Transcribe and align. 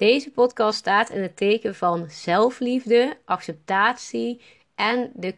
Deze 0.00 0.30
podcast 0.30 0.78
staat 0.78 1.10
in 1.10 1.22
het 1.22 1.36
teken 1.36 1.74
van 1.74 2.10
zelfliefde, 2.10 3.16
acceptatie 3.24 4.40
en 4.74 5.10
de, 5.14 5.34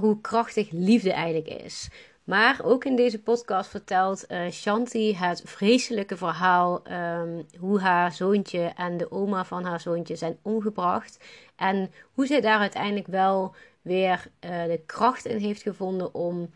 hoe 0.00 0.20
krachtig 0.20 0.70
liefde 0.70 1.12
eigenlijk 1.12 1.62
is. 1.62 1.88
Maar 2.24 2.60
ook 2.64 2.84
in 2.84 2.96
deze 2.96 3.22
podcast 3.22 3.70
vertelt 3.70 4.24
uh, 4.28 4.50
Shanti 4.50 5.16
het 5.16 5.42
vreselijke 5.44 6.16
verhaal 6.16 6.82
um, 6.92 7.46
hoe 7.58 7.80
haar 7.80 8.12
zoontje 8.12 8.72
en 8.76 8.96
de 8.96 9.10
oma 9.10 9.44
van 9.44 9.64
haar 9.64 9.80
zoontje 9.80 10.16
zijn 10.16 10.38
omgebracht. 10.42 11.24
En 11.56 11.90
hoe 12.12 12.26
zij 12.26 12.40
daar 12.40 12.58
uiteindelijk 12.58 13.06
wel 13.06 13.54
weer 13.82 14.26
uh, 14.44 14.64
de 14.64 14.80
kracht 14.86 15.24
in 15.24 15.38
heeft 15.38 15.62
gevonden 15.62 16.14
om 16.14 16.50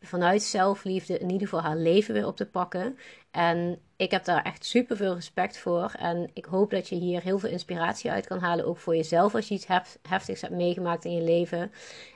vanuit 0.00 0.42
zelfliefde 0.42 1.18
in 1.18 1.30
ieder 1.30 1.48
geval 1.48 1.64
haar 1.64 1.76
leven 1.76 2.14
weer 2.14 2.26
op 2.26 2.36
te 2.36 2.46
pakken. 2.46 2.98
En 3.32 3.78
ik 3.96 4.10
heb 4.10 4.24
daar 4.24 4.42
echt 4.42 4.64
super 4.64 4.96
veel 4.96 5.14
respect 5.14 5.58
voor. 5.58 5.94
En 5.98 6.30
ik 6.32 6.44
hoop 6.44 6.70
dat 6.70 6.88
je 6.88 6.94
hier 6.94 7.22
heel 7.22 7.38
veel 7.38 7.50
inspiratie 7.50 8.10
uit 8.10 8.26
kan 8.26 8.38
halen. 8.38 8.66
Ook 8.66 8.78
voor 8.78 8.96
jezelf 8.96 9.34
als 9.34 9.48
je 9.48 9.54
iets 9.54 9.66
heftigs 10.08 10.40
hebt 10.40 10.54
meegemaakt 10.54 11.04
in 11.04 11.14
je 11.14 11.22
leven. 11.22 11.72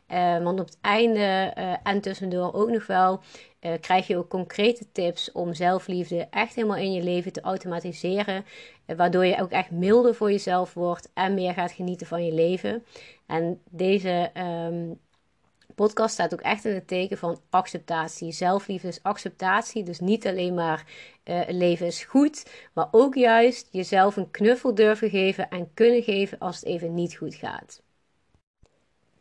Uh, 0.09 0.43
want 0.43 0.61
op 0.61 0.67
het 0.67 0.79
einde 0.81 1.53
uh, 1.59 1.75
en 1.83 2.01
tussendoor 2.01 2.55
ook 2.55 2.71
nog 2.71 2.87
wel 2.87 3.21
uh, 3.61 3.73
krijg 3.81 4.07
je 4.07 4.17
ook 4.17 4.29
concrete 4.29 4.93
tips 4.93 5.33
om 5.33 5.55
zelfliefde 5.55 6.27
echt 6.31 6.55
helemaal 6.55 6.77
in 6.77 6.93
je 6.93 7.03
leven 7.03 7.33
te 7.33 7.41
automatiseren. 7.41 8.45
waardoor 8.87 9.25
je 9.25 9.41
ook 9.41 9.51
echt 9.51 9.71
milder 9.71 10.15
voor 10.15 10.31
jezelf 10.31 10.75
wordt 10.75 11.11
en 11.15 11.35
meer 11.35 11.53
gaat 11.53 11.73
genieten 11.73 12.07
van 12.07 12.25
je 12.25 12.33
leven. 12.33 12.85
En 13.27 13.61
deze 13.71 14.31
um, 14.35 14.99
podcast 15.77 16.13
staat 16.13 16.33
ook 16.33 16.41
echt 16.41 16.65
in 16.65 16.75
het 16.75 16.89
teken 16.89 17.19
van 17.19 17.41
acceptatie. 17.51 18.33
Zelfliefde 18.33 18.89
is 18.89 19.03
acceptatie. 19.03 19.83
Dus 19.83 20.01
niet 20.01 20.27
alleen 20.27 20.55
maar 20.55 20.85
uh, 21.25 21.41
leven 21.49 21.87
is 21.87 22.05
goed, 22.05 22.51
maar 22.73 22.89
ook 22.91 23.15
juist 23.15 23.69
jezelf 23.71 24.17
een 24.17 24.31
knuffel 24.31 24.75
durven 24.75 25.11
geven 25.11 25.51
en 25.51 25.71
kunnen 25.75 26.03
geven 26.03 26.39
als 26.39 26.57
het 26.57 26.65
even 26.65 26.95
niet 26.95 27.17
goed 27.17 27.35
gaat. 27.35 27.83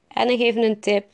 En 0.07 0.29
ik 0.29 0.39
geef 0.39 0.55
een 0.55 0.79
tip. 0.79 1.05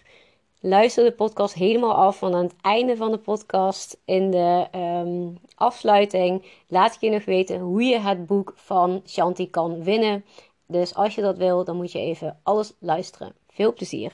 Luister 0.59 1.03
de 1.03 1.11
podcast 1.11 1.53
helemaal 1.53 1.93
af, 1.93 2.19
want 2.19 2.35
aan 2.35 2.43
het 2.43 2.55
einde 2.61 2.95
van 2.95 3.11
de 3.11 3.17
podcast, 3.17 3.97
in 4.05 4.31
de 4.31 4.67
um, 4.75 5.37
afsluiting, 5.55 6.45
laat 6.67 6.95
ik 6.95 7.01
je 7.01 7.09
nog 7.09 7.25
weten 7.25 7.59
hoe 7.59 7.83
je 7.83 7.99
het 7.99 8.25
boek 8.25 8.53
van 8.55 9.01
Shanti 9.05 9.49
kan 9.49 9.83
winnen. 9.83 10.25
Dus 10.65 10.95
als 10.95 11.15
je 11.15 11.21
dat 11.21 11.37
wil, 11.37 11.63
dan 11.63 11.75
moet 11.75 11.91
je 11.91 11.99
even 11.99 12.39
alles 12.43 12.73
luisteren. 12.79 13.33
Veel 13.49 13.73
plezier! 13.73 14.13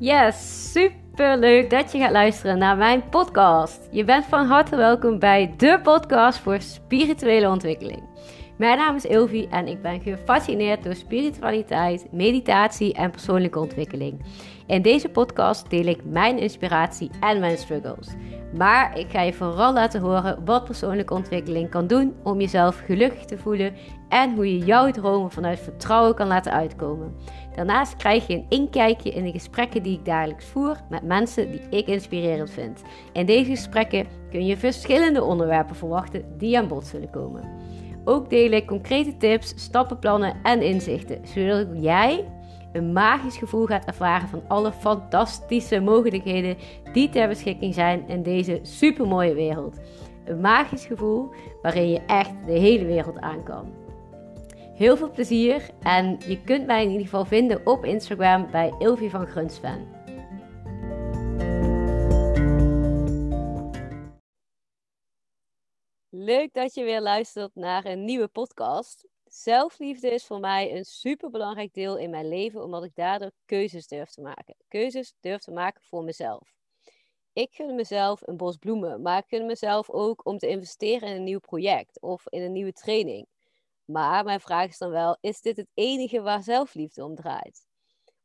Yes, 0.00 0.72
super 0.72 1.38
leuk 1.38 1.70
dat 1.70 1.92
je 1.92 1.98
gaat 1.98 2.10
luisteren 2.10 2.58
naar 2.58 2.76
mijn 2.76 3.08
podcast. 3.08 3.88
Je 3.90 4.04
bent 4.04 4.24
van 4.24 4.46
harte 4.46 4.76
welkom 4.76 5.18
bij 5.18 5.54
de 5.56 5.80
podcast 5.82 6.38
voor 6.38 6.60
spirituele 6.60 7.48
ontwikkeling. 7.48 8.02
Mijn 8.56 8.78
naam 8.78 8.96
is 8.96 9.04
Ilvi 9.04 9.46
en 9.50 9.66
ik 9.66 9.82
ben 9.82 10.00
gefascineerd 10.00 10.82
door 10.82 10.94
spiritualiteit, 10.94 12.12
meditatie 12.12 12.94
en 12.94 13.10
persoonlijke 13.10 13.58
ontwikkeling. 13.58 14.24
In 14.66 14.82
deze 14.82 15.08
podcast 15.08 15.70
deel 15.70 15.86
ik 15.86 16.04
mijn 16.04 16.38
inspiratie 16.38 17.10
en 17.20 17.40
mijn 17.40 17.58
struggles. 17.58 18.08
Maar 18.56 18.98
ik 18.98 19.10
ga 19.10 19.22
je 19.22 19.32
vooral 19.32 19.72
laten 19.72 20.00
horen 20.00 20.44
wat 20.44 20.64
persoonlijke 20.64 21.14
ontwikkeling 21.14 21.70
kan 21.70 21.86
doen 21.86 22.14
om 22.22 22.40
jezelf 22.40 22.82
gelukkig 22.86 23.24
te 23.24 23.38
voelen 23.38 23.74
en 24.08 24.34
hoe 24.34 24.58
je 24.58 24.64
jouw 24.64 24.90
dromen 24.90 25.30
vanuit 25.30 25.60
vertrouwen 25.60 26.14
kan 26.14 26.26
laten 26.26 26.52
uitkomen. 26.52 27.14
Daarnaast 27.54 27.96
krijg 27.96 28.26
je 28.26 28.34
een 28.34 28.46
inkijkje 28.48 29.10
in 29.10 29.24
de 29.24 29.30
gesprekken 29.30 29.82
die 29.82 29.98
ik 29.98 30.04
dagelijks 30.04 30.44
voer 30.44 30.76
met 30.88 31.02
mensen 31.02 31.50
die 31.50 31.60
ik 31.70 31.86
inspirerend 31.86 32.50
vind. 32.50 32.82
In 33.12 33.26
deze 33.26 33.50
gesprekken 33.50 34.06
kun 34.30 34.46
je 34.46 34.56
verschillende 34.56 35.22
onderwerpen 35.22 35.76
verwachten 35.76 36.24
die 36.38 36.58
aan 36.58 36.68
bod 36.68 36.86
zullen 36.86 37.10
komen. 37.10 37.48
Ook 38.04 38.30
deel 38.30 38.50
ik 38.50 38.66
concrete 38.66 39.16
tips, 39.16 39.52
stappenplannen 39.56 40.36
en 40.42 40.62
inzichten, 40.62 41.20
zodat 41.26 41.66
jij 41.72 42.24
een 42.72 42.92
magisch 42.92 43.36
gevoel 43.36 43.66
gaat 43.66 43.84
ervaren 43.84 44.28
van 44.28 44.42
alle 44.48 44.72
fantastische 44.72 45.80
mogelijkheden 45.80 46.56
die 46.92 47.08
ter 47.08 47.28
beschikking 47.28 47.74
zijn 47.74 48.08
in 48.08 48.22
deze 48.22 48.58
supermooie 48.62 49.34
wereld. 49.34 49.80
Een 50.24 50.40
magisch 50.40 50.84
gevoel 50.86 51.34
waarin 51.62 51.90
je 51.90 52.00
echt 52.06 52.32
de 52.46 52.52
hele 52.52 52.84
wereld 52.84 53.20
aan 53.20 53.42
kan. 53.42 53.79
Heel 54.80 54.96
veel 54.96 55.10
plezier 55.10 55.70
en 55.82 56.18
je 56.28 56.42
kunt 56.44 56.66
mij 56.66 56.82
in 56.82 56.90
ieder 56.90 57.04
geval 57.04 57.24
vinden 57.24 57.66
op 57.66 57.84
Instagram 57.84 58.50
bij 58.50 58.74
Ilvi 58.78 59.10
van 59.10 59.26
Grunsven. 59.26 59.88
Leuk 66.08 66.52
dat 66.52 66.74
je 66.74 66.84
weer 66.84 67.00
luistert 67.00 67.54
naar 67.54 67.84
een 67.84 68.04
nieuwe 68.04 68.28
podcast. 68.28 69.08
Zelfliefde 69.24 70.10
is 70.10 70.24
voor 70.24 70.40
mij 70.40 70.76
een 70.76 70.84
superbelangrijk 70.84 71.74
deel 71.74 71.98
in 71.98 72.10
mijn 72.10 72.28
leven, 72.28 72.62
omdat 72.62 72.84
ik 72.84 72.94
daardoor 72.94 73.32
keuzes 73.44 73.86
durf 73.86 74.10
te 74.10 74.20
maken. 74.20 74.56
Keuzes 74.68 75.14
durf 75.20 75.40
te 75.40 75.52
maken 75.52 75.82
voor 75.82 76.04
mezelf. 76.04 76.54
Ik 77.32 77.54
gun 77.54 77.74
mezelf 77.74 78.26
een 78.26 78.36
bos 78.36 78.56
bloemen, 78.56 79.02
maar 79.02 79.18
ik 79.18 79.28
gun 79.28 79.46
mezelf 79.46 79.90
ook 79.90 80.26
om 80.26 80.38
te 80.38 80.48
investeren 80.48 81.08
in 81.08 81.16
een 81.16 81.24
nieuw 81.24 81.40
project 81.40 82.00
of 82.00 82.26
in 82.28 82.42
een 82.42 82.52
nieuwe 82.52 82.72
training. 82.72 83.26
Maar 83.90 84.24
mijn 84.24 84.40
vraag 84.40 84.68
is 84.68 84.78
dan 84.78 84.90
wel: 84.90 85.16
is 85.20 85.40
dit 85.40 85.56
het 85.56 85.70
enige 85.74 86.20
waar 86.20 86.42
zelfliefde 86.42 87.04
om 87.04 87.14
draait? 87.14 87.66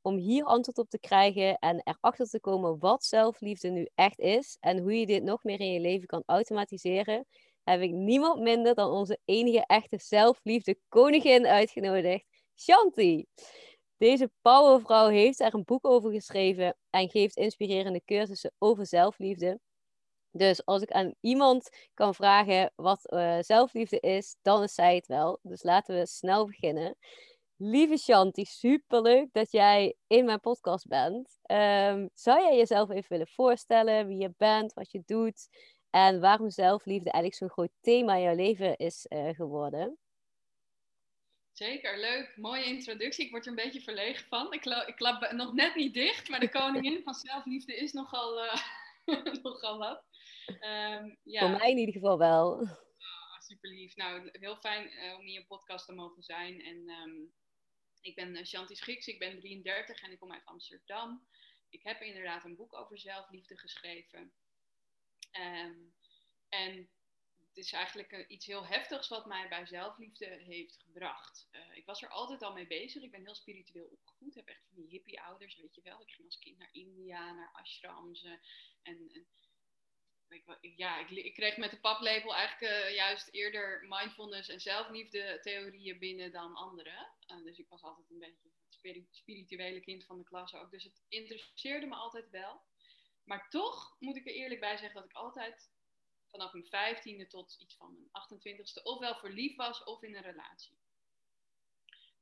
Om 0.01 0.17
hier 0.17 0.43
antwoord 0.43 0.77
op 0.77 0.89
te 0.89 0.99
krijgen 0.99 1.57
en 1.57 1.81
erachter 1.83 2.29
te 2.29 2.39
komen 2.39 2.79
wat 2.79 3.03
zelfliefde 3.05 3.69
nu 3.69 3.87
echt 3.95 4.19
is 4.19 4.57
en 4.59 4.79
hoe 4.79 4.99
je 4.99 5.05
dit 5.05 5.23
nog 5.23 5.43
meer 5.43 5.59
in 5.59 5.71
je 5.71 5.79
leven 5.79 6.07
kan 6.07 6.23
automatiseren, 6.25 7.25
heb 7.63 7.81
ik 7.81 7.91
niemand 7.91 8.41
minder 8.41 8.75
dan 8.75 8.91
onze 8.91 9.19
enige 9.25 9.65
echte 9.65 9.97
zelfliefde 9.97 10.77
koningin 10.89 11.45
uitgenodigd, 11.45 12.25
Shanti. 12.55 13.25
Deze 13.97 14.31
powervrouw 14.41 15.07
heeft 15.07 15.39
er 15.39 15.53
een 15.53 15.63
boek 15.63 15.85
over 15.85 16.11
geschreven 16.11 16.77
en 16.89 17.09
geeft 17.09 17.37
inspirerende 17.37 18.01
cursussen 18.05 18.51
over 18.57 18.85
zelfliefde. 18.87 19.59
Dus 20.37 20.65
als 20.65 20.81
ik 20.81 20.91
aan 20.91 21.13
iemand 21.19 21.69
kan 21.93 22.15
vragen 22.15 22.71
wat 22.75 23.11
uh, 23.13 23.37
zelfliefde 23.39 23.99
is, 23.99 24.35
dan 24.41 24.63
is 24.63 24.73
zij 24.73 24.95
het 24.95 25.07
wel. 25.07 25.39
Dus 25.41 25.63
laten 25.63 25.95
we 25.95 26.05
snel 26.05 26.45
beginnen. 26.45 26.97
Lieve 27.57 27.97
Shanti, 27.97 28.45
superleuk 28.45 29.27
dat 29.31 29.51
jij 29.51 29.95
in 30.07 30.25
mijn 30.25 30.39
podcast 30.39 30.87
bent. 30.87 31.39
Um, 31.51 32.09
zou 32.13 32.41
jij 32.41 32.57
jezelf 32.57 32.89
even 32.89 33.09
willen 33.09 33.27
voorstellen 33.27 34.07
wie 34.07 34.17
je 34.17 34.33
bent, 34.37 34.73
wat 34.73 34.91
je 34.91 35.01
doet 35.05 35.47
en 35.89 36.19
waarom 36.19 36.49
zelfliefde 36.49 37.11
eigenlijk 37.11 37.35
zo'n 37.35 37.65
groot 37.65 37.81
thema 37.81 38.15
in 38.15 38.21
jouw 38.21 38.35
leven 38.35 38.75
is 38.75 39.05
uh, 39.09 39.29
geworden? 39.29 39.97
Zeker, 41.51 41.99
leuk. 41.99 42.33
Mooie 42.35 42.65
introductie. 42.65 43.25
Ik 43.25 43.31
word 43.31 43.45
er 43.45 43.49
een 43.49 43.63
beetje 43.63 43.81
verlegen 43.81 44.25
van. 44.27 44.53
Ik, 44.53 44.65
ik 44.65 44.95
klap 44.95 45.31
nog 45.31 45.53
net 45.53 45.75
niet 45.75 45.93
dicht, 45.93 46.29
maar 46.29 46.39
de 46.39 46.49
koningin 46.49 47.01
van 47.03 47.13
zelfliefde 47.13 47.75
is 47.75 47.93
nogal, 47.93 48.45
uh, 48.45 48.53
nogal 49.43 49.77
wat. 49.77 50.03
Um, 50.47 51.17
ja. 51.23 51.39
Voor 51.39 51.57
mij 51.57 51.71
in 51.71 51.77
ieder 51.77 51.93
geval 51.93 52.17
wel. 52.17 52.51
Oh, 52.51 53.39
super 53.39 53.69
lief. 53.69 53.95
Nou, 53.95 54.29
heel 54.31 54.57
fijn 54.57 54.91
uh, 54.93 55.13
om 55.13 55.21
in 55.21 55.31
je 55.31 55.45
podcast 55.45 55.85
te 55.85 55.93
mogen 55.93 56.23
zijn. 56.23 56.61
En 56.61 56.89
um, 56.89 57.33
ik 58.01 58.15
ben 58.15 58.35
uh, 58.35 58.43
Shanti 58.43 58.75
Schiks, 58.75 59.07
ik 59.07 59.19
ben 59.19 59.39
33 59.39 60.01
en 60.01 60.11
ik 60.11 60.19
kom 60.19 60.31
uit 60.31 60.45
Amsterdam. 60.45 61.27
Ik 61.69 61.83
heb 61.83 62.01
inderdaad 62.01 62.43
een 62.43 62.55
boek 62.55 62.73
over 62.73 62.99
zelfliefde 62.99 63.57
geschreven. 63.57 64.33
Um, 65.31 65.93
en 66.49 66.89
het 67.47 67.57
is 67.57 67.71
eigenlijk 67.71 68.11
uh, 68.11 68.25
iets 68.27 68.45
heel 68.45 68.65
heftigs 68.65 69.07
wat 69.07 69.25
mij 69.25 69.47
bij 69.47 69.65
zelfliefde 69.65 70.25
heeft 70.25 70.77
gebracht. 70.77 71.47
Uh, 71.51 71.77
ik 71.77 71.85
was 71.85 72.01
er 72.01 72.09
altijd 72.09 72.41
al 72.41 72.53
mee 72.53 72.67
bezig. 72.67 73.03
Ik 73.03 73.11
ben 73.11 73.25
heel 73.25 73.35
spiritueel 73.35 73.87
opgevoed. 73.87 74.27
Ik 74.27 74.35
heb 74.35 74.47
echt 74.47 74.65
van 74.67 74.75
die 74.75 74.89
hippie 74.89 75.21
ouders, 75.21 75.55
weet 75.55 75.75
je 75.75 75.81
wel. 75.81 76.01
Ik 76.01 76.11
ging 76.11 76.27
als 76.27 76.39
kind 76.39 76.57
naar 76.57 76.69
India, 76.71 77.33
naar 77.33 77.51
ashrams. 77.53 78.23
en, 78.23 78.39
en 78.83 79.27
ik, 80.29 80.73
ja, 80.75 81.07
ik, 81.07 81.33
kreeg 81.33 81.57
met 81.57 81.71
de 81.71 81.79
paplepel 81.79 82.35
eigenlijk 82.35 82.73
uh, 82.73 82.95
juist 82.95 83.27
eerder 83.31 83.85
mindfulness 83.87 84.49
en 84.49 84.61
zelfliefde 84.61 85.39
theorieën 85.41 85.99
binnen 85.99 86.31
dan 86.31 86.55
andere. 86.55 87.09
Uh, 87.27 87.43
dus 87.43 87.57
ik 87.57 87.69
was 87.69 87.81
altijd 87.81 88.09
een 88.09 88.19
beetje 88.19 88.49
het 88.81 89.07
spirituele 89.11 89.79
kind 89.79 90.05
van 90.05 90.17
de 90.17 90.23
klas 90.23 90.53
ook. 90.53 90.71
Dus 90.71 90.83
het 90.83 91.03
interesseerde 91.09 91.85
me 91.85 91.95
altijd 91.95 92.29
wel. 92.29 92.61
Maar 93.23 93.49
toch 93.49 93.95
moet 93.99 94.15
ik 94.15 94.27
er 94.27 94.33
eerlijk 94.33 94.59
bij 94.59 94.77
zeggen 94.77 95.01
dat 95.01 95.09
ik 95.09 95.15
altijd 95.15 95.71
vanaf 96.25 96.53
mijn 96.53 96.65
vijftiende 96.65 97.27
tot 97.27 97.55
iets 97.59 97.75
van 97.75 97.93
mijn 97.93 98.07
28ste 98.07 98.83
ofwel 98.83 99.15
verliefd 99.15 99.55
was 99.55 99.83
of 99.83 100.03
in 100.03 100.15
een 100.15 100.21
relatie. 100.21 100.77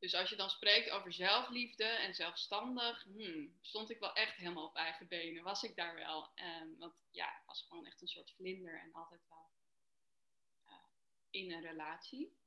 Dus 0.03 0.13
als 0.13 0.29
je 0.29 0.35
dan 0.35 0.49
spreekt 0.49 0.89
over 0.89 1.13
zelfliefde 1.13 1.83
en 1.83 2.13
zelfstandig, 2.13 3.03
hmm, 3.03 3.57
stond 3.61 3.89
ik 3.89 3.99
wel 3.99 4.13
echt 4.13 4.35
helemaal 4.35 4.65
op 4.65 4.75
eigen 4.75 5.07
benen. 5.07 5.43
Was 5.43 5.63
ik 5.63 5.75
daar 5.75 5.95
wel. 5.95 6.31
Um, 6.35 6.77
want 6.77 6.93
ja, 7.11 7.39
ik 7.39 7.45
was 7.45 7.65
gewoon 7.67 7.85
echt 7.85 8.01
een 8.01 8.07
soort 8.07 8.31
vlinder 8.31 8.79
en 8.79 8.93
altijd 8.93 9.21
wel 9.27 9.51
uh, 10.65 10.73
in 11.29 11.51
een 11.51 11.61
relatie. 11.61 12.37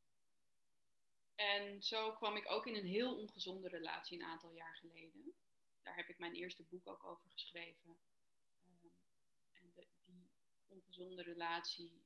En 1.34 1.82
zo 1.82 2.12
kwam 2.12 2.36
ik 2.36 2.50
ook 2.50 2.66
in 2.66 2.74
een 2.74 2.86
heel 2.86 3.16
ongezonde 3.16 3.68
relatie 3.68 4.18
een 4.18 4.28
aantal 4.28 4.52
jaar 4.52 4.76
geleden. 4.76 5.34
Daar 5.82 5.96
heb 5.96 6.08
ik 6.08 6.18
mijn 6.18 6.34
eerste 6.34 6.62
boek 6.62 6.86
ook 6.86 7.04
over 7.04 7.30
geschreven. 7.30 7.98
Um, 8.64 8.92
en 9.52 9.72
de, 9.74 9.86
die 10.04 10.30
ongezonde 10.66 11.22
relatie. 11.22 12.05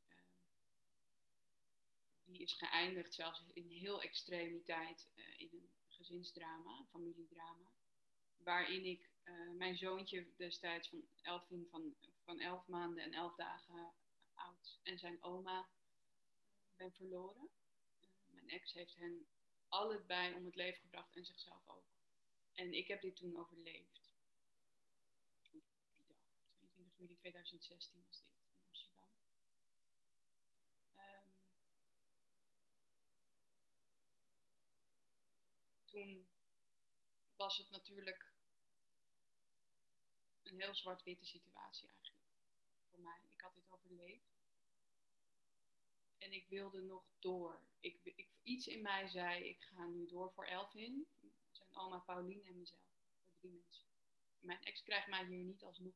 Die 2.31 2.43
is 2.43 2.53
geëindigd 2.53 3.15
zelfs 3.15 3.43
in 3.53 3.69
heel 3.69 4.03
extremiteit 4.03 5.09
uh, 5.15 5.41
in 5.41 5.49
een 5.53 5.71
gezinsdrama, 5.89 6.87
familiedrama. 6.91 7.73
Waarin 8.37 8.85
ik 8.85 9.11
uh, 9.25 9.51
mijn 9.51 9.77
zoontje 9.77 10.27
destijds 10.37 10.89
van 10.89 11.03
elf, 11.23 11.47
van, 11.71 11.95
van 12.25 12.41
elf 12.41 12.67
maanden 12.67 13.05
en 13.05 13.13
elf 13.13 13.35
dagen 13.35 13.93
oud 14.35 14.79
en 14.83 14.99
zijn 14.99 15.23
oma 15.23 15.69
ben 16.77 16.93
verloren. 16.93 17.49
mijn 18.27 18.49
ex 18.49 18.73
heeft 18.73 18.97
hen 18.97 19.27
allebei 19.69 20.35
om 20.35 20.45
het 20.45 20.55
leven 20.55 20.81
gebracht 20.81 21.17
en 21.17 21.25
zichzelf 21.25 21.69
ook. 21.69 21.91
En 22.53 22.73
ik 22.73 22.89
heb 22.89 23.01
dit 23.01 23.17
toen 23.17 23.37
overleefd. 23.37 24.15
Die 25.51 25.63
dag, 25.63 26.19
22 26.59 26.99
juli 26.99 27.17
2016 27.17 28.03
was 28.07 28.21
dit 28.21 28.33
in 28.37 28.63
Amsterdam. 28.67 29.09
Um, 30.97 31.33
toen 35.91 36.27
was 37.37 37.59
het 37.59 37.71
natuurlijk 37.71 38.33
een 40.43 40.61
heel 40.61 40.75
zwart-witte 40.75 41.25
situatie 41.25 41.89
eigenlijk 41.89 42.25
voor 42.91 43.01
mij. 43.01 43.19
Ik 43.35 43.41
had 43.41 43.55
dit 43.55 43.71
overleefd. 43.71 44.39
En 46.19 46.33
ik 46.33 46.47
wilde 46.49 46.81
nog 46.81 47.05
door. 47.19 47.61
Ik, 47.81 48.01
ik, 48.03 48.29
iets 48.43 48.67
in 48.67 48.83
mij 48.83 49.09
zei, 49.09 49.45
ik 49.45 49.63
ga 49.63 49.87
nu 49.87 50.07
door 50.07 50.33
voor 50.33 50.47
Elvin, 50.47 51.07
zijn 51.51 51.77
oma 51.77 51.99
Pauline 51.99 52.43
en 52.45 52.59
mezelf. 52.59 52.81
Voor 53.23 53.33
drie 53.39 53.51
mensen. 53.51 53.87
Mijn 54.41 54.63
ex 54.63 54.83
krijgt 54.83 55.09
mij 55.09 55.25
hier 55.25 55.45
niet 55.45 55.63
alsnog. 55.63 55.95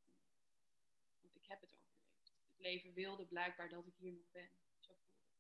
Want 1.20 1.35
ik 1.37 1.46
heb 1.46 1.61
het 1.61 1.73
overleefd. 1.73 2.32
Het 2.46 2.58
leven 2.58 2.93
wilde 2.93 3.26
blijkbaar 3.26 3.69
dat 3.69 3.87
ik 3.87 3.94
hier 3.96 4.12
nog 4.12 4.31
ben. 4.31 4.50
Zo 4.81 4.94
voelde 4.94 5.20
het. 5.20 5.35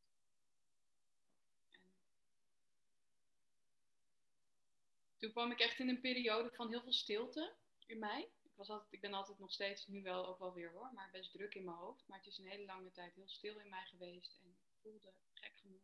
En 5.13 5.13
toen 5.24 5.32
kwam 5.32 5.50
ik 5.50 5.60
echt 5.60 5.78
in 5.78 5.88
een 5.88 6.00
periode 6.00 6.50
van 6.50 6.68
heel 6.68 6.82
veel 6.82 6.92
stilte 6.92 7.54
in 7.86 7.98
mij. 7.98 8.28
Ik, 8.42 8.50
was 8.54 8.68
altijd, 8.70 8.92
ik 8.92 9.00
ben 9.00 9.12
altijd 9.12 9.38
nog 9.38 9.52
steeds, 9.52 9.86
nu 9.86 10.02
wel 10.02 10.26
ook 10.26 10.38
wel 10.38 10.52
weer 10.52 10.72
hoor, 10.72 10.90
maar 10.94 11.10
best 11.12 11.32
druk 11.32 11.54
in 11.54 11.64
mijn 11.64 11.76
hoofd. 11.76 12.08
Maar 12.08 12.18
het 12.18 12.26
is 12.26 12.38
een 12.38 12.48
hele 12.48 12.64
lange 12.64 12.90
tijd 12.90 13.14
heel 13.14 13.28
stil 13.28 13.58
in 13.58 13.68
mij 13.68 13.84
geweest. 13.84 14.38
En 14.42 14.56
voelde, 14.80 15.12
gek 15.32 15.52
genoeg, 15.56 15.82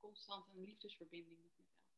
constant 0.00 0.46
een 0.48 0.64
liefdesverbinding 0.64 1.42
met 1.42 1.58
Elfie. 1.58 1.92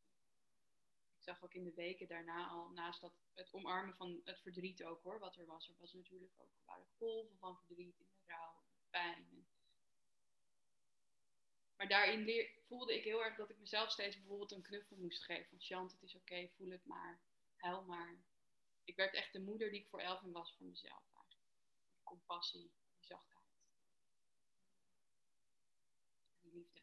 Ik 1.17 1.23
zag 1.23 1.44
ook 1.44 1.55
in 1.55 1.64
de 1.64 1.75
weken 1.75 2.08
daarna 2.08 2.49
al, 2.49 2.69
naast 2.69 3.00
dat 3.00 3.12
het 3.34 3.52
omarmen 3.52 3.96
van 3.96 4.20
het 4.25 4.40
verdriet 4.40 4.84
ook 4.84 5.02
hoor, 5.02 5.19
wat 5.19 5.37
er 5.37 5.46
was. 5.46 5.69
Er 5.69 5.75
was 5.79 5.93
natuurlijk 5.93 6.32
ook 6.37 6.50
waren 6.64 6.87
golven 6.99 7.38
van 7.38 7.56
verdriet 7.56 7.99
in 7.99 8.06
de 8.11 8.32
rouw, 8.32 8.55
pijn. 8.90 9.35
Maar 11.76 11.88
daarin 11.88 12.25
leer, 12.25 12.50
voelde 12.67 12.96
ik 12.96 13.05
heel 13.05 13.25
erg 13.25 13.37
dat 13.37 13.50
ik 13.50 13.58
mezelf 13.58 13.90
steeds 13.90 14.17
bijvoorbeeld 14.17 14.52
een 14.52 14.62
knuffel 14.62 14.96
moest 14.96 15.25
geven. 15.25 15.49
Van 15.49 15.61
Chant, 15.61 15.93
het 15.93 16.02
is 16.02 16.14
oké, 16.14 16.49
voel 16.56 16.70
het 16.70 16.84
maar, 16.84 17.20
huil 17.56 17.82
maar. 17.82 18.19
Ik 18.84 18.96
werd 18.96 19.14
echt 19.14 19.32
de 19.32 19.40
moeder 19.40 19.70
die 19.70 19.81
ik 19.81 19.88
voor 19.88 20.00
Elvin 20.00 20.32
was 20.32 20.55
voor 20.56 20.67
mezelf 20.67 21.02
eigenlijk. 21.14 21.44
Compassie, 22.02 22.70
liefde. 26.56 26.81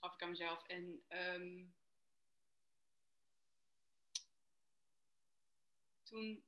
Gaf 0.00 0.14
ik 0.14 0.22
aan 0.22 0.30
mezelf. 0.30 0.66
En 0.66 1.04
um, 1.08 1.74
toen 6.02 6.44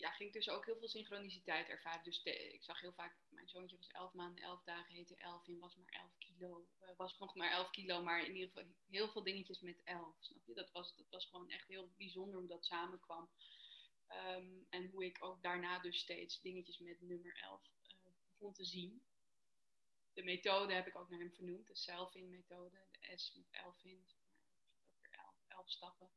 ja, 0.00 0.10
ging 0.10 0.28
ik 0.28 0.34
dus 0.34 0.48
ook 0.48 0.66
heel 0.66 0.78
veel 0.78 0.88
synchroniciteit 0.88 1.68
ervaren. 1.68 2.04
Dus 2.04 2.22
ik 2.22 2.62
zag 2.62 2.80
heel 2.80 2.92
vaak, 2.92 3.16
mijn 3.28 3.48
zoontje 3.48 3.76
was 3.76 3.88
11 3.88 4.12
maanden, 4.12 4.44
11 4.44 4.62
dagen, 4.64 4.94
heette 4.94 5.16
Elvin, 5.16 5.58
was 5.58 5.76
maar 5.76 5.92
11 5.92 6.18
kilo. 6.18 6.66
Uh, 6.82 6.88
was 6.96 7.18
nog 7.18 7.34
maar 7.34 7.50
11 7.50 7.70
kilo, 7.70 8.02
maar 8.02 8.24
in 8.24 8.34
ieder 8.34 8.48
geval 8.48 8.64
heel 8.90 9.08
veel 9.08 9.22
dingetjes 9.22 9.60
met 9.60 9.82
11. 9.84 10.16
Snap 10.20 10.46
je? 10.46 10.54
Dat 10.54 10.70
was, 10.72 10.96
dat 10.96 11.06
was 11.10 11.26
gewoon 11.26 11.50
echt 11.50 11.68
heel 11.68 11.90
bijzonder 11.96 12.38
hoe 12.38 12.48
dat 12.48 12.64
samenkwam. 12.64 13.30
Um, 14.36 14.66
en 14.70 14.90
hoe 14.90 15.04
ik 15.04 15.24
ook 15.24 15.42
daarna 15.42 15.78
dus 15.78 15.98
steeds 15.98 16.40
dingetjes 16.40 16.78
met 16.78 17.00
nummer 17.00 17.38
11 17.42 17.62
uh, 17.62 17.98
eh, 18.04 18.12
begon 18.38 18.52
te 18.52 18.64
zien 18.64 19.02
de 20.12 20.22
methode 20.22 20.72
heb 20.72 20.86
ik 20.86 20.96
ook 20.96 21.10
naar 21.10 21.18
hem 21.18 21.32
vernoemd, 21.32 21.66
de 21.66 21.76
Selfin-methode, 21.76 22.76
de 22.90 23.18
S 23.18 23.32
met 23.34 23.46
weer 23.82 24.00
elf, 25.10 25.34
elf 25.48 25.70
stappen. 25.70 26.10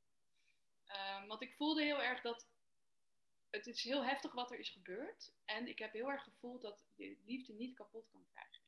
Um, 0.88 1.28
want 1.28 1.42
ik 1.42 1.56
voelde 1.56 1.84
heel 1.84 2.02
erg 2.02 2.22
dat 2.22 2.48
het 3.54 3.68
is 3.68 3.84
heel 3.84 4.06
heftig 4.06 4.34
wat 4.34 4.52
er 4.52 4.60
is 4.60 4.70
gebeurd. 4.70 5.32
En 5.46 5.68
ik 5.68 5.80
heb 5.80 5.94
heel 5.94 6.12
erg 6.12 6.24
gevoeld 6.24 6.62
dat 6.62 6.84
je 6.96 7.18
liefde 7.26 7.54
niet 7.54 7.76
kapot 7.76 8.10
kan 8.12 8.26
krijgen. 8.32 8.62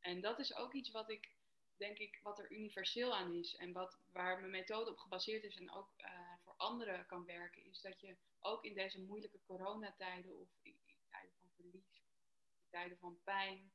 En 0.00 0.20
dat 0.20 0.38
is 0.38 0.54
ook 0.54 0.72
iets 0.72 0.90
wat 0.90 1.10
ik, 1.10 1.30
denk 1.76 1.98
ik, 1.98 2.20
wat 2.22 2.38
er 2.38 2.52
universeel 2.52 3.16
aan 3.16 3.34
is. 3.34 3.56
En 3.56 3.72
wat, 3.72 3.98
waar 4.12 4.38
mijn 4.38 4.50
methode 4.50 4.90
op 4.90 4.98
gebaseerd 4.98 5.44
is 5.44 5.56
en 5.56 5.70
ook 5.70 5.90
uh, 5.98 6.32
voor 6.44 6.54
anderen 6.56 7.06
kan 7.06 7.24
werken. 7.24 7.64
Is 7.64 7.80
dat 7.80 8.00
je 8.00 8.16
ook 8.40 8.64
in 8.64 8.74
deze 8.74 9.00
moeilijke 9.00 9.40
coronatijden 9.46 10.40
of 10.40 10.48
in, 10.62 10.76
in 10.86 10.96
tijden 11.10 11.34
van 11.40 11.50
verlies, 11.54 12.02
in 12.54 12.68
tijden 12.70 12.98
van 12.98 13.18
pijn, 13.24 13.72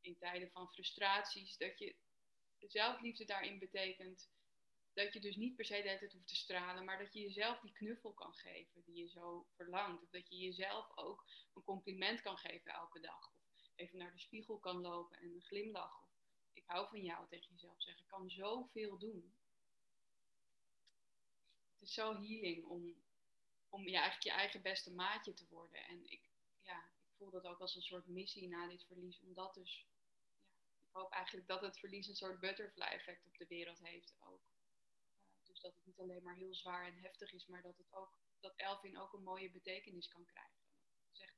in 0.00 0.16
tijden 0.18 0.50
van 0.50 0.68
frustraties, 0.68 1.56
dat 1.56 1.78
je 1.78 1.94
zelfliefde 2.58 3.24
daarin 3.24 3.58
betekent 3.58 4.28
dat 4.96 5.12
je 5.12 5.20
dus 5.20 5.36
niet 5.36 5.56
per 5.56 5.64
se 5.64 5.74
de 5.74 5.88
hele 5.88 5.98
tijd 5.98 6.12
hoeft 6.12 6.28
te 6.28 6.36
stralen, 6.36 6.84
maar 6.84 6.98
dat 6.98 7.12
je 7.12 7.20
jezelf 7.20 7.60
die 7.60 7.72
knuffel 7.72 8.12
kan 8.12 8.34
geven 8.34 8.82
die 8.84 8.96
je 8.96 9.08
zo 9.08 9.46
verlangt. 9.56 10.02
Of 10.02 10.10
dat 10.10 10.28
je 10.28 10.36
jezelf 10.36 10.96
ook 10.96 11.26
een 11.54 11.62
compliment 11.62 12.20
kan 12.20 12.36
geven 12.36 12.72
elke 12.72 13.00
dag. 13.00 13.32
Of 13.34 13.70
even 13.74 13.98
naar 13.98 14.12
de 14.12 14.18
spiegel 14.18 14.58
kan 14.58 14.80
lopen 14.80 15.18
en 15.18 15.30
een 15.30 15.42
glimlach. 15.42 16.02
Of 16.02 16.08
ik 16.52 16.62
hou 16.66 16.88
van 16.88 17.02
jou 17.02 17.28
tegen 17.28 17.52
jezelf 17.52 17.82
zeggen. 17.82 18.02
Ik 18.02 18.08
kan 18.08 18.30
zoveel 18.30 18.98
doen. 18.98 19.34
Het 21.72 21.88
is 21.88 21.94
zo 21.94 22.12
healing 22.14 22.64
om, 22.64 22.94
om 23.68 23.82
je, 23.82 23.96
eigenlijk 23.96 24.22
je 24.22 24.30
eigen 24.30 24.62
beste 24.62 24.92
maatje 24.92 25.34
te 25.34 25.46
worden. 25.48 25.84
En 25.84 26.10
ik, 26.10 26.20
ja, 26.62 26.78
ik 26.78 27.16
voel 27.16 27.30
dat 27.30 27.44
ook 27.44 27.60
als 27.60 27.74
een 27.74 27.82
soort 27.82 28.06
missie 28.06 28.48
na 28.48 28.68
dit 28.68 28.84
verlies. 28.84 29.20
Om 29.20 29.34
dat 29.34 29.54
dus 29.54 29.86
hoop 30.90 31.12
eigenlijk 31.12 31.46
dat 31.46 31.60
het 31.60 31.78
verlies 31.78 32.08
een 32.08 32.16
soort 32.16 32.40
butterfly 32.40 32.86
effect 32.86 33.26
op 33.26 33.38
de 33.38 33.46
wereld 33.46 33.78
heeft 33.78 34.14
ook. 34.18 34.55
Dat 35.66 35.74
het 35.74 35.86
niet 35.86 36.00
alleen 36.00 36.22
maar 36.22 36.34
heel 36.34 36.54
zwaar 36.54 36.86
en 36.86 36.98
heftig 36.98 37.32
is, 37.32 37.46
maar 37.46 37.62
dat, 37.62 37.76
het 37.76 37.92
ook, 37.92 38.18
dat 38.40 38.56
Elvin 38.56 38.98
ook 38.98 39.12
een 39.12 39.22
mooie 39.22 39.50
betekenis 39.50 40.08
kan 40.08 40.24
krijgen. 40.24 40.60
Dus 41.10 41.20
echt, 41.20 41.34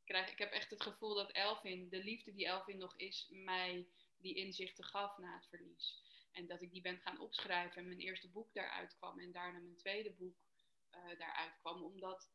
ik, 0.00 0.04
krijg, 0.04 0.30
ik 0.30 0.38
heb 0.38 0.50
echt 0.52 0.70
het 0.70 0.82
gevoel 0.82 1.14
dat 1.14 1.30
Elvin, 1.30 1.88
de 1.88 2.04
liefde 2.04 2.32
die 2.32 2.46
Elvin 2.46 2.78
nog 2.78 2.96
is, 2.96 3.26
mij 3.30 3.88
die 4.16 4.34
inzichten 4.34 4.84
gaf 4.84 5.18
na 5.18 5.34
het 5.34 5.46
verlies. 5.46 6.02
En 6.32 6.46
dat 6.46 6.62
ik 6.62 6.72
die 6.72 6.82
ben 6.82 7.00
gaan 7.00 7.20
opschrijven 7.20 7.76
en 7.76 7.86
mijn 7.86 8.00
eerste 8.00 8.28
boek 8.28 8.54
daaruit 8.54 8.96
kwam 8.96 9.18
en 9.18 9.32
daarna 9.32 9.58
mijn 9.58 9.76
tweede 9.76 10.10
boek 10.10 10.36
uh, 10.90 11.18
daaruit 11.18 11.58
kwam. 11.60 11.82
Omdat 11.82 12.28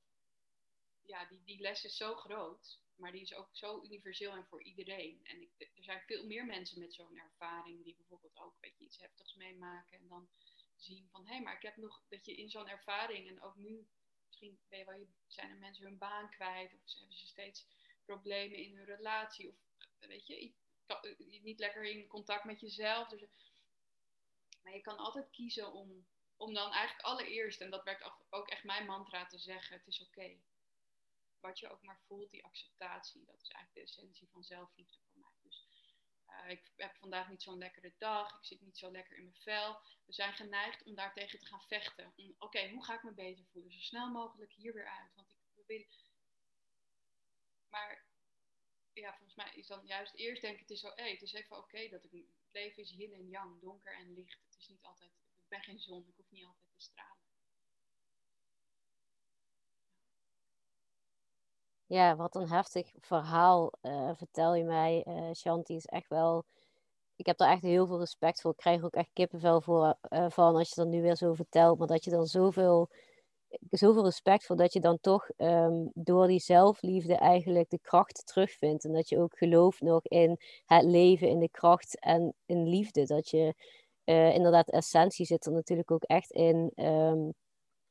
ja, 1.02 1.26
die, 1.26 1.44
die 1.44 1.62
les 1.62 1.84
is 1.84 1.98
zo 1.98 2.16
groot. 2.16 2.80
Maar 2.96 3.12
die 3.12 3.22
is 3.22 3.34
ook 3.34 3.50
zo 3.52 3.84
universeel 3.84 4.32
en 4.32 4.46
voor 4.46 4.64
iedereen. 4.64 5.20
En 5.24 5.42
ik, 5.42 5.52
er 5.58 5.84
zijn 5.84 6.02
veel 6.02 6.26
meer 6.26 6.46
mensen 6.46 6.80
met 6.80 6.94
zo'n 6.94 7.18
ervaring 7.18 7.84
die 7.84 7.96
bijvoorbeeld 7.96 8.38
ook 8.38 8.54
een 8.54 8.70
beetje 8.70 8.86
iets 8.86 9.00
heftigs 9.00 9.36
meemaken. 9.36 9.98
En 9.98 10.08
dan 10.08 10.30
zien 10.86 11.10
van, 11.12 11.26
hé, 11.26 11.34
hey, 11.34 11.42
maar 11.42 11.56
ik 11.56 11.62
heb 11.62 11.78
nog 11.78 12.04
dat 12.10 12.26
je 12.26 12.36
in 12.36 12.50
zo'n 12.50 12.68
ervaring 12.68 13.28
en 13.28 13.42
ook 13.42 13.56
nu, 13.56 13.88
misschien 14.26 14.60
ben 14.68 14.80
je 14.80 14.86
wel, 14.86 15.08
zijn 15.28 15.50
er 15.50 15.58
mensen 15.58 15.86
hun 15.86 15.98
baan 15.98 16.30
kwijt 16.30 16.74
of 16.74 17.00
hebben 17.00 17.18
ze 17.18 17.28
steeds 17.28 17.68
problemen 18.06 18.58
in 18.58 18.76
hun 18.76 18.86
relatie. 18.86 19.50
Of 19.50 19.56
weet 20.00 20.28
je, 20.28 20.54
niet 21.42 21.60
lekker 21.60 21.84
in 21.84 22.08
contact 22.08 22.44
met 22.44 22.60
jezelf. 22.60 23.08
Dus, 23.08 23.22
maar 24.64 24.74
je 24.74 24.82
kan 24.82 24.98
altijd 24.98 25.30
kiezen 25.30 25.74
om, 25.74 26.08
om 26.36 26.54
dan 26.54 26.72
eigenlijk 26.72 27.06
allereerst, 27.06 27.62
en 27.62 27.70
dat 27.70 27.84
werkt 27.84 28.12
ook 28.30 28.48
echt 28.48 28.64
mijn 28.64 28.86
mantra 28.86 29.26
te 29.26 29.38
zeggen, 29.38 29.78
het 29.78 29.88
is 29.88 30.02
oké 30.02 30.38
wat 31.46 31.60
je 31.60 31.70
ook 31.70 31.82
maar 31.82 32.02
voelt, 32.08 32.32
die 32.32 32.46
acceptatie. 32.46 33.26
Dat 33.26 33.42
is 33.42 33.50
eigenlijk 33.50 33.74
de 33.74 33.82
essentie 33.82 34.30
van 34.32 34.44
zelfliefde 34.44 34.98
voor 35.00 35.20
mij. 35.20 35.38
Dus 35.42 35.68
uh, 36.28 36.45
ik 36.56 36.72
heb 36.76 36.96
vandaag 36.96 37.30
niet 37.30 37.42
zo'n 37.42 37.58
lekkere 37.58 37.94
dag, 37.98 38.38
ik 38.38 38.46
zit 38.46 38.62
niet 38.62 38.78
zo 38.78 38.92
lekker 38.92 39.18
in 39.18 39.24
mijn 39.24 39.36
vel. 39.36 39.80
We 40.06 40.14
zijn 40.14 40.34
geneigd 40.34 40.84
om 40.84 40.96
daartegen 40.96 41.40
te 41.40 41.46
gaan 41.46 41.62
vechten. 41.62 42.14
Oké, 42.38 42.70
hoe 42.70 42.86
ga 42.86 42.96
ik 42.96 43.04
me 43.04 43.14
beter 43.14 43.46
voelen? 43.52 43.72
Zo 43.72 43.80
snel 43.80 44.12
mogelijk 44.12 44.52
hier 44.52 44.74
weer 44.74 44.88
uit. 44.88 45.16
Want 45.16 45.30
ik 45.32 45.66
wil. 45.68 45.86
Maar 47.70 48.06
ja, 48.94 49.16
volgens 49.18 49.36
mij 49.36 49.52
is 49.56 49.68
dan 49.68 49.86
juist 49.86 50.14
eerst 50.16 50.42
denken: 50.42 50.62
het 50.62 50.70
is 50.70 50.80
zo, 50.80 50.92
hey, 50.96 51.12
het 51.12 51.22
is 51.22 51.34
even 51.34 51.58
oké 51.58 51.90
dat 51.90 52.04
ik. 52.04 52.12
Het 52.12 52.52
leven 52.52 52.84
is 52.84 52.92
yin 52.92 53.14
en 53.14 53.30
yang, 53.30 53.62
donker 53.62 53.94
en 53.94 54.14
licht. 54.14 54.42
Het 54.46 54.56
is 54.60 54.68
niet 54.68 54.84
altijd. 54.84 55.12
Ik 55.12 55.48
ben 55.48 55.62
geen 55.62 55.80
zon, 55.80 56.08
ik 56.08 56.16
hoef 56.16 56.32
niet 56.32 56.46
altijd 56.46 56.72
te 56.74 56.82
stralen. 56.82 57.25
Ja, 61.88 62.16
wat 62.16 62.36
een 62.36 62.50
heftig 62.50 62.92
verhaal 63.00 63.72
uh, 63.82 64.12
vertel 64.16 64.56
je 64.56 64.64
mij. 64.64 65.06
Uh, 65.08 65.32
Shanti 65.34 65.76
is 65.76 65.86
echt 65.86 66.10
wel. 66.10 66.44
Ik 67.16 67.26
heb 67.26 67.38
daar 67.38 67.52
echt 67.52 67.62
heel 67.62 67.88
veel 67.88 68.00
respect 68.00 68.42
voor. 68.42 68.52
Ik 68.52 68.58
krijg 68.58 68.80
er 68.80 68.86
ook 68.86 68.94
echt 68.94 69.10
kippenvel 69.14 69.62
voor, 69.62 69.96
uh, 70.10 70.26
van 70.30 70.56
als 70.56 70.70
je 70.70 70.76
dat 70.76 70.88
nu 70.88 71.02
weer 71.02 71.16
zo 71.16 71.34
vertelt. 71.34 71.78
Maar 71.78 71.88
dat 71.88 72.04
je 72.04 72.12
dan 72.12 72.26
zoveel 72.26 72.90
zoveel 73.70 74.04
respect 74.04 74.46
voor 74.46 74.56
dat 74.56 74.74
je 74.74 74.80
dan 74.80 75.00
toch 75.02 75.30
ehm, 75.38 75.86
door 75.94 76.28
die 76.28 76.40
zelfliefde 76.40 77.16
eigenlijk 77.16 77.70
de 77.70 77.80
kracht 77.80 78.26
terugvindt. 78.26 78.86
En 78.86 78.94
dat 78.94 79.10
je 79.10 79.20
ook 79.20 79.38
gelooft 79.38 79.82
nog 79.82 80.06
in 80.06 80.38
het 80.66 80.84
leven, 80.84 81.30
in 81.30 81.40
de 81.40 81.50
kracht 81.50 82.00
en 82.00 82.34
in 82.46 82.68
liefde. 82.68 83.06
Dat 83.06 83.30
je 83.30 83.54
inderdaad, 84.06 84.70
essentie 84.70 85.26
zit 85.26 85.46
er 85.46 85.52
natuurlijk 85.52 85.92
ook 85.92 86.04
echt 86.04 86.32
in. 86.32 86.72
Ehm, 86.76 87.30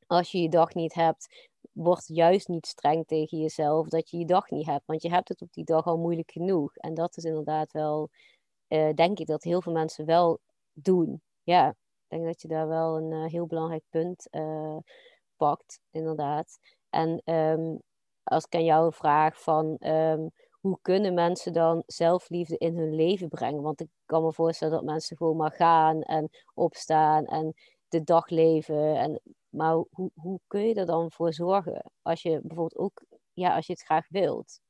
als 0.07 0.31
je 0.31 0.41
je 0.41 0.49
dag 0.49 0.73
niet 0.73 0.93
hebt, 0.93 1.49
word 1.71 2.07
juist 2.07 2.47
niet 2.47 2.65
streng 2.65 3.07
tegen 3.07 3.37
jezelf 3.37 3.87
dat 3.87 4.09
je 4.09 4.17
je 4.17 4.25
dag 4.25 4.49
niet 4.49 4.65
hebt. 4.65 4.85
Want 4.85 5.01
je 5.01 5.09
hebt 5.09 5.29
het 5.29 5.41
op 5.41 5.53
die 5.53 5.63
dag 5.63 5.85
al 5.85 5.97
moeilijk 5.97 6.31
genoeg. 6.31 6.75
En 6.75 6.93
dat 6.93 7.17
is 7.17 7.23
inderdaad 7.23 7.71
wel, 7.71 8.09
uh, 8.67 8.93
denk 8.93 9.19
ik, 9.19 9.27
dat 9.27 9.43
heel 9.43 9.61
veel 9.61 9.73
mensen 9.73 10.05
wel 10.05 10.39
doen. 10.73 11.21
Ja, 11.43 11.69
ik 11.69 11.75
denk 12.07 12.25
dat 12.25 12.41
je 12.41 12.47
daar 12.47 12.67
wel 12.67 12.97
een 12.97 13.11
uh, 13.11 13.25
heel 13.25 13.45
belangrijk 13.45 13.83
punt 13.89 14.27
uh, 14.31 14.77
pakt, 15.35 15.79
inderdaad. 15.91 16.59
En 16.89 17.21
um, 17.33 17.81
als 18.23 18.45
ik 18.45 18.55
aan 18.55 18.63
jou 18.63 18.93
vraag 18.93 19.41
van 19.41 19.77
um, 19.79 20.31
hoe 20.65 20.79
kunnen 20.81 21.13
mensen 21.13 21.53
dan 21.53 21.83
zelfliefde 21.85 22.57
in 22.57 22.77
hun 22.77 22.95
leven 22.95 23.29
brengen? 23.29 23.61
Want 23.61 23.81
ik 23.81 23.87
kan 24.05 24.23
me 24.23 24.33
voorstellen 24.33 24.73
dat 24.73 24.83
mensen 24.83 25.17
gewoon 25.17 25.37
maar 25.37 25.51
gaan 25.51 26.01
en 26.01 26.29
opstaan 26.53 27.25
en 27.25 27.53
de 27.87 28.03
dag 28.03 28.29
leven. 28.29 28.95
En, 28.95 29.21
maar 29.55 29.73
hoe, 29.89 30.11
hoe 30.13 30.39
kun 30.47 30.67
je 30.67 30.75
er 30.75 30.85
dan 30.85 31.11
voor 31.11 31.33
zorgen 31.33 31.91
als 32.01 32.21
je 32.21 32.39
bijvoorbeeld 32.41 32.77
ook, 32.77 33.05
ja, 33.33 33.55
als 33.55 33.65
je 33.65 33.73
het 33.73 33.83
graag 33.83 34.07
wilt? 34.09 34.61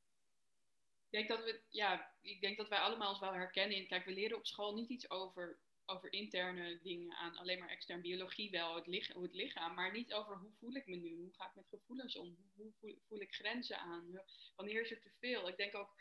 Ik 1.10 1.28
denk 1.28 1.28
dat, 1.28 1.44
we, 1.44 1.62
ja, 1.70 2.12
ik 2.22 2.42
denk 2.42 2.58
dat 2.58 2.70
wij 2.70 2.80
allemaal 2.80 3.10
ons 3.10 3.20
wel 3.20 3.34
herkennen. 3.34 3.88
Kijk, 3.88 4.06
we 4.06 4.12
leren 4.12 4.38
op 4.38 4.46
school 4.46 4.74
niet 4.74 4.90
iets 4.90 5.10
over 5.10 5.60
over 5.86 6.14
interne 6.14 6.80
dingen 6.82 7.16
aan, 7.16 7.38
alleen 7.38 7.60
maar 7.60 7.70
extern 7.70 8.02
biologie 8.02 8.50
wel, 8.50 8.76
het, 8.76 8.88
lichaam, 8.88 9.22
het 9.22 9.34
lichaam, 9.34 9.74
maar 9.74 9.92
niet 9.92 10.14
over 10.14 10.38
hoe 10.38 10.52
voel 10.60 10.74
ik 10.74 10.88
me 10.88 10.96
nu, 10.96 11.16
hoe 11.16 11.34
ga 11.34 11.46
ik 11.46 11.56
met 11.56 11.68
gevoelens 11.68 12.18
om, 12.18 12.38
hoe 12.56 12.72
voel, 12.80 13.00
voel 13.08 13.20
ik 13.20 13.34
grenzen 13.34 13.80
aan, 13.80 14.22
wanneer 14.56 14.82
is 14.82 14.92
er 14.92 15.02
te 15.02 15.12
veel. 15.20 15.48
Ik 15.48 15.58
denk 15.58 15.76
ook 15.76 15.96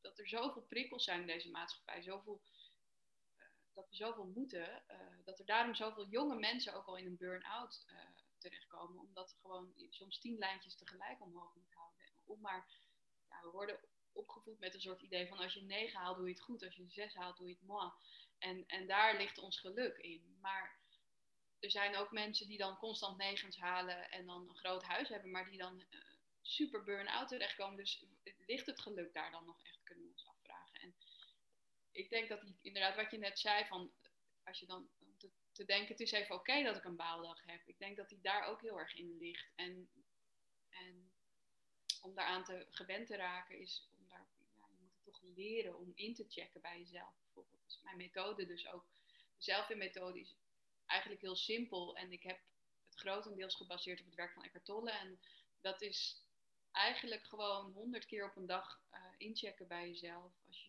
dat 0.00 0.18
er 0.18 0.28
zoveel 0.28 0.62
prikkels 0.62 1.04
zijn 1.04 1.20
in 1.20 1.26
deze 1.26 1.50
maatschappij, 1.50 2.02
zoveel, 2.02 2.42
uh, 3.36 3.46
dat 3.72 3.88
we 3.88 3.96
zoveel 3.96 4.26
moeten, 4.34 4.82
uh, 4.90 4.96
dat 5.24 5.38
er 5.38 5.46
daarom 5.46 5.74
zoveel 5.74 6.06
jonge 6.08 6.38
mensen 6.38 6.74
ook 6.74 6.86
al 6.86 6.96
in 6.96 7.06
een 7.06 7.16
burn-out 7.16 7.84
uh, 7.86 7.98
terechtkomen, 8.38 9.00
omdat 9.00 9.30
er 9.30 9.38
gewoon 9.40 9.72
soms 9.90 10.18
tien 10.18 10.38
lijntjes 10.38 10.76
tegelijk 10.76 11.20
omhoog 11.20 11.54
moet 11.54 11.74
houden. 11.74 12.40
Maar, 12.40 12.68
ja, 13.28 13.40
we 13.42 13.50
worden 13.50 13.80
opgevoed 14.12 14.58
met 14.58 14.74
een 14.74 14.80
soort 14.80 15.02
idee 15.02 15.28
van 15.28 15.38
als 15.38 15.54
je 15.54 15.62
negen 15.62 16.00
haalt, 16.00 16.16
doe 16.16 16.26
je 16.26 16.32
het 16.32 16.42
goed, 16.42 16.64
als 16.64 16.76
je 16.76 16.88
zes 16.88 17.14
haalt, 17.14 17.36
doe 17.36 17.48
je 17.48 17.54
het 17.54 17.66
mooi. 17.66 17.90
En, 18.38 18.66
en 18.66 18.86
daar 18.86 19.16
ligt 19.16 19.38
ons 19.38 19.60
geluk 19.60 19.96
in. 19.96 20.38
Maar 20.40 20.80
er 21.60 21.70
zijn 21.70 21.96
ook 21.96 22.12
mensen 22.12 22.48
die 22.48 22.58
dan 22.58 22.76
constant 22.76 23.16
negens 23.16 23.56
halen 23.56 24.10
en 24.10 24.26
dan 24.26 24.48
een 24.48 24.56
groot 24.56 24.82
huis 24.82 25.08
hebben, 25.08 25.30
maar 25.30 25.50
die 25.50 25.58
dan 25.58 25.84
uh, 25.90 26.00
super 26.42 26.84
burn-out 26.84 27.28
terechtkomen. 27.28 27.76
Dus 27.76 28.04
ligt 28.46 28.66
het 28.66 28.80
geluk 28.80 29.12
daar 29.12 29.30
dan 29.30 29.44
nog 29.44 29.62
echt, 29.62 29.82
kunnen 29.82 30.04
we 30.04 30.10
ons 30.10 30.26
afvragen. 30.26 30.80
En 30.80 30.94
ik 31.92 32.10
denk 32.10 32.28
dat 32.28 32.40
die, 32.40 32.58
inderdaad 32.62 32.96
wat 32.96 33.10
je 33.10 33.18
net 33.18 33.38
zei, 33.38 33.66
van 33.66 33.92
als 34.44 34.58
je 34.58 34.66
dan 34.66 34.88
te, 35.52 35.64
denken, 35.64 35.88
het 35.88 36.00
is 36.00 36.12
even 36.12 36.34
oké 36.34 36.62
dat 36.62 36.76
ik 36.76 36.84
een 36.84 36.96
baaldag 36.96 37.44
heb. 37.44 37.60
Ik 37.66 37.78
denk 37.78 37.96
dat 37.96 38.08
die 38.08 38.20
daar 38.20 38.44
ook 38.44 38.60
heel 38.60 38.78
erg 38.78 38.94
in 38.94 39.16
ligt. 39.18 39.52
En, 39.54 39.88
en 40.68 41.10
om 42.00 42.14
daaraan 42.14 42.44
te 42.44 42.66
gewend 42.70 43.06
te 43.06 43.16
raken 43.16 43.58
is 43.58 43.88
om 43.98 44.08
daar, 44.08 44.26
ja, 44.56 44.66
je 44.68 44.76
moet 44.80 44.92
het 44.92 45.04
toch 45.04 45.22
leren 45.22 45.78
om 45.78 45.92
in 45.94 46.14
te 46.14 46.24
checken 46.28 46.60
bij 46.60 46.78
jezelf 46.78 47.14
is 47.68 47.80
mijn 47.82 47.96
methode 47.96 48.46
dus 48.46 48.68
ook. 48.68 48.84
De 49.36 49.44
zelfweermethode 49.44 50.20
is 50.20 50.36
eigenlijk 50.86 51.20
heel 51.20 51.36
simpel. 51.36 51.96
En 51.96 52.12
ik 52.12 52.22
heb 52.22 52.38
het 52.88 53.00
grotendeels 53.00 53.54
gebaseerd 53.54 54.00
op 54.00 54.06
het 54.06 54.14
werk 54.14 54.32
van 54.32 54.44
Eckhart 54.44 54.64
Tolle. 54.64 54.90
En 54.90 55.20
dat 55.60 55.82
is 55.82 56.22
eigenlijk 56.72 57.24
gewoon 57.24 57.72
honderd 57.72 58.06
keer 58.06 58.24
op 58.24 58.36
een 58.36 58.46
dag 58.46 58.80
uh, 58.92 58.98
inchecken 59.16 59.68
bij 59.68 59.88
jezelf. 59.88 60.32
Als 60.46 60.67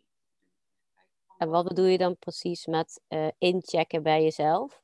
en 1.39 1.49
wat 1.49 1.67
bedoel 1.67 1.85
je 1.85 1.97
dan 1.97 2.17
precies 2.17 2.65
met 2.65 3.01
uh, 3.09 3.27
inchecken 3.37 4.03
bij 4.03 4.23
jezelf? 4.23 4.81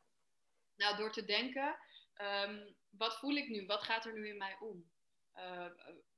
Nou, 0.75 0.97
door 0.97 1.11
te 1.11 1.25
denken, 1.25 1.77
um, 2.21 2.75
wat 2.89 3.19
voel 3.19 3.35
ik 3.35 3.49
nu? 3.49 3.65
Wat 3.65 3.83
gaat 3.83 4.05
er 4.05 4.13
nu 4.13 4.27
in 4.27 4.37
mij 4.37 4.57
om? 4.59 4.91
Uh, 5.35 5.67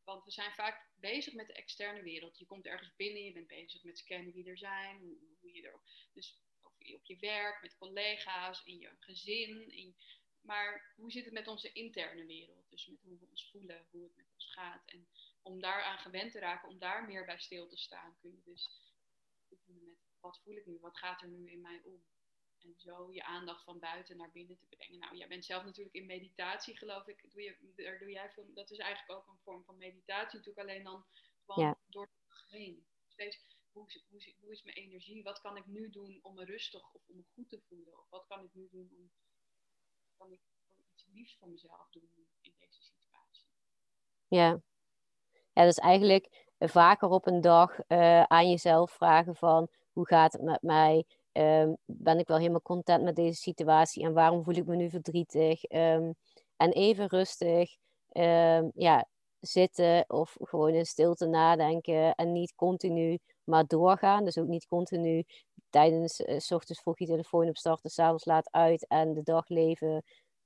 want 0.03 0.23
we 0.23 0.31
zijn 0.31 0.51
vaak 0.51 0.89
bezig 0.95 1.33
met 1.33 1.47
de 1.47 1.53
externe 1.53 2.01
wereld. 2.01 2.37
Je 2.37 2.45
komt 2.45 2.65
ergens 2.65 2.95
binnen, 2.95 3.23
je 3.23 3.31
bent 3.31 3.47
bezig 3.47 3.83
met 3.83 3.97
scannen 3.97 4.33
wie 4.33 4.49
er 4.49 4.57
zijn, 4.57 5.17
dus 6.13 6.39
op 6.95 7.05
je 7.05 7.17
werk, 7.19 7.61
met 7.61 7.77
collega's, 7.77 8.61
in 8.63 8.79
je 8.79 8.95
gezin. 8.99 9.71
In, 9.71 9.95
maar 10.41 10.93
hoe 10.95 11.11
zit 11.11 11.25
het 11.25 11.33
met 11.33 11.47
onze 11.47 11.71
interne 11.71 12.25
wereld? 12.25 12.69
Dus 12.69 12.87
met 12.87 13.01
hoe 13.01 13.19
we 13.19 13.25
ons 13.29 13.49
voelen, 13.51 13.87
hoe 13.91 14.03
het 14.03 14.15
met 14.15 14.29
ons 14.33 14.53
gaat. 14.53 14.81
En 14.85 15.07
om 15.41 15.61
daaraan 15.61 15.97
gewend 15.97 16.31
te 16.31 16.39
raken, 16.39 16.69
om 16.69 16.79
daar 16.79 17.05
meer 17.05 17.25
bij 17.25 17.39
stil 17.39 17.67
te 17.67 17.77
staan, 17.77 18.17
kun 18.21 18.31
je 18.31 18.41
dus 18.43 18.81
met 19.49 19.59
wat 20.19 20.39
voel 20.43 20.55
ik 20.55 20.65
nu, 20.65 20.79
wat 20.79 20.97
gaat 20.97 21.21
er 21.21 21.27
nu 21.27 21.51
in 21.51 21.61
mij 21.61 21.81
om? 21.83 22.03
En 22.59 22.73
zo 22.77 23.13
je 23.13 23.23
aandacht 23.23 23.63
van 23.63 23.79
buiten 23.79 24.17
naar 24.17 24.31
binnen 24.31 24.57
te 24.57 24.65
brengen. 24.65 24.99
Nou, 24.99 25.15
jij 25.15 25.27
bent 25.27 25.45
zelf 25.45 25.63
natuurlijk 25.63 25.95
in 25.95 26.05
meditatie, 26.05 26.77
geloof 26.77 27.07
ik. 27.07 27.31
Doe 27.31 27.41
je, 27.41 27.57
daar 27.75 27.99
doe 27.99 28.11
jij 28.11 28.31
veel, 28.31 28.53
dat 28.53 28.71
is 28.71 28.77
eigenlijk 28.77 29.19
ook 29.19 29.27
een 29.27 29.39
vorm 29.43 29.63
van 29.63 29.77
meditatie. 29.77 30.37
Natuurlijk 30.37 30.67
alleen 30.67 30.83
dan 30.83 31.05
gewoon 31.45 31.77
door 31.87 32.09
het 32.27 32.45
heen. 32.49 32.87
Steeds, 33.07 33.57
hoe, 33.71 33.87
hoe, 34.09 34.33
hoe, 34.39 34.51
is 34.51 34.63
mijn 34.63 34.77
energie? 34.77 35.23
Wat 35.23 35.41
kan 35.41 35.57
ik 35.57 35.65
nu 35.65 35.89
doen 35.89 36.19
om 36.21 36.35
me 36.35 36.45
rustig 36.45 36.93
of 36.93 37.01
om 37.07 37.15
me 37.15 37.23
goed 37.33 37.49
te 37.49 37.61
voelen? 37.67 37.97
Of 37.97 38.09
wat 38.09 38.25
kan 38.27 38.43
ik 38.43 38.53
nu 38.53 38.67
doen 38.71 38.89
om 38.97 39.11
kan 40.17 40.31
ik 40.31 40.41
iets 40.93 41.05
liefs 41.13 41.37
voor 41.37 41.49
mezelf 41.49 41.89
doen 41.89 42.09
in 42.41 42.53
deze 42.59 42.81
situatie? 42.81 43.45
Ja. 44.27 44.61
Ja, 45.53 45.63
dus 45.63 45.77
eigenlijk 45.77 46.47
vaker 46.59 47.09
op 47.09 47.27
een 47.27 47.41
dag 47.41 47.77
uh, 47.87 48.23
aan 48.23 48.49
jezelf 48.49 48.91
vragen 48.91 49.35
van 49.35 49.69
hoe 49.97 50.07
gaat 50.07 50.33
het 50.33 50.41
met 50.41 50.61
mij? 50.61 51.05
Um, 51.31 51.77
ben 51.85 52.19
ik 52.19 52.27
wel 52.27 52.37
helemaal 52.37 52.61
content 52.61 53.03
met 53.03 53.15
deze 53.15 53.41
situatie 53.41 54.03
en 54.03 54.13
waarom 54.13 54.43
voel 54.43 54.55
ik 54.55 54.65
me 54.65 54.75
nu 54.75 54.89
verdrietig? 54.89 55.71
Um, 55.71 56.15
en 56.57 56.71
even 56.71 57.07
rustig 57.07 57.75
um, 58.11 58.71
ja, 58.75 59.07
zitten 59.39 60.05
of 60.07 60.37
gewoon 60.41 60.73
in 60.73 60.85
stilte 60.85 61.25
nadenken 61.25 62.15
en 62.15 62.31
niet 62.31 62.55
continu 62.55 63.19
maar 63.43 63.67
doorgaan. 63.67 64.23
Dus 64.23 64.37
ook 64.37 64.47
niet 64.47 64.67
continu 64.67 65.23
tijdens, 65.69 66.23
s 66.37 66.51
ochtends 66.51 66.81
vroeg 66.81 66.99
je 66.99 67.05
telefoon 67.05 67.47
opstarten, 67.47 67.89
s'avonds 67.89 68.25
laat 68.25 68.51
uit 68.51 68.87
en 68.87 69.13
de 69.13 69.23
dag 69.23 69.47
leven 69.47 70.03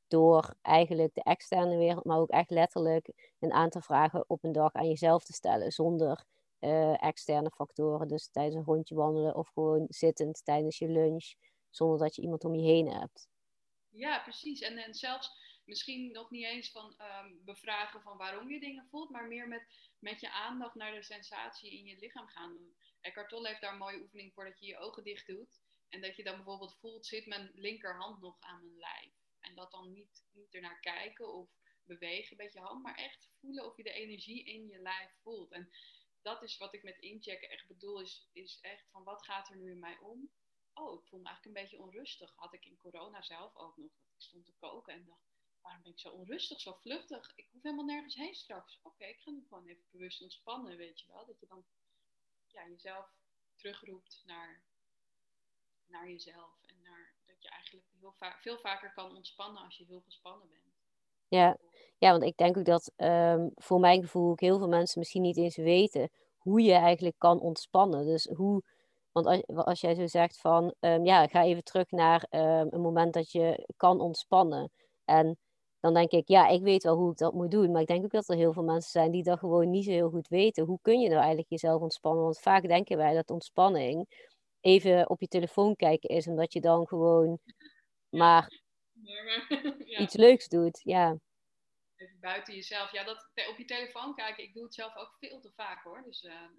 door 0.08 0.54
eigenlijk 0.62 1.14
de 1.14 1.24
externe 1.24 1.78
wereld, 1.78 2.06
maar 2.06 2.20
ook 2.20 2.30
echt 2.30 2.50
letterlijk 2.50 3.34
een 3.40 3.52
aantal 3.52 3.82
vragen 3.82 4.24
op 4.28 4.44
een 4.44 4.52
dag 4.52 4.74
aan 4.74 4.88
jezelf 4.88 5.24
te 5.24 5.34
stellen 5.34 5.72
zonder 5.72 6.26
uh, 6.62 7.04
externe 7.04 7.52
factoren. 7.52 8.08
Dus 8.08 8.30
tijdens 8.32 8.56
een 8.56 8.64
rondje 8.64 8.96
wandelen 8.96 9.36
of 9.36 9.50
gewoon 9.50 9.86
zittend 9.90 10.46
tijdens 10.46 10.78
je 10.78 10.88
lunch, 10.88 11.34
zonder 11.70 12.00
dat 12.00 12.16
je 12.16 12.22
iemand 12.22 12.46
om 12.46 12.56
je 12.56 12.66
heen 12.66 12.88
hebt. 12.88 13.30
Ja, 13.90 14.20
precies. 14.20 14.62
En, 14.62 14.78
en 14.78 14.94
zelfs 14.94 15.32
misschien 15.66 16.12
nog 16.12 16.30
niet 16.30 16.46
eens 16.46 16.72
van 16.72 16.96
um, 17.24 17.42
bevragen 17.46 18.02
van 18.02 18.18
waarom 18.18 18.50
je 18.50 18.60
dingen 18.60 18.88
voelt, 18.90 19.10
maar 19.10 19.28
meer 19.28 19.48
met, 19.48 19.68
met 20.00 20.20
je 20.20 20.32
aandacht 20.32 20.76
naar 20.76 20.94
de 20.94 21.04
sensatie 21.04 21.72
in 21.72 21.86
je 21.86 21.98
lichaam 22.00 22.28
gaan 22.28 22.54
doen. 22.58 22.76
Eckhart 23.02 23.30
Tolle 23.30 23.48
heeft 23.48 23.62
daar 23.62 23.72
een 23.72 23.78
mooie 23.78 24.02
oefening 24.02 24.34
voor 24.34 24.46
dat 24.46 24.60
je 24.60 24.66
je 24.66 24.78
ogen 24.78 25.04
dicht 25.04 25.28
doet. 25.28 25.62
En 25.90 26.02
dat 26.02 26.16
je 26.16 26.24
dan 26.24 26.36
bijvoorbeeld 26.36 26.78
voelt, 26.80 27.06
zit 27.06 27.26
mijn 27.26 27.52
linkerhand 27.54 28.22
nog 28.22 28.36
aan 28.40 28.66
mijn 28.66 28.78
lijf? 28.78 29.14
En 29.40 29.56
dat 29.56 29.72
dan 29.72 29.94
niet, 29.94 30.26
niet 30.32 30.54
ernaar 30.54 30.80
kijken 30.80 31.34
of 31.34 31.50
bewegen 31.84 32.38
met 32.38 32.54
je 32.54 32.60
hand, 32.60 32.84
maar 32.84 32.96
echt 32.96 33.30
voelen 33.40 33.66
of 33.66 33.78
je 33.78 33.84
de 33.84 33.92
energie 33.92 34.44
in 34.44 34.68
je 34.68 34.80
lijf 34.80 35.12
voelt. 35.22 35.52
En 35.52 35.70
dat 36.22 36.44
is 36.44 36.58
wat 36.58 36.74
ik 36.74 36.84
met 36.84 36.98
inchecken 36.98 37.50
echt 37.50 37.68
bedoel, 37.68 38.02
is, 38.02 38.30
is 38.32 38.60
echt 38.62 38.90
van 38.92 39.04
wat 39.04 39.26
gaat 39.26 39.50
er 39.50 39.56
nu 39.56 39.72
in 39.72 39.80
mij 39.80 39.98
om? 39.98 40.32
Oh, 40.74 41.02
ik 41.02 41.08
voel 41.08 41.20
me 41.20 41.26
eigenlijk 41.26 41.46
een 41.46 41.64
beetje 41.64 41.80
onrustig. 41.84 42.34
Had 42.36 42.54
ik 42.54 42.66
in 42.66 42.78
corona 42.78 43.22
zelf 43.22 43.56
ook 43.56 43.78
nog. 43.78 43.92
Ik 43.92 44.22
stond 44.28 44.46
te 44.46 44.54
koken 44.60 44.94
en 44.94 45.06
dacht, 45.06 45.32
waarom 45.62 45.82
ben 45.84 45.92
ik 45.92 46.00
zo 46.00 46.10
onrustig, 46.10 46.60
zo 46.60 46.74
vluchtig? 46.74 47.32
Ik 47.36 47.48
hoef 47.52 47.62
helemaal 47.62 47.86
nergens 47.86 48.16
heen 48.16 48.36
straks. 48.36 48.80
Oké, 48.82 49.06
ik 49.06 49.20
ga 49.20 49.32
nu 49.32 49.46
gewoon 49.48 49.68
even 49.68 49.86
bewust 49.92 50.22
ontspannen, 50.22 50.78
weet 50.78 51.00
je 51.00 51.08
wel. 51.08 51.26
Dat 51.26 51.40
je 51.40 51.48
dan 51.48 51.66
ja, 52.48 52.68
jezelf 52.68 53.10
terugroept 53.56 54.22
naar, 54.26 54.64
naar 55.86 56.10
jezelf. 56.10 56.64
En 56.66 56.82
naar, 56.82 57.14
dat 57.26 57.42
je 57.42 57.50
eigenlijk 57.50 57.86
heel 58.00 58.14
va 58.14 58.38
veel 58.42 58.60
vaker 58.60 58.94
kan 58.94 59.16
ontspannen 59.16 59.64
als 59.64 59.78
je 59.78 59.86
heel 59.86 60.02
gespannen 60.02 60.50
bent. 60.50 60.71
Ja, 61.32 61.58
ja 61.98 62.12
want 62.12 62.24
ik 62.24 62.38
denk 62.38 62.58
ook 62.58 62.66
dat 62.66 62.92
um, 62.98 63.52
voor 63.56 63.80
mijn 63.80 64.02
gevoel 64.02 64.30
ook 64.30 64.40
heel 64.40 64.58
veel 64.58 64.68
mensen 64.68 65.00
misschien 65.00 65.22
niet 65.22 65.38
eens 65.38 65.56
weten 65.56 66.10
hoe 66.38 66.62
je 66.62 66.74
eigenlijk 66.74 67.16
kan 67.18 67.40
ontspannen. 67.40 68.06
Dus 68.06 68.26
hoe, 68.36 68.62
want 69.12 69.26
als, 69.26 69.44
als 69.48 69.82
jij 69.82 69.96
zo 69.96 70.08
zegt 70.08 70.40
van, 70.40 70.74
um, 70.80 71.06
ja, 71.06 71.28
ga 71.28 71.44
even 71.44 71.64
terug 71.64 71.92
naar 71.92 72.28
um, 72.30 72.68
een 72.70 72.82
moment 72.82 73.14
dat 73.14 73.32
je 73.32 73.68
kan 73.78 74.00
ontspannen. 74.00 74.72
En 75.06 75.38
dan 75.80 75.94
denk 75.94 76.12
ik, 76.12 76.28
ja, 76.28 76.48
ik 76.48 76.62
weet 76.62 76.84
wel 76.84 76.96
hoe 76.96 77.12
ik 77.12 77.18
dat 77.18 77.34
moet 77.34 77.52
doen. 77.52 77.72
Maar 77.72 77.82
ik 77.82 77.88
denk 77.88 78.04
ook 78.04 78.12
dat 78.12 78.30
er 78.30 78.36
heel 78.36 78.54
veel 78.54 78.64
mensen 78.64 78.92
zijn 78.92 79.12
die 79.12 79.24
dat 79.24 79.40
gewoon 79.40 79.70
niet 79.70 79.86
zo 79.86 79.92
heel 79.92 80.10
goed 80.10 80.28
weten. 80.28 80.66
Hoe 80.66 80.80
kun 80.82 81.00
je 81.00 81.08
nou 81.08 81.20
eigenlijk 81.20 81.50
jezelf 81.50 81.82
ontspannen? 81.82 82.24
Want 82.24 82.40
vaak 82.40 82.68
denken 82.68 82.98
wij 82.98 83.14
dat 83.14 83.30
ontspanning 83.30 84.06
even 84.62 85.10
op 85.10 85.22
je 85.22 85.28
telefoon 85.28 85.76
kijken 85.76 86.10
is, 86.10 86.28
omdat 86.28 86.54
je 86.54 86.62
dan 86.62 86.88
gewoon 86.88 87.40
maar 88.10 88.62
ja. 89.94 90.00
iets 90.00 90.16
leuks 90.16 90.48
doet. 90.48 90.82
Ja. 90.84 91.20
even 91.96 92.20
buiten 92.20 92.56
jezelf. 92.56 92.92
Ja, 92.92 93.04
dat 93.04 93.30
op 93.50 93.58
je 93.58 93.66
telefoon 93.66 94.16
kijken, 94.16 94.44
ik 94.44 94.54
doe 94.54 94.64
het 94.64 94.74
zelf 94.74 94.96
ook 94.96 95.16
veel 95.20 95.40
te 95.40 95.52
vaak 95.52 95.84
hoor. 95.84 96.04
Dus, 96.04 96.24
uh, 96.24 96.50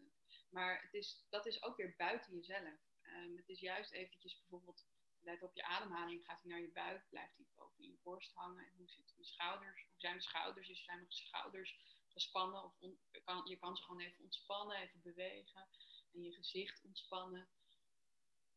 maar 0.50 0.82
het 0.82 0.94
is, 0.94 1.26
dat 1.28 1.46
is 1.46 1.62
ook 1.62 1.76
weer 1.76 1.94
buiten 1.96 2.34
jezelf. 2.34 2.90
Um, 3.02 3.36
het 3.36 3.48
is 3.48 3.60
juist 3.60 3.92
eventjes 3.92 4.38
bijvoorbeeld, 4.38 4.86
let 5.20 5.42
op 5.42 5.54
je 5.54 5.64
ademhaling, 5.64 6.24
gaat 6.24 6.42
hij 6.42 6.50
naar 6.50 6.60
je 6.60 6.72
buik, 6.72 7.08
blijft 7.08 7.36
hij 7.36 7.46
boven 7.54 7.84
je 7.84 7.98
borst 8.02 8.34
hangen. 8.34 8.64
En 8.66 8.74
hoe 8.76 8.88
zitten 8.88 9.14
mijn 9.16 9.28
schouders? 9.28 9.82
Hoe 9.82 10.00
zijn 10.00 10.12
mijn 10.12 10.24
schouders? 10.24 10.68
Is 10.68 10.84
zijn 10.84 10.98
mijn 10.98 11.12
schouders 11.12 11.78
gespannen? 12.08 12.64
Of 12.64 12.74
je, 13.10 13.20
kan, 13.24 13.42
je 13.44 13.56
kan 13.56 13.76
ze 13.76 13.82
gewoon 13.82 14.00
even 14.00 14.24
ontspannen, 14.24 14.76
even 14.76 15.00
bewegen. 15.02 15.68
En 16.12 16.22
je 16.22 16.32
gezicht 16.32 16.82
ontspannen. 16.84 17.48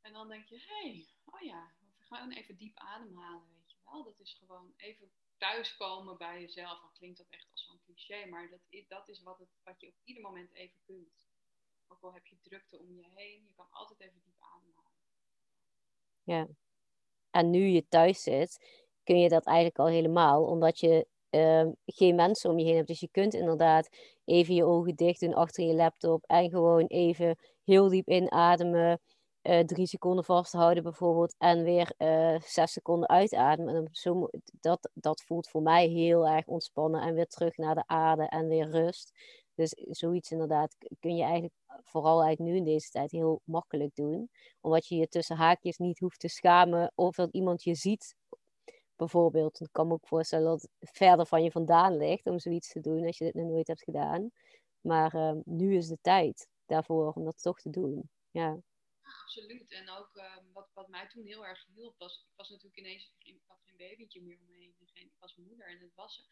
En 0.01 0.13
dan 0.13 0.27
denk 0.27 0.48
je, 0.48 0.58
hé, 0.58 0.89
hey, 0.89 1.08
oh 1.25 1.42
ja, 1.42 1.72
we 1.98 2.06
gaan 2.06 2.32
even 2.32 2.58
diep 2.58 2.77
ademhalen, 2.77 3.54
wel. 3.92 4.04
Dat 4.04 4.20
is 4.20 4.34
gewoon 4.34 4.74
even 4.77 5.12
thuiskomen 5.38 6.18
bij 6.18 6.42
jezelf. 6.42 6.82
Dan 6.82 6.92
klinkt 6.94 7.18
dat 7.18 7.30
echt 7.30 7.48
als 7.51 7.65
zo'n 7.65 7.82
cliché, 7.86 8.25
maar 8.25 8.50
dat 8.50 8.60
is, 8.70 8.88
dat 8.88 9.10
is 9.10 9.24
wat, 9.24 9.39
het, 9.39 9.50
wat 9.63 9.82
je 9.82 9.88
op 9.88 10.00
ieder 10.04 10.24
moment 10.24 10.54
even 10.54 10.80
kunt. 10.86 11.27
Ook 11.88 12.01
al 12.01 12.13
heb 12.13 12.25
je 12.27 12.42
drukte 12.42 12.80
om 12.80 12.96
je 12.96 13.06
heen, 13.15 13.44
je 13.44 13.54
kan 13.56 13.68
altijd 13.70 14.00
even 14.00 14.22
diep 14.24 14.36
ademhalen. 14.39 14.92
Ja. 16.24 16.48
En 17.30 17.50
nu 17.50 17.65
je 17.65 17.88
thuis 17.88 18.24
zit, 18.24 18.84
kun 19.04 19.20
je 19.20 19.30
dat 19.30 19.46
eigenlijk 19.46 19.80
al 19.80 19.88
helemaal, 19.88 20.46
omdat 20.46 20.80
je 20.80 21.08
uh, 21.30 21.68
geen 21.86 22.15
mensen 22.15 22.50
om 22.50 22.60
je 22.60 22.65
heen 22.65 22.75
hebt. 22.75 22.88
Dus 22.88 23.00
je 23.00 23.10
kunt 23.12 23.34
inderdaad 23.34 23.89
even 24.25 24.56
je 24.56 24.63
ogen 24.63 24.96
dicht 24.96 25.20
doen 25.20 25.34
achter 25.34 25.65
je 25.65 25.74
laptop 25.74 26.24
en 26.24 26.50
gewoon 26.50 26.86
even 26.86 27.38
heel 27.63 27.89
diep 27.89 28.10
inademen 28.10 29.01
uh, 29.46 29.60
drie 29.60 29.88
seconden 29.88 30.24
vasthouden 30.24 30.84
bijvoorbeeld 30.84 31.36
en 31.38 31.64
weer 31.64 31.94
uh, 31.98 32.40
zes 32.40 32.72
seconden 32.72 33.10
uitademen. 33.10 33.75
En 33.75 33.90
zo, 33.92 34.30
dat, 34.60 34.90
dat 34.94 35.22
voelt 35.22 35.50
voor 35.50 35.62
mij 35.62 35.88
heel 35.88 36.28
erg 36.28 36.46
ontspannen 36.46 37.02
en 37.02 37.14
weer 37.14 37.28
terug 37.28 37.58
naar 37.58 37.75
de 37.75 37.84
aarde 37.88 38.28
en 38.28 38.48
weer 38.48 38.70
rust. 38.70 39.12
Dus 39.56 39.70
zoiets 39.90 40.32
inderdaad 40.32 40.75
kun 41.00 41.16
je 41.16 41.24
eigenlijk 41.24 41.54
vooral 41.84 42.24
eigenlijk 42.24 42.52
nu 42.52 42.58
in 42.58 42.64
deze 42.64 42.90
tijd 42.90 43.12
heel 43.12 43.42
makkelijk 43.44 43.96
doen. 43.96 44.30
Omdat 44.62 44.88
je 44.88 44.96
je 44.96 45.08
tussen 45.08 45.36
haakjes 45.36 45.78
niet 45.78 46.00
hoeft 46.00 46.20
te 46.20 46.28
schamen 46.28 46.92
of 46.96 47.16
dat 47.16 47.32
iemand 47.32 47.64
je 47.64 47.75
ziet. 47.75 48.16
Bijvoorbeeld, 48.96 49.60
ik 49.60 49.70
kan 49.72 49.88
me 49.88 49.94
ook 49.94 50.08
voorstellen 50.08 50.46
dat 50.46 50.62
het 50.80 50.90
verder 50.92 51.25
van 51.25 51.44
je 51.44 51.52
vandaan 51.52 51.98
ligt 51.98 52.25
om 52.25 52.40
zoiets 52.40 52.70
te 52.72 52.80
doen 52.80 53.06
als 53.06 53.18
je 53.18 53.25
dit 53.25 53.34
nog 53.34 53.48
nooit 53.48 53.68
hebt 53.68 53.84
gedaan. 53.84 54.30
Maar 54.82 55.16
uh, 55.16 55.32
nu 55.44 55.75
is 55.75 55.88
de 55.88 55.98
tijd 56.02 56.48
daarvoor 56.66 57.12
om 57.12 57.24
dat 57.24 57.42
toch 57.42 57.60
te 57.60 57.70
doen. 57.70 58.10
Ja 58.32 58.60
absoluut. 59.05 59.71
En 59.71 59.89
ook 59.89 60.15
ehm, 60.15 60.51
wat, 60.53 60.69
wat 60.74 60.88
mij 60.88 61.07
toen 61.07 61.25
heel 61.25 61.45
erg 61.45 61.65
hielp, 61.65 61.97
was, 61.97 62.17
ik 62.17 62.35
was 62.35 62.50
natuurlijk 62.50 62.77
ineens, 62.77 63.12
had 63.47 63.62
geen 63.65 63.77
babytje 63.77 64.21
meer 64.21 64.39
om 64.39 64.45
me 64.45 64.57
heen. 64.57 64.75
Geen, 64.93 65.05
ik 65.05 65.19
was 65.19 65.35
moeder 65.35 65.67
en 65.67 65.79
het 65.79 65.95
was. 65.95 66.25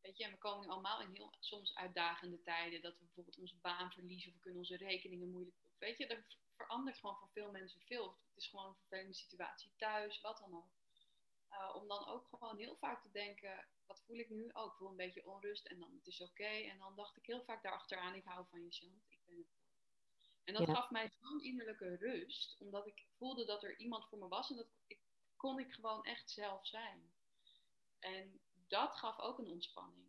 Weet 0.00 0.16
je, 0.16 0.24
en 0.24 0.30
we 0.30 0.38
komen 0.38 0.68
allemaal 0.68 1.00
in 1.00 1.14
heel 1.14 1.32
soms 1.40 1.74
uitdagende 1.74 2.42
tijden. 2.42 2.82
Dat 2.82 2.98
we 2.98 3.04
bijvoorbeeld 3.04 3.38
onze 3.38 3.56
baan 3.60 3.92
verliezen 3.92 4.28
of 4.28 4.34
we 4.34 4.40
kunnen 4.40 4.60
onze 4.60 4.76
rekeningen 4.76 5.30
moeilijk. 5.30 5.56
Weet 5.78 5.98
je, 5.98 6.06
er 6.06 6.26
verandert 6.56 6.98
gewoon 6.98 7.16
voor 7.16 7.30
veel 7.32 7.50
mensen 7.50 7.80
veel. 7.80 8.06
Het 8.06 8.36
is 8.36 8.46
gewoon 8.48 8.66
een 8.66 8.76
vervelende 8.76 9.14
situatie 9.14 9.72
thuis, 9.76 10.20
wat 10.20 10.38
dan 10.38 10.56
ook. 10.56 10.74
Uh, 11.50 11.74
om 11.74 11.88
dan 11.88 12.06
ook 12.06 12.28
gewoon 12.28 12.58
heel 12.58 12.76
vaak 12.76 13.02
te 13.02 13.10
denken, 13.10 13.66
wat 13.86 14.02
voel 14.06 14.16
ik 14.16 14.30
nu? 14.30 14.50
Oh, 14.52 14.66
ik 14.66 14.76
voel 14.78 14.88
een 14.88 14.96
beetje 14.96 15.26
onrust 15.26 15.66
en 15.66 15.78
dan 15.78 15.94
het 15.94 16.06
is 16.06 16.20
oké. 16.20 16.44
En 16.44 16.78
dan 16.78 16.96
dacht 16.96 17.16
ik 17.16 17.26
heel 17.26 17.44
vaak 17.44 17.62
daarachteraan, 17.62 18.14
ik 18.14 18.24
hou 18.24 18.46
van 18.50 18.64
je, 18.64 18.70
Chant. 18.70 19.04
Ik 19.08 19.18
ben 19.26 19.36
het 19.36 19.65
en 20.46 20.54
dat 20.54 20.70
gaf 20.76 20.90
mij 20.90 21.10
zo'n 21.20 21.42
innerlijke 21.42 21.96
rust, 21.96 22.56
omdat 22.60 22.86
ik 22.86 23.06
voelde 23.16 23.44
dat 23.44 23.62
er 23.62 23.78
iemand 23.78 24.08
voor 24.08 24.18
me 24.18 24.28
was 24.28 24.50
en 24.50 24.56
dat 24.56 24.68
ik, 24.86 24.98
kon 25.36 25.58
ik 25.58 25.72
gewoon 25.72 26.04
echt 26.04 26.30
zelf 26.30 26.66
zijn. 26.66 27.12
En 27.98 28.40
dat 28.68 28.96
gaf 28.96 29.18
ook 29.18 29.38
een 29.38 29.50
ontspanning. 29.50 30.08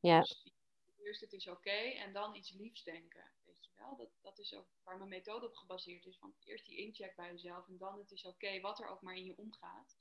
Ja. 0.00 0.20
Dus 0.20 0.44
eerst 0.96 1.20
het 1.20 1.32
is 1.32 1.48
oké 1.48 1.70
en 1.70 2.12
dan 2.12 2.34
iets 2.34 2.50
liefs 2.50 2.82
denken. 2.82 3.32
Weet 3.44 3.64
je 3.64 3.70
wel, 3.76 3.96
dat, 3.96 4.10
dat 4.20 4.38
is 4.38 4.54
ook 4.54 4.66
waar 4.84 4.96
mijn 4.96 5.08
methode 5.08 5.46
op 5.46 5.56
gebaseerd 5.56 6.06
is. 6.06 6.18
Van 6.18 6.34
eerst 6.44 6.66
die 6.66 6.76
incheck 6.76 7.16
bij 7.16 7.30
jezelf 7.30 7.68
en 7.68 7.78
dan 7.78 7.98
het 7.98 8.10
is 8.10 8.24
oké, 8.24 8.60
wat 8.60 8.80
er 8.80 8.88
ook 8.88 9.02
maar 9.02 9.16
in 9.16 9.24
je 9.24 9.36
omgaat. 9.36 9.96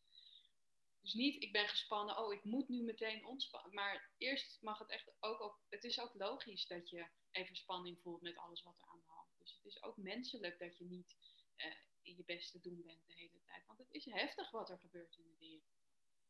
Dus 1.02 1.14
niet, 1.14 1.44
ik 1.44 1.52
ben 1.52 1.68
gespannen, 1.68 2.18
oh, 2.18 2.34
ik 2.34 2.44
moet 2.44 2.70
nu 2.70 2.84
meteen 2.84 3.26
ontspannen. 3.26 3.74
Maar 3.74 4.12
eerst 4.18 4.62
mag 4.62 4.80
het 4.80 4.90
echt 4.90 5.12
ook, 5.20 5.42
ook, 5.42 5.60
het 5.70 5.84
is 5.84 6.00
ook 6.00 6.14
logisch 6.14 6.68
dat 6.68 6.90
je 6.90 7.08
even 7.32 7.56
spanning 7.56 8.00
voelt 8.02 8.22
met 8.22 8.38
alles 8.38 8.64
wat 8.64 8.78
er 8.78 8.88
aan 8.88 9.04
dus 9.48 9.56
het 9.56 9.66
is 9.66 9.84
ook 9.84 9.98
menselijk 9.98 10.60
dat 10.60 10.78
je 10.78 10.86
niet 10.86 11.16
uh, 11.58 11.66
in 12.02 12.16
je 12.16 12.24
best 12.26 12.52
te 12.52 12.60
doen 12.60 12.82
bent 12.86 13.08
de 13.08 13.14
hele 13.14 13.42
tijd. 13.46 13.66
Want 13.66 13.80
het 13.80 13.92
is 13.92 14.06
heftig 14.06 14.52
wat 14.52 14.70
er 14.70 14.78
gebeurt 14.78 15.18
in 15.18 15.26
de 15.28 15.36
wereld. 15.40 15.64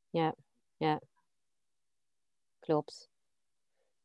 Ja, 0.10 0.36
ja. 0.78 1.02
Klopt. 2.60 3.10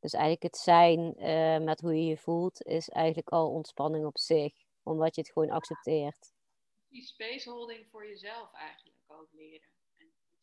Dus 0.00 0.12
eigenlijk 0.12 0.42
het 0.42 0.56
zijn 0.56 1.14
uh, 1.18 1.64
met 1.64 1.80
hoe 1.80 1.94
je 1.94 2.04
je 2.04 2.16
voelt 2.16 2.62
is 2.62 2.88
eigenlijk 2.88 3.28
al 3.28 3.50
ontspanning 3.50 4.06
op 4.06 4.18
zich. 4.18 4.54
Omdat 4.82 5.14
je 5.14 5.20
het 5.20 5.32
gewoon 5.32 5.50
accepteert. 5.50 6.32
Die 6.88 7.02
spaceholding 7.02 7.88
voor 7.90 8.06
jezelf 8.06 8.52
eigenlijk 8.52 8.96
ook 9.06 9.28
leren 9.32 9.68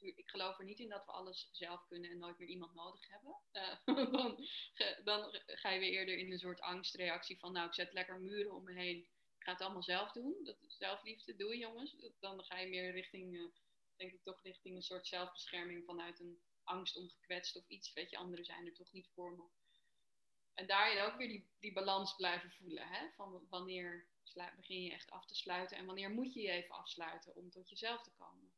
ik 0.02 0.30
geloof 0.30 0.60
er 0.60 0.66
niet 0.66 0.80
in 0.80 0.90
dat 0.90 1.06
we 1.06 1.12
alles 1.12 1.50
zelf 1.52 1.88
kunnen 1.88 2.10
en 2.10 2.18
nooit 2.18 2.38
meer 2.38 2.48
iemand 2.48 2.74
nodig 2.74 3.08
hebben. 3.08 3.38
Uh, 3.54 3.86
dan, 4.14 4.48
dan, 5.04 5.42
ga 5.46 5.70
je 5.70 5.80
weer 5.80 5.92
eerder 5.92 6.18
in 6.18 6.32
een 6.32 6.40
soort 6.40 6.62
angstreactie 6.62 7.40
van, 7.40 7.52
nou, 7.52 7.68
ik 7.68 7.74
zet 7.74 7.94
lekker 7.94 8.20
muren 8.20 8.56
om 8.56 8.64
me 8.64 8.74
heen. 8.74 8.98
Ik 8.98 9.46
ga 9.46 9.52
het 9.52 9.62
allemaal 9.62 9.84
zelf 9.84 10.12
doen. 10.12 10.44
Dat 10.44 10.58
zelfliefde, 10.68 11.36
doe 11.36 11.58
jongens. 11.58 11.96
Dan 12.20 12.44
ga 12.44 12.60
je 12.60 12.68
meer 12.68 12.92
richting, 12.92 13.34
uh, 13.34 13.52
denk 13.96 14.14
ik 14.14 14.24
toch 14.24 14.44
richting 14.44 14.76
een 14.76 14.84
soort 14.84 15.08
zelfbescherming 15.08 15.86
vanuit 15.86 16.20
een 16.20 16.42
angst 16.64 16.98
om 16.98 17.10
gekwetst 17.10 17.56
of 17.56 17.68
iets. 17.68 17.94
Weet 17.94 18.10
je, 18.10 18.18
anderen 18.18 18.46
zijn 18.46 18.66
er 18.66 18.74
toch 18.74 18.92
niet 18.92 19.10
voor 19.14 19.32
me. 19.32 19.44
En 20.54 20.68
daarin 20.68 21.02
ook 21.02 21.18
weer 21.18 21.28
die, 21.28 21.50
die 21.60 21.74
balans 21.74 22.16
blijven 22.16 22.52
voelen. 22.52 22.88
Hè? 22.88 23.10
Van 23.16 23.48
wanneer 23.50 24.08
begin 24.56 24.84
je 24.84 24.92
echt 24.92 25.12
af 25.12 25.26
te 25.26 25.36
sluiten 25.36 25.78
en 25.78 25.86
wanneer 25.86 26.10
moet 26.10 26.34
je 26.34 26.42
je 26.42 26.50
even 26.50 26.76
afsluiten 26.76 27.36
om 27.36 27.50
tot 27.50 27.70
jezelf 27.70 28.04
te 28.04 28.12
komen. 28.18 28.49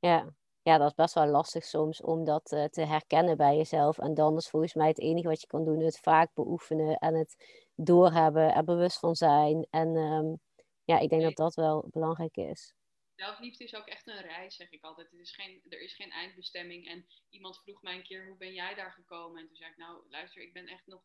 Ja. 0.00 0.34
ja, 0.62 0.78
dat 0.78 0.88
is 0.88 0.94
best 0.94 1.14
wel 1.14 1.26
lastig 1.26 1.64
soms 1.64 2.00
om 2.00 2.24
dat 2.24 2.52
uh, 2.52 2.64
te 2.64 2.80
herkennen 2.80 3.36
bij 3.36 3.56
jezelf. 3.56 3.98
En 3.98 4.14
dan 4.14 4.36
is 4.36 4.48
volgens 4.48 4.74
mij 4.74 4.88
het 4.88 5.00
enige 5.00 5.28
wat 5.28 5.40
je 5.40 5.46
kan 5.46 5.64
doen, 5.64 5.80
het 5.80 5.98
vaak 5.98 6.34
beoefenen 6.34 6.96
en 6.96 7.14
het 7.14 7.36
doorhebben 7.74 8.54
er 8.54 8.64
bewust 8.64 8.98
van 8.98 9.14
zijn. 9.14 9.66
En 9.70 9.96
um, 9.96 10.40
ja, 10.84 10.98
ik 10.98 11.08
denk 11.08 11.22
dat 11.22 11.36
dat 11.36 11.54
wel 11.54 11.88
belangrijk 11.90 12.36
is. 12.36 12.74
Zelfliefde 13.16 13.64
is 13.64 13.74
ook 13.74 13.86
echt 13.86 14.06
een 14.06 14.20
reis, 14.20 14.56
zeg 14.56 14.70
ik 14.70 14.84
altijd. 14.84 15.10
Het 15.10 15.20
is 15.20 15.34
geen, 15.34 15.62
er 15.68 15.80
is 15.80 15.94
geen 15.94 16.10
eindbestemming. 16.10 16.88
En 16.88 17.06
iemand 17.30 17.58
vroeg 17.58 17.82
mij 17.82 17.94
een 17.94 18.02
keer, 18.02 18.26
hoe 18.26 18.36
ben 18.36 18.52
jij 18.52 18.74
daar 18.74 18.92
gekomen? 18.92 19.40
En 19.40 19.46
toen 19.46 19.56
zei 19.56 19.70
ik, 19.70 19.76
nou 19.76 20.02
luister, 20.08 20.42
ik 20.42 20.52
ben 20.52 20.66
echt 20.66 20.86
nog 20.86 21.02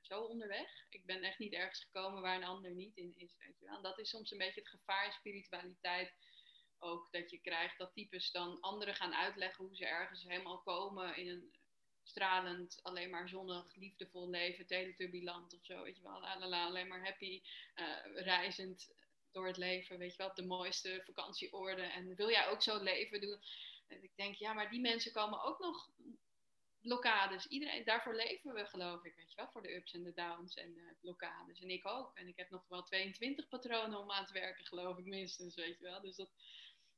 zo 0.00 0.20
onderweg. 0.20 0.86
Ik 0.88 1.06
ben 1.06 1.22
echt 1.22 1.38
niet 1.38 1.52
ergens 1.52 1.84
gekomen 1.84 2.22
waar 2.22 2.36
een 2.36 2.44
ander 2.44 2.70
niet 2.70 2.96
in 2.96 3.14
is. 3.16 3.36
Weet 3.38 3.58
je 3.58 3.64
wel. 3.66 3.76
En 3.76 3.82
dat 3.82 3.98
is 3.98 4.08
soms 4.08 4.30
een 4.30 4.38
beetje 4.38 4.60
het 4.60 4.68
gevaar 4.68 5.06
in 5.06 5.12
spiritualiteit 5.12 6.12
ook 6.82 7.08
dat 7.10 7.30
je 7.30 7.38
krijgt 7.38 7.78
dat 7.78 7.92
types 7.94 8.30
dan 8.30 8.60
anderen 8.60 8.94
gaan 8.94 9.14
uitleggen 9.14 9.64
hoe 9.64 9.76
ze 9.76 9.86
ergens 9.86 10.22
helemaal 10.22 10.58
komen 10.58 11.16
in 11.16 11.28
een 11.28 11.54
stralend, 12.02 12.80
alleen 12.82 13.10
maar 13.10 13.28
zonnig, 13.28 13.74
liefdevol 13.74 14.30
leven, 14.30 14.66
teletubbyland 14.66 15.54
of 15.54 15.64
zo, 15.64 15.82
weet 15.82 15.96
je 15.96 16.02
wel, 16.02 16.20
la, 16.20 16.64
alleen 16.66 16.88
maar 16.88 17.04
happy, 17.04 17.42
uh, 17.74 18.22
reizend 18.22 18.90
door 19.32 19.46
het 19.46 19.56
leven, 19.56 19.98
weet 19.98 20.10
je 20.10 20.22
wel, 20.22 20.34
de 20.34 20.46
mooiste 20.46 21.02
vakantieoorden 21.04 21.92
en 21.92 22.14
wil 22.14 22.30
jij 22.30 22.48
ook 22.48 22.62
zo 22.62 22.82
leven 22.82 23.20
doen? 23.20 23.40
En 23.88 24.02
ik 24.02 24.16
denk, 24.16 24.34
ja, 24.34 24.52
maar 24.52 24.70
die 24.70 24.80
mensen 24.80 25.12
komen 25.12 25.42
ook 25.42 25.58
nog 25.58 25.90
blokkades. 26.82 27.46
Iedereen, 27.46 27.84
daarvoor 27.84 28.14
leven 28.14 28.54
we, 28.54 28.66
geloof 28.66 29.04
ik, 29.04 29.14
weet 29.16 29.30
je 29.30 29.36
wel, 29.36 29.48
voor 29.48 29.62
de 29.62 29.74
ups 29.74 29.92
en 29.92 30.02
de 30.02 30.12
downs 30.14 30.54
en 30.54 30.74
de 30.74 30.94
blokkades. 31.00 31.60
En 31.60 31.70
ik 31.70 31.86
ook. 31.86 32.14
En 32.14 32.28
ik 32.28 32.36
heb 32.36 32.50
nog 32.50 32.68
wel 32.68 32.82
22 32.82 33.48
patronen 33.48 33.98
om 33.98 34.10
aan 34.10 34.26
te 34.26 34.32
werken, 34.32 34.66
geloof 34.66 34.98
ik, 34.98 35.04
minstens, 35.04 35.54
weet 35.54 35.78
je 35.78 35.84
wel. 35.84 36.00
Dus 36.00 36.16
dat, 36.16 36.30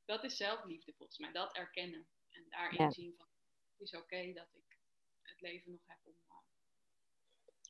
dat 0.04 0.24
is 0.24 0.36
zelfliefde 0.36 0.92
volgens 0.96 1.18
mij. 1.18 1.32
Dat 1.32 1.56
erkennen. 1.56 2.08
En 2.30 2.46
daarin 2.48 2.92
zien 2.92 3.14
van, 3.16 3.26
het 3.70 3.80
is 3.80 3.96
oké 3.96 4.32
dat 4.32 4.48
ik 4.52 4.78
het 5.22 5.40
leven 5.40 5.70
nog 5.70 5.80
heb 5.86 5.98
om 6.02 6.12
uh, 6.12 6.36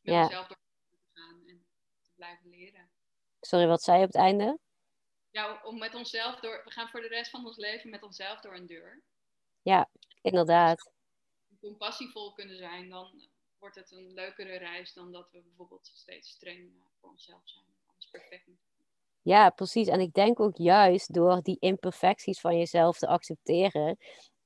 met 0.02 0.14
ja. 0.14 0.22
mezelf 0.22 0.46
door 0.46 0.58
te 0.90 0.98
gaan 1.12 1.46
en 1.46 1.66
te 2.02 2.10
blijven 2.14 2.48
leren. 2.48 2.90
Sorry, 3.40 3.66
wat 3.66 3.82
zei 3.82 3.98
je 3.98 4.04
op 4.04 4.12
het 4.12 4.20
einde? 4.20 4.58
Ja, 5.30 5.62
om 5.62 5.78
met 5.78 5.94
onszelf 5.94 6.40
door, 6.40 6.64
we 6.64 6.70
gaan 6.70 6.88
voor 6.88 7.00
de 7.00 7.08
rest 7.08 7.30
van 7.30 7.46
ons 7.46 7.56
leven 7.56 7.90
met 7.90 8.02
onszelf 8.02 8.40
door 8.40 8.54
een 8.54 8.66
deur. 8.66 9.02
Ja, 9.62 9.90
inderdaad. 10.22 10.78
Als 10.78 11.48
we 11.48 11.58
compassievol 11.58 12.32
kunnen 12.32 12.56
zijn, 12.56 12.88
dan 12.88 13.28
wordt 13.58 13.76
het 13.76 13.90
een 13.90 14.12
leukere 14.12 14.56
reis 14.56 14.92
dan 14.92 15.12
dat 15.12 15.30
we 15.30 15.42
bijvoorbeeld 15.42 15.86
steeds 15.86 16.30
streng 16.30 16.76
eh, 16.76 16.82
voor 17.00 17.10
onszelf 17.10 17.48
zijn. 17.48 17.64
Alles 17.86 18.10
perfect 18.10 18.46
moeten 18.46 18.73
ja, 19.24 19.50
precies. 19.50 19.88
En 19.88 20.00
ik 20.00 20.12
denk 20.12 20.40
ook 20.40 20.56
juist 20.56 21.14
door 21.14 21.42
die 21.42 21.56
imperfecties 21.60 22.40
van 22.40 22.58
jezelf 22.58 22.98
te 22.98 23.06
accepteren, 23.06 23.96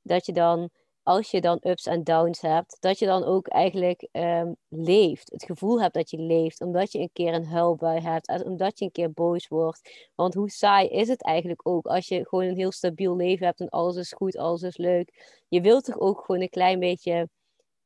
dat 0.02 0.26
je 0.26 0.32
dan, 0.32 0.70
als 1.02 1.30
je 1.30 1.40
dan 1.40 1.58
ups 1.62 1.86
en 1.86 2.04
downs 2.04 2.40
hebt, 2.40 2.76
dat 2.80 2.98
je 2.98 3.06
dan 3.06 3.24
ook 3.24 3.48
eigenlijk 3.48 4.08
um, 4.12 4.56
leeft. 4.68 5.30
Het 5.30 5.44
gevoel 5.44 5.80
hebt 5.80 5.94
dat 5.94 6.10
je 6.10 6.18
leeft, 6.18 6.60
omdat 6.60 6.92
je 6.92 6.98
een 6.98 7.10
keer 7.12 7.34
een 7.34 7.46
huilbui 7.46 8.00
hebt, 8.00 8.44
omdat 8.44 8.78
je 8.78 8.84
een 8.84 8.90
keer 8.90 9.12
boos 9.12 9.48
wordt. 9.48 10.10
Want 10.14 10.34
hoe 10.34 10.50
saai 10.50 10.88
is 10.88 11.08
het 11.08 11.22
eigenlijk 11.22 11.68
ook 11.68 11.86
als 11.86 12.08
je 12.08 12.28
gewoon 12.28 12.44
een 12.44 12.56
heel 12.56 12.72
stabiel 12.72 13.16
leven 13.16 13.46
hebt 13.46 13.60
en 13.60 13.68
alles 13.68 13.96
is 13.96 14.12
goed, 14.12 14.36
alles 14.36 14.62
is 14.62 14.76
leuk. 14.76 15.42
Je 15.48 15.60
wilt 15.60 15.84
toch 15.84 15.98
ook 15.98 16.20
gewoon 16.24 16.40
een 16.40 16.48
klein 16.48 16.78
beetje 16.78 17.28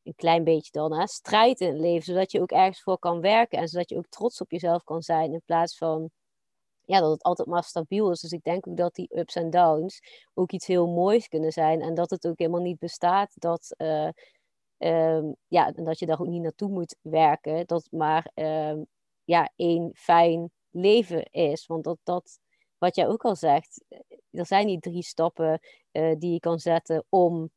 een 0.02 0.14
klein 0.14 0.44
beetje 0.44 0.70
dan, 0.72 0.94
hè, 0.98 1.07
strijd 1.07 1.61
in 1.61 1.68
het 1.68 1.81
leven, 1.81 2.02
zodat 2.02 2.33
je 2.33 2.40
ook 2.40 2.50
ergens 2.50 2.83
voor 2.83 2.98
kan 2.98 3.20
werken 3.20 3.59
en 3.59 3.68
zodat 3.68 3.88
je 3.88 3.96
ook 3.96 4.09
trots 4.09 4.40
op 4.40 4.50
jezelf 4.50 4.85
kan 4.85 5.02
zijn 5.02 5.33
in 5.33 5.42
plaats 5.44 5.76
van 5.76 6.11
ja, 6.85 7.01
dat 7.01 7.11
het 7.11 7.23
altijd 7.23 7.49
maar 7.49 7.64
stabiel 7.64 8.11
is. 8.11 8.21
Dus 8.21 8.33
ik 8.33 8.42
denk 8.42 8.68
ook 8.68 8.77
dat 8.77 8.95
die 8.95 9.18
ups 9.18 9.35
en 9.35 9.51
downs 9.51 10.01
ook 10.35 10.53
iets 10.53 10.66
heel 10.66 10.87
moois 10.87 11.29
kunnen 11.29 11.53
zijn 11.53 11.81
en 11.81 11.95
dat 11.95 12.11
het 12.11 12.27
ook 12.27 12.38
helemaal 12.38 12.61
niet 12.61 12.79
bestaat 12.79 13.33
dat, 13.35 13.75
uh, 13.79 14.09
ja, 15.49 15.71
dat 15.73 15.99
je 15.99 16.07
daar 16.07 16.21
ook 16.21 16.27
niet 16.27 16.42
naartoe 16.42 16.68
moet 16.68 16.97
werken, 17.01 17.66
dat 17.66 17.88
maar 17.90 18.31
uh, 18.35 18.75
ja, 19.25 19.51
één 19.57 19.90
fijn 19.95 20.51
leven 20.71 21.23
is. 21.31 21.66
Want 21.66 21.85
dat, 21.85 21.99
dat, 22.03 22.38
wat 22.79 22.97
jij 22.97 23.09
ook 23.09 23.25
al 23.25 23.37
zegt, 23.37 23.85
er 24.31 24.47
zijn 24.47 24.66
die 24.66 24.79
drie 24.81 25.03
stappen 25.03 25.61
uh, 25.92 26.14
die 26.18 26.33
je 26.33 26.40
kan 26.40 26.59
zetten 26.59 27.05
om 27.09 27.51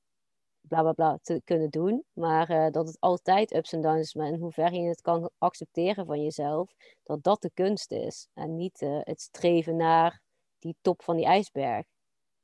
bla 0.68 0.82
bla 0.82 0.92
bla 0.92 1.18
te 1.22 1.42
kunnen 1.44 1.70
doen. 1.70 2.06
Maar 2.14 2.50
uh, 2.50 2.70
dat 2.72 2.88
het 2.88 3.00
altijd 3.00 3.56
ups 3.56 3.74
en 3.74 3.82
downs 3.82 4.02
is. 4.02 4.14
Maar 4.14 4.28
in 4.28 4.40
hoeverre 4.40 4.76
je 4.76 4.88
het 4.88 5.02
kan 5.02 5.32
accepteren 5.38 6.06
van 6.06 6.24
jezelf, 6.24 6.74
dat 7.04 7.24
dat 7.24 7.42
de 7.42 7.52
kunst 7.54 7.92
is. 7.92 8.28
En 8.34 8.56
niet 8.56 8.82
uh, 8.82 9.00
het 9.04 9.22
streven 9.22 9.76
naar 9.76 10.22
die 10.60 10.76
top 10.82 11.04
van 11.04 11.16
die 11.16 11.26
ijsberg. 11.26 11.86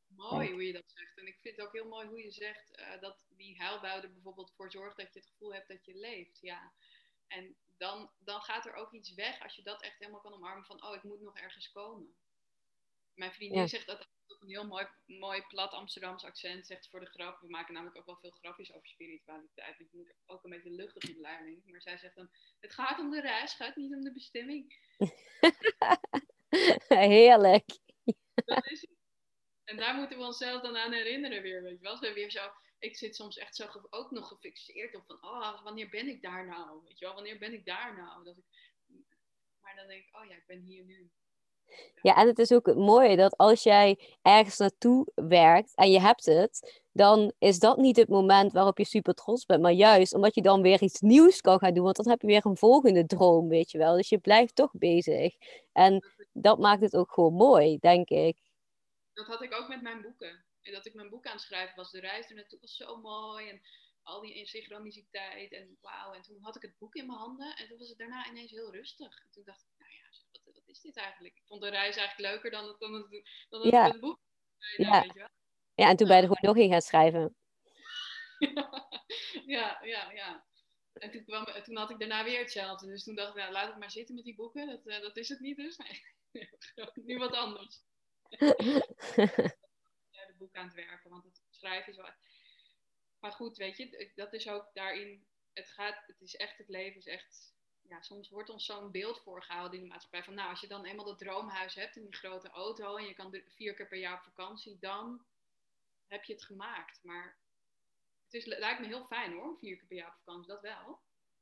Mooi 0.07 0.51
hoe 0.51 0.65
je 0.65 0.73
dat 0.73 0.83
zegt. 0.85 1.17
En 1.17 1.27
ik 1.27 1.39
vind 1.41 1.55
het 1.55 1.65
ook 1.65 1.73
heel 1.73 1.87
mooi 1.87 2.07
hoe 2.07 2.23
je 2.23 2.31
zegt 2.31 2.79
uh, 2.79 3.01
dat 3.01 3.25
die 3.27 3.57
huilbouw 3.57 4.01
er 4.01 4.13
bijvoorbeeld 4.13 4.51
voor 4.55 4.71
zorgt 4.71 4.97
dat 4.97 5.13
je 5.13 5.19
het 5.19 5.29
gevoel 5.29 5.53
hebt 5.53 5.67
dat 5.67 5.85
je 5.85 5.95
leeft. 5.95 6.39
Ja. 6.41 6.73
En 7.27 7.55
dan, 7.77 8.11
dan 8.17 8.41
gaat 8.41 8.65
er 8.65 8.73
ook 8.73 8.91
iets 8.91 9.13
weg 9.13 9.43
als 9.43 9.55
je 9.55 9.63
dat 9.63 9.81
echt 9.81 9.99
helemaal 9.99 10.21
kan 10.21 10.33
omarmen 10.33 10.65
van, 10.65 10.85
oh, 10.85 10.95
ik 10.95 11.03
moet 11.03 11.21
nog 11.21 11.37
ergens 11.37 11.71
komen. 11.71 12.15
Mijn 13.13 13.33
vriendin 13.33 13.61
ja. 13.61 13.67
zegt 13.67 13.87
dat 13.87 14.07
een 14.39 14.49
heel 14.49 14.67
mooi, 14.67 14.87
mooi 15.05 15.41
plat 15.47 15.71
Amsterdams 15.71 16.23
accent, 16.23 16.67
zegt 16.67 16.89
voor 16.89 16.99
de 16.99 17.05
grap. 17.05 17.39
We 17.39 17.49
maken 17.49 17.73
namelijk 17.73 17.97
ook 17.97 18.05
wel 18.05 18.17
veel 18.17 18.31
grapjes 18.31 18.73
over 18.73 18.87
spiritualiteit. 18.87 19.79
Ik 19.79 19.87
moet 19.91 20.13
ook 20.25 20.43
een 20.43 20.49
beetje 20.49 20.71
luchtig 20.71 21.03
in 21.03 21.21
leiding. 21.21 21.65
Maar 21.65 21.81
zij 21.81 21.97
zegt 21.97 22.15
dan, 22.15 22.29
het 22.59 22.73
gaat 22.73 22.99
om 22.99 23.09
de 23.09 23.21
reis, 23.21 23.53
gaat 23.53 23.75
niet 23.75 23.93
om 23.93 24.01
de 24.01 24.11
bestemming. 24.11 24.77
Heerlijk. 26.87 27.79
Dat 28.45 28.65
is 28.65 28.81
het. 28.81 28.99
En 29.63 29.77
daar 29.77 29.95
moeten 29.95 30.17
we 30.17 30.23
onszelf 30.23 30.61
dan 30.61 30.77
aan 30.77 30.91
herinneren 30.91 31.41
weer, 31.41 31.61
weet 31.61 31.79
je 31.79 31.83
wel. 31.83 31.99
we 31.99 32.13
weer 32.13 32.31
zo, 32.31 32.51
ik 32.79 32.97
zit 32.97 33.15
soms 33.15 33.37
echt 33.37 33.55
zo 33.55 33.67
ook 33.89 34.11
nog 34.11 34.27
gefixeerd 34.27 34.95
op 34.95 35.03
van, 35.05 35.23
oh, 35.23 35.63
wanneer 35.63 35.89
ben 35.89 36.07
ik 36.07 36.21
daar 36.21 36.45
nou? 36.45 36.83
Weet 36.83 36.99
je 36.99 37.05
wel, 37.05 37.13
wanneer 37.13 37.37
ben 37.37 37.53
ik 37.53 37.65
daar 37.65 37.95
nou? 37.97 38.23
Dat 38.23 38.37
ik, 38.37 38.45
maar 39.59 39.75
dan 39.75 39.87
denk 39.87 40.03
ik, 40.05 40.15
oh 40.15 40.25
ja, 40.25 40.35
ik 40.35 40.45
ben 40.45 40.59
hier 40.59 40.83
nu. 40.83 41.11
Ja, 42.01 42.15
en 42.15 42.27
het 42.27 42.39
is 42.39 42.51
ook 42.51 42.75
mooi 42.75 43.15
dat 43.15 43.37
als 43.37 43.63
jij 43.63 44.17
ergens 44.21 44.57
naartoe 44.57 45.07
werkt 45.15 45.75
en 45.75 45.91
je 45.91 45.99
hebt 45.99 46.25
het, 46.25 46.81
dan 46.91 47.33
is 47.39 47.59
dat 47.59 47.77
niet 47.77 47.95
het 47.97 48.09
moment 48.09 48.51
waarop 48.51 48.77
je 48.77 48.85
super 48.85 49.13
trots 49.13 49.45
bent, 49.45 49.61
maar 49.61 49.71
juist 49.71 50.13
omdat 50.13 50.35
je 50.35 50.41
dan 50.41 50.61
weer 50.61 50.81
iets 50.81 51.01
nieuws 51.01 51.41
kan 51.41 51.59
gaan 51.59 51.73
doen, 51.73 51.83
want 51.83 51.95
dan 51.95 52.09
heb 52.09 52.21
je 52.21 52.27
weer 52.27 52.45
een 52.45 52.57
volgende 52.57 53.05
droom, 53.05 53.47
weet 53.47 53.71
je 53.71 53.77
wel. 53.77 53.95
Dus 53.95 54.09
je 54.09 54.17
blijft 54.17 54.55
toch 54.55 54.71
bezig. 54.73 55.35
En 55.71 56.05
dat 56.33 56.59
maakt 56.59 56.81
het 56.81 56.95
ook 56.95 57.11
gewoon 57.11 57.33
mooi, 57.33 57.77
denk 57.79 58.09
ik. 58.09 58.37
Dat 59.13 59.27
had 59.27 59.41
ik 59.41 59.53
ook 59.53 59.67
met 59.67 59.81
mijn 59.81 60.01
boeken. 60.01 60.45
Dat 60.61 60.85
ik 60.85 60.93
mijn 60.93 61.09
boek 61.09 61.25
aan 61.25 61.37
het 61.47 61.75
was, 61.75 61.91
de 61.91 61.99
reis 61.99 62.29
er 62.29 62.35
naartoe 62.35 62.59
was 62.59 62.75
zo 62.75 62.97
mooi 62.97 63.49
en 63.49 63.61
al 64.03 64.21
die 64.21 64.47
synchroniciteit 64.47 65.53
en 65.53 65.77
wauw. 65.81 66.13
En 66.13 66.21
toen 66.21 66.37
had 66.41 66.55
ik 66.55 66.61
het 66.61 66.77
boek 66.77 66.95
in 66.95 67.05
mijn 67.05 67.19
handen 67.19 67.55
en 67.55 67.67
toen 67.67 67.77
was 67.77 67.89
het 67.89 67.97
daarna 67.97 68.29
ineens 68.29 68.51
heel 68.51 68.71
rustig. 68.71 69.19
En 69.19 69.31
toen 69.31 69.43
dacht 69.45 69.61
ik, 69.61 69.69
is 70.65 70.81
dit 70.81 70.97
eigenlijk? 70.97 71.35
Ik 71.35 71.45
vond 71.45 71.61
de 71.61 71.69
reis 71.69 71.95
eigenlijk 71.95 72.29
leuker 72.31 72.51
dan 72.51 72.67
het, 72.67 72.79
dan 72.79 72.93
het, 72.93 73.09
dan 73.49 73.61
het, 73.61 73.71
ja. 73.71 73.99
boek. 73.99 74.19
Ja. 74.77 75.01
Weet 75.01 75.13
je 75.13 75.19
wel? 75.19 75.29
ja, 75.75 75.89
en 75.89 75.95
toen 75.95 76.07
ben 76.07 76.15
je 76.15 76.21
er 76.21 76.27
gewoon 76.27 76.55
nog 76.55 76.63
in 76.63 76.71
gaan 76.71 76.81
schrijven. 76.81 77.35
ja, 79.55 79.79
ja, 79.83 80.11
ja. 80.11 80.45
En 80.93 81.11
toen, 81.11 81.23
kwam, 81.23 81.45
toen 81.45 81.77
had 81.77 81.89
ik 81.89 81.99
daarna 81.99 82.23
weer 82.23 82.39
hetzelfde. 82.39 82.87
Dus 82.87 83.03
toen 83.03 83.15
dacht 83.15 83.29
ik, 83.29 83.35
nou, 83.35 83.51
laat 83.51 83.67
het 83.67 83.77
maar 83.77 83.91
zitten 83.91 84.15
met 84.15 84.23
die 84.23 84.35
boeken. 84.35 84.67
Dat, 84.67 84.85
uh, 84.85 85.01
dat 85.01 85.17
is 85.17 85.29
het 85.29 85.39
niet 85.39 85.57
dus. 85.57 85.77
Nee. 85.77 86.49
nu 87.05 87.17
wat 87.17 87.33
anders. 87.33 87.83
ja, 90.09 90.25
de 90.25 90.35
boek 90.37 90.55
aan 90.55 90.65
het 90.65 90.73
werken. 90.73 91.09
Want 91.09 91.23
het 91.23 91.41
schrijven 91.49 91.91
is 91.91 91.97
wel... 91.97 92.09
Maar 93.19 93.31
goed, 93.31 93.57
weet 93.57 93.77
je, 93.77 94.11
dat 94.15 94.33
is 94.33 94.47
ook 94.47 94.69
daarin... 94.73 95.25
Het 95.53 95.69
gaat, 95.69 96.03
het 96.07 96.21
is 96.21 96.35
echt, 96.35 96.57
het 96.57 96.67
leven 96.67 96.97
is 96.97 97.07
echt 97.07 97.53
ja, 97.81 98.01
soms 98.01 98.29
wordt 98.29 98.49
ons 98.49 98.65
zo'n 98.65 98.91
beeld 98.91 99.21
voorgehouden 99.21 99.77
in 99.77 99.83
de 99.83 99.89
maatschappij. 99.89 100.23
Van 100.23 100.33
nou, 100.33 100.49
als 100.49 100.61
je 100.61 100.67
dan 100.67 100.85
eenmaal 100.85 101.05
dat 101.05 101.17
droomhuis 101.17 101.75
hebt 101.75 101.95
in 101.95 102.03
die 102.03 102.15
grote 102.15 102.49
auto 102.49 102.95
en 102.95 103.05
je 103.05 103.13
kan 103.13 103.41
vier 103.47 103.73
keer 103.73 103.87
per 103.87 103.97
jaar 103.97 104.17
op 104.17 104.23
vakantie, 104.23 104.77
dan 104.79 105.25
heb 106.07 106.23
je 106.23 106.33
het 106.33 106.43
gemaakt. 106.43 107.03
Maar 107.03 107.37
het 108.23 108.33
is, 108.33 108.45
lijkt 108.45 108.79
me 108.79 108.87
heel 108.87 109.05
fijn 109.05 109.33
hoor, 109.33 109.57
vier 109.59 109.77
keer 109.77 109.87
per 109.87 109.97
jaar 109.97 110.07
op 110.07 110.21
vakantie, 110.23 110.47
dat 110.47 110.61
wel. 110.61 110.99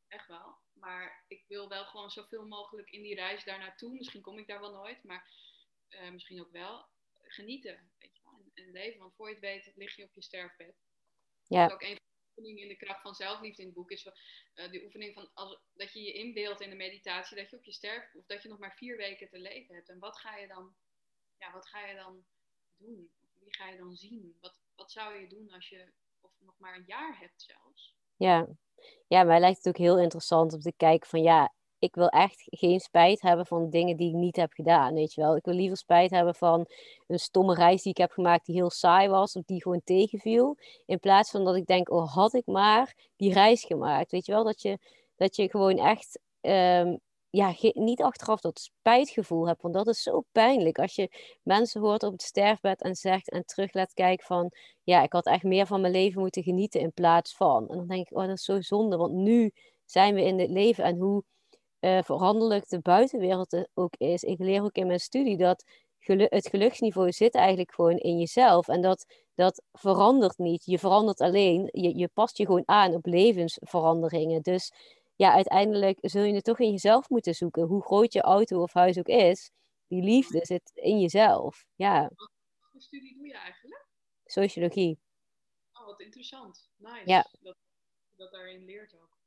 Echt 0.07 0.27
wel. 0.27 0.57
Maar 0.73 1.23
ik 1.27 1.43
wil 1.47 1.69
wel 1.69 1.85
gewoon 1.85 2.11
zoveel 2.11 2.47
mogelijk 2.47 2.91
in 2.91 3.01
die 3.01 3.15
reis 3.15 3.43
daar 3.43 3.59
naartoe. 3.59 3.93
Misschien 3.93 4.21
kom 4.21 4.37
ik 4.37 4.47
daar 4.47 4.59
wel 4.59 4.71
nooit, 4.71 5.03
maar 5.03 5.31
uh, 5.89 6.11
misschien 6.11 6.41
ook 6.41 6.51
wel. 6.51 6.87
Genieten, 7.21 7.91
weet 7.99 8.15
je 8.15 8.21
wel. 8.23 8.33
En, 8.33 8.63
en, 8.63 8.71
leven, 8.71 8.99
want 8.99 9.15
voor 9.15 9.27
je 9.27 9.33
het 9.33 9.43
weet 9.43 9.71
lig 9.75 9.95
je 9.95 10.03
op 10.03 10.13
je 10.13 10.21
sterfbed. 10.21 10.75
Ja. 11.47 11.67
Dat 11.67 11.81
is 11.81 11.87
ook 11.87 11.91
een 11.91 12.07
oefening 12.39 12.59
in 12.59 12.67
de 12.67 12.85
kracht 12.85 13.01
van 13.01 13.15
zelfliefde 13.15 13.61
in 13.61 13.67
het 13.67 13.77
boek 13.77 13.91
is 13.91 14.05
uh, 14.05 14.71
de 14.71 14.83
oefening 14.83 15.13
van 15.13 15.29
als, 15.33 15.59
dat 15.73 15.93
je 15.93 16.01
je 16.01 16.13
inbeeldt 16.13 16.61
in 16.61 16.69
de 16.69 16.75
meditatie 16.75 17.37
dat 17.37 17.49
je 17.49 17.57
op 17.57 17.63
je 17.63 17.71
sterft 17.71 18.15
of 18.15 18.25
dat 18.25 18.43
je 18.43 18.49
nog 18.49 18.59
maar 18.59 18.75
vier 18.75 18.97
weken 18.97 19.29
te 19.29 19.39
leven 19.39 19.75
hebt. 19.75 19.89
En 19.89 19.99
wat 19.99 20.19
ga 20.19 20.37
je 20.37 20.47
dan, 20.47 20.75
ja, 21.37 21.51
wat 21.51 21.67
ga 21.67 21.85
je 21.85 21.95
dan 21.95 22.25
doen? 22.77 23.11
Wie 23.39 23.55
ga 23.55 23.69
je 23.69 23.77
dan 23.77 23.95
zien? 23.95 24.37
Wat, 24.41 24.59
wat 24.75 24.91
zou 24.91 25.19
je 25.19 25.27
doen 25.27 25.51
als 25.51 25.69
je 25.69 25.91
of 26.19 26.31
nog 26.37 26.55
maar 26.57 26.75
een 26.75 26.87
jaar 26.87 27.19
hebt 27.19 27.41
zelfs? 27.41 27.95
Ja. 28.15 28.47
ja, 29.07 29.23
mij 29.23 29.39
lijkt 29.39 29.57
het 29.57 29.67
ook 29.67 29.77
heel 29.77 29.99
interessant 29.99 30.53
om 30.53 30.59
te 30.59 30.73
kijken 30.77 31.09
van 31.09 31.21
ja, 31.21 31.53
ik 31.79 31.95
wil 31.95 32.07
echt 32.07 32.43
geen 32.45 32.79
spijt 32.79 33.21
hebben 33.21 33.45
van 33.45 33.69
dingen 33.69 33.97
die 33.97 34.09
ik 34.09 34.15
niet 34.15 34.35
heb 34.35 34.51
gedaan, 34.53 34.93
weet 34.93 35.13
je 35.13 35.21
wel. 35.21 35.35
Ik 35.35 35.45
wil 35.45 35.53
liever 35.53 35.77
spijt 35.77 36.11
hebben 36.11 36.35
van 36.35 36.65
een 37.07 37.19
stomme 37.19 37.53
reis 37.53 37.81
die 37.81 37.91
ik 37.91 37.97
heb 37.97 38.11
gemaakt 38.11 38.45
die 38.45 38.55
heel 38.55 38.69
saai 38.69 39.07
was 39.09 39.35
of 39.35 39.43
die 39.45 39.61
gewoon 39.61 39.81
tegenviel. 39.83 40.57
In 40.85 40.99
plaats 40.99 41.31
van 41.31 41.45
dat 41.45 41.55
ik 41.55 41.65
denk, 41.65 41.91
oh 41.91 42.13
had 42.13 42.33
ik 42.33 42.45
maar 42.45 42.95
die 43.15 43.33
reis 43.33 43.63
gemaakt, 43.63 44.11
weet 44.11 44.25
je 44.25 44.31
wel. 44.31 44.43
Dat 44.43 44.61
je, 44.61 44.77
dat 45.15 45.35
je 45.35 45.49
gewoon 45.49 45.77
echt 45.77 46.19
um, 46.41 46.99
ja, 47.29 47.55
niet 47.73 48.01
achteraf 48.01 48.41
dat 48.41 48.59
spijtgevoel 48.59 49.47
hebt. 49.47 49.61
Want 49.61 49.73
dat 49.73 49.87
is 49.87 50.03
zo 50.03 50.23
pijnlijk. 50.31 50.79
Als 50.79 50.95
je 50.95 51.09
mensen 51.43 51.81
hoort 51.81 52.03
op 52.03 52.11
het 52.11 52.21
sterfbed 52.21 52.81
en 52.81 52.95
zegt 52.95 53.29
en 53.29 53.45
terug 53.45 53.73
laat 53.73 53.93
kijken 53.93 54.25
van... 54.25 54.51
Ja, 54.83 55.01
ik 55.03 55.13
had 55.13 55.25
echt 55.25 55.43
meer 55.43 55.67
van 55.67 55.81
mijn 55.81 55.93
leven 55.93 56.21
moeten 56.21 56.43
genieten 56.43 56.81
in 56.81 56.93
plaats 56.93 57.35
van. 57.35 57.69
En 57.69 57.77
dan 57.77 57.87
denk 57.87 58.09
ik, 58.09 58.17
oh 58.17 58.27
dat 58.27 58.37
is 58.37 58.43
zo 58.43 58.61
zonde. 58.61 58.97
Want 58.97 59.13
nu 59.13 59.51
zijn 59.85 60.13
we 60.15 60.23
in 60.23 60.39
het 60.39 60.49
leven 60.49 60.83
en 60.83 60.97
hoe 60.97 61.23
uh, 61.79 62.01
veranderlijk 62.03 62.69
de 62.69 62.79
buitenwereld 62.79 63.67
ook 63.73 63.95
is. 63.97 64.23
Ik 64.23 64.39
leer 64.39 64.63
ook 64.63 64.75
in 64.75 64.87
mijn 64.87 64.99
studie 64.99 65.37
dat 65.37 65.63
het 66.15 66.47
geluksniveau 66.47 67.11
zit 67.11 67.35
eigenlijk 67.35 67.73
gewoon 67.73 67.97
in 67.97 68.17
jezelf. 68.17 68.67
En 68.67 68.81
dat, 68.81 69.05
dat 69.35 69.63
verandert 69.71 70.37
niet. 70.37 70.65
Je 70.65 70.79
verandert 70.79 71.21
alleen. 71.21 71.69
Je, 71.71 71.97
je 71.97 72.07
past 72.07 72.37
je 72.37 72.45
gewoon 72.45 72.67
aan 72.67 72.93
op 72.93 73.05
levensveranderingen. 73.05 74.41
Dus 74.41 74.71
ja, 75.15 75.33
uiteindelijk 75.33 75.97
zul 76.01 76.23
je 76.23 76.33
het 76.33 76.43
toch 76.43 76.59
in 76.59 76.71
jezelf 76.71 77.09
moeten 77.09 77.33
zoeken. 77.33 77.63
Hoe 77.63 77.81
groot 77.81 78.13
je 78.13 78.21
auto 78.21 78.61
of 78.61 78.73
huis 78.73 78.97
ook 78.97 79.07
is. 79.07 79.51
Die 79.87 80.03
liefde 80.03 80.39
zit 80.45 80.71
in 80.73 80.99
jezelf. 80.99 81.65
Ja. 81.75 82.09
Wat 82.15 82.31
voor 82.71 82.81
studie 82.81 83.15
doe 83.15 83.27
je 83.27 83.33
eigenlijk? 83.33 83.87
Sociologie. 84.25 84.99
Oh, 85.73 85.85
wat 85.85 86.01
interessant. 86.01 86.69
Nice. 86.75 87.01
Ja. 87.05 87.27
Dat, 87.41 87.55
dat 88.15 88.31
daarin 88.31 88.65
leert 88.65 88.93
ook. 88.93 89.17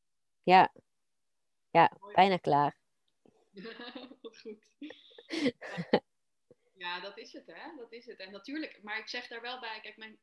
Ja, 0.42 0.72
ja, 1.72 1.92
bijna 2.14 2.37
klaar. 2.37 2.76
Goed. 4.42 4.76
Ja, 6.74 7.00
dat 7.00 7.18
is 7.18 7.32
het, 7.32 7.46
hè? 7.46 7.76
Dat 7.76 7.92
is 7.92 8.06
het. 8.06 8.18
En 8.18 8.30
natuurlijk, 8.30 8.82
maar 8.82 8.98
ik 8.98 9.08
zeg 9.08 9.28
daar 9.28 9.40
wel 9.40 9.61
bij, 9.61 9.80
kijk, 9.80 9.96
mijn, 9.96 10.18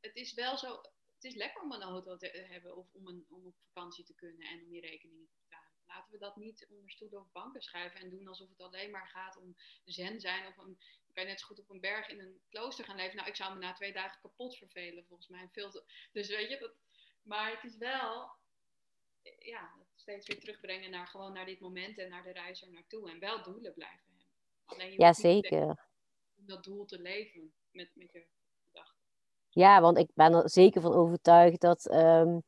het 0.00 0.16
is 0.16 0.34
wel 0.34 0.58
zo, 0.58 0.80
het 1.14 1.24
is 1.24 1.34
lekker 1.34 1.62
om 1.62 1.72
een 1.72 1.82
auto 1.82 2.16
te 2.16 2.46
hebben 2.50 2.76
of 2.76 2.86
om, 2.92 3.06
een, 3.06 3.26
om 3.28 3.46
op 3.46 3.54
vakantie 3.72 4.04
te 4.04 4.14
kunnen 4.14 4.46
en 4.46 4.62
om 4.62 4.72
je 4.72 4.80
rekeningen 4.80 5.28
te 5.28 5.36
betalen. 5.40 5.72
Laten 5.86 6.12
we 6.12 6.18
dat 6.18 6.36
niet 6.36 6.66
onder 6.70 6.90
stoelen 6.90 7.20
of 7.20 7.32
banken 7.32 7.62
schrijven 7.62 8.00
en 8.00 8.10
doen 8.10 8.28
alsof 8.28 8.48
het 8.48 8.60
alleen 8.60 8.90
maar 8.90 9.08
gaat 9.08 9.36
om 9.36 9.56
zen 9.84 10.20
zijn. 10.20 10.46
Of 10.46 10.56
een, 10.56 10.78
kan 11.12 11.22
je 11.22 11.28
net 11.28 11.40
zo 11.40 11.46
goed 11.46 11.58
op 11.58 11.70
een 11.70 11.80
berg 11.80 12.08
in 12.08 12.20
een 12.20 12.40
klooster 12.48 12.84
gaan 12.84 12.96
leven. 12.96 13.16
Nou, 13.16 13.28
ik 13.28 13.36
zou 13.36 13.54
me 13.54 13.60
na 13.60 13.72
twee 13.72 13.92
dagen 13.92 14.20
kapot 14.20 14.56
vervelen, 14.56 15.06
volgens 15.06 15.28
mij. 15.28 15.48
Veel 15.52 15.84
dus 16.12 16.28
weet 16.28 16.50
je, 16.50 16.58
dat, 16.58 16.74
maar 17.22 17.50
het 17.50 17.64
is 17.64 17.76
wel, 17.76 18.30
ja, 19.38 19.87
steeds 20.08 20.26
weer 20.26 20.40
terugbrengen 20.40 20.90
naar 20.90 21.06
gewoon 21.06 21.32
naar 21.32 21.46
dit 21.46 21.60
moment 21.60 21.98
en 21.98 22.08
naar 22.08 22.22
de 22.22 22.32
reis 22.32 22.62
er 22.62 22.70
naartoe. 22.70 23.10
En 23.10 23.18
wel 23.18 23.42
doelen 23.42 23.74
blijven 23.74 24.04
hebben. 24.06 24.26
Alleen 24.64 24.94
ja, 24.96 25.12
zeker. 25.12 25.86
Om 26.38 26.46
dat 26.46 26.64
doel 26.64 26.84
te 26.84 27.00
leven 27.00 27.52
met, 27.72 27.90
met 27.94 28.12
je 28.12 28.24
gedachten. 28.66 29.02
Ja, 29.48 29.80
want 29.80 29.98
ik 29.98 30.10
ben 30.14 30.32
er 30.32 30.50
zeker 30.50 30.80
van 30.80 30.94
overtuigd 30.94 31.60
dat 31.60 31.90
um, 31.92 32.42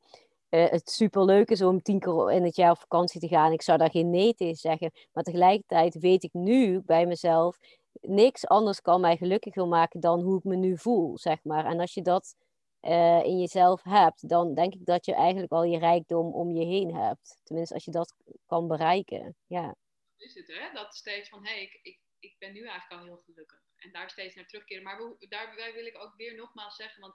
uh, 0.50 0.68
het 0.68 0.90
superleuk 0.90 1.50
is 1.50 1.62
om 1.62 1.82
tien 1.82 1.98
keer 1.98 2.32
in 2.32 2.44
het 2.44 2.56
jaar 2.56 2.70
op 2.70 2.78
vakantie 2.78 3.20
te 3.20 3.28
gaan. 3.28 3.52
Ik 3.52 3.62
zou 3.62 3.78
daar 3.78 3.90
geen 3.90 4.10
nee 4.10 4.34
tegen 4.34 4.56
zeggen. 4.56 4.90
Maar 5.12 5.24
tegelijkertijd 5.24 5.94
weet 5.94 6.22
ik 6.22 6.32
nu 6.32 6.80
bij 6.80 7.06
mezelf, 7.06 7.58
niks 8.00 8.46
anders 8.46 8.80
kan 8.80 9.00
mij 9.00 9.16
gelukkiger 9.16 9.68
maken 9.68 10.00
dan 10.00 10.20
hoe 10.20 10.38
ik 10.38 10.44
me 10.44 10.56
nu 10.56 10.78
voel, 10.78 11.18
zeg 11.18 11.44
maar. 11.44 11.64
En 11.64 11.80
als 11.80 11.94
je 11.94 12.02
dat 12.02 12.34
eh, 12.80 13.22
in 13.24 13.38
jezelf 13.38 13.82
hebt, 13.82 14.28
dan 14.28 14.54
denk 14.54 14.74
ik 14.74 14.86
dat 14.86 15.04
je 15.04 15.14
eigenlijk 15.14 15.52
al 15.52 15.64
je 15.64 15.78
rijkdom 15.78 16.34
om 16.34 16.50
je 16.50 16.64
heen 16.64 16.94
hebt. 16.94 17.40
Tenminste, 17.42 17.74
als 17.74 17.84
je 17.84 17.90
dat 17.90 18.14
kan 18.46 18.68
bereiken. 18.68 19.36
Ja. 19.46 19.76
Is 20.16 20.34
het, 20.34 20.46
hè? 20.46 20.72
Dat 20.72 20.94
steeds 20.94 21.28
van, 21.28 21.44
hé, 21.44 21.52
hey, 21.52 21.62
ik, 21.62 21.78
ik, 21.82 21.98
ik 22.18 22.38
ben 22.38 22.52
nu 22.52 22.66
eigenlijk 22.66 23.00
al 23.00 23.06
heel 23.06 23.22
gelukkig. 23.24 23.62
En 23.76 23.92
daar 23.92 24.10
steeds 24.10 24.34
naar 24.34 24.46
terugkeren. 24.46 24.82
Maar 24.82 25.16
daarbij 25.28 25.72
wil 25.72 25.86
ik 25.86 25.98
ook 25.98 26.14
weer 26.16 26.34
nogmaals 26.34 26.76
zeggen, 26.76 27.00
want 27.00 27.14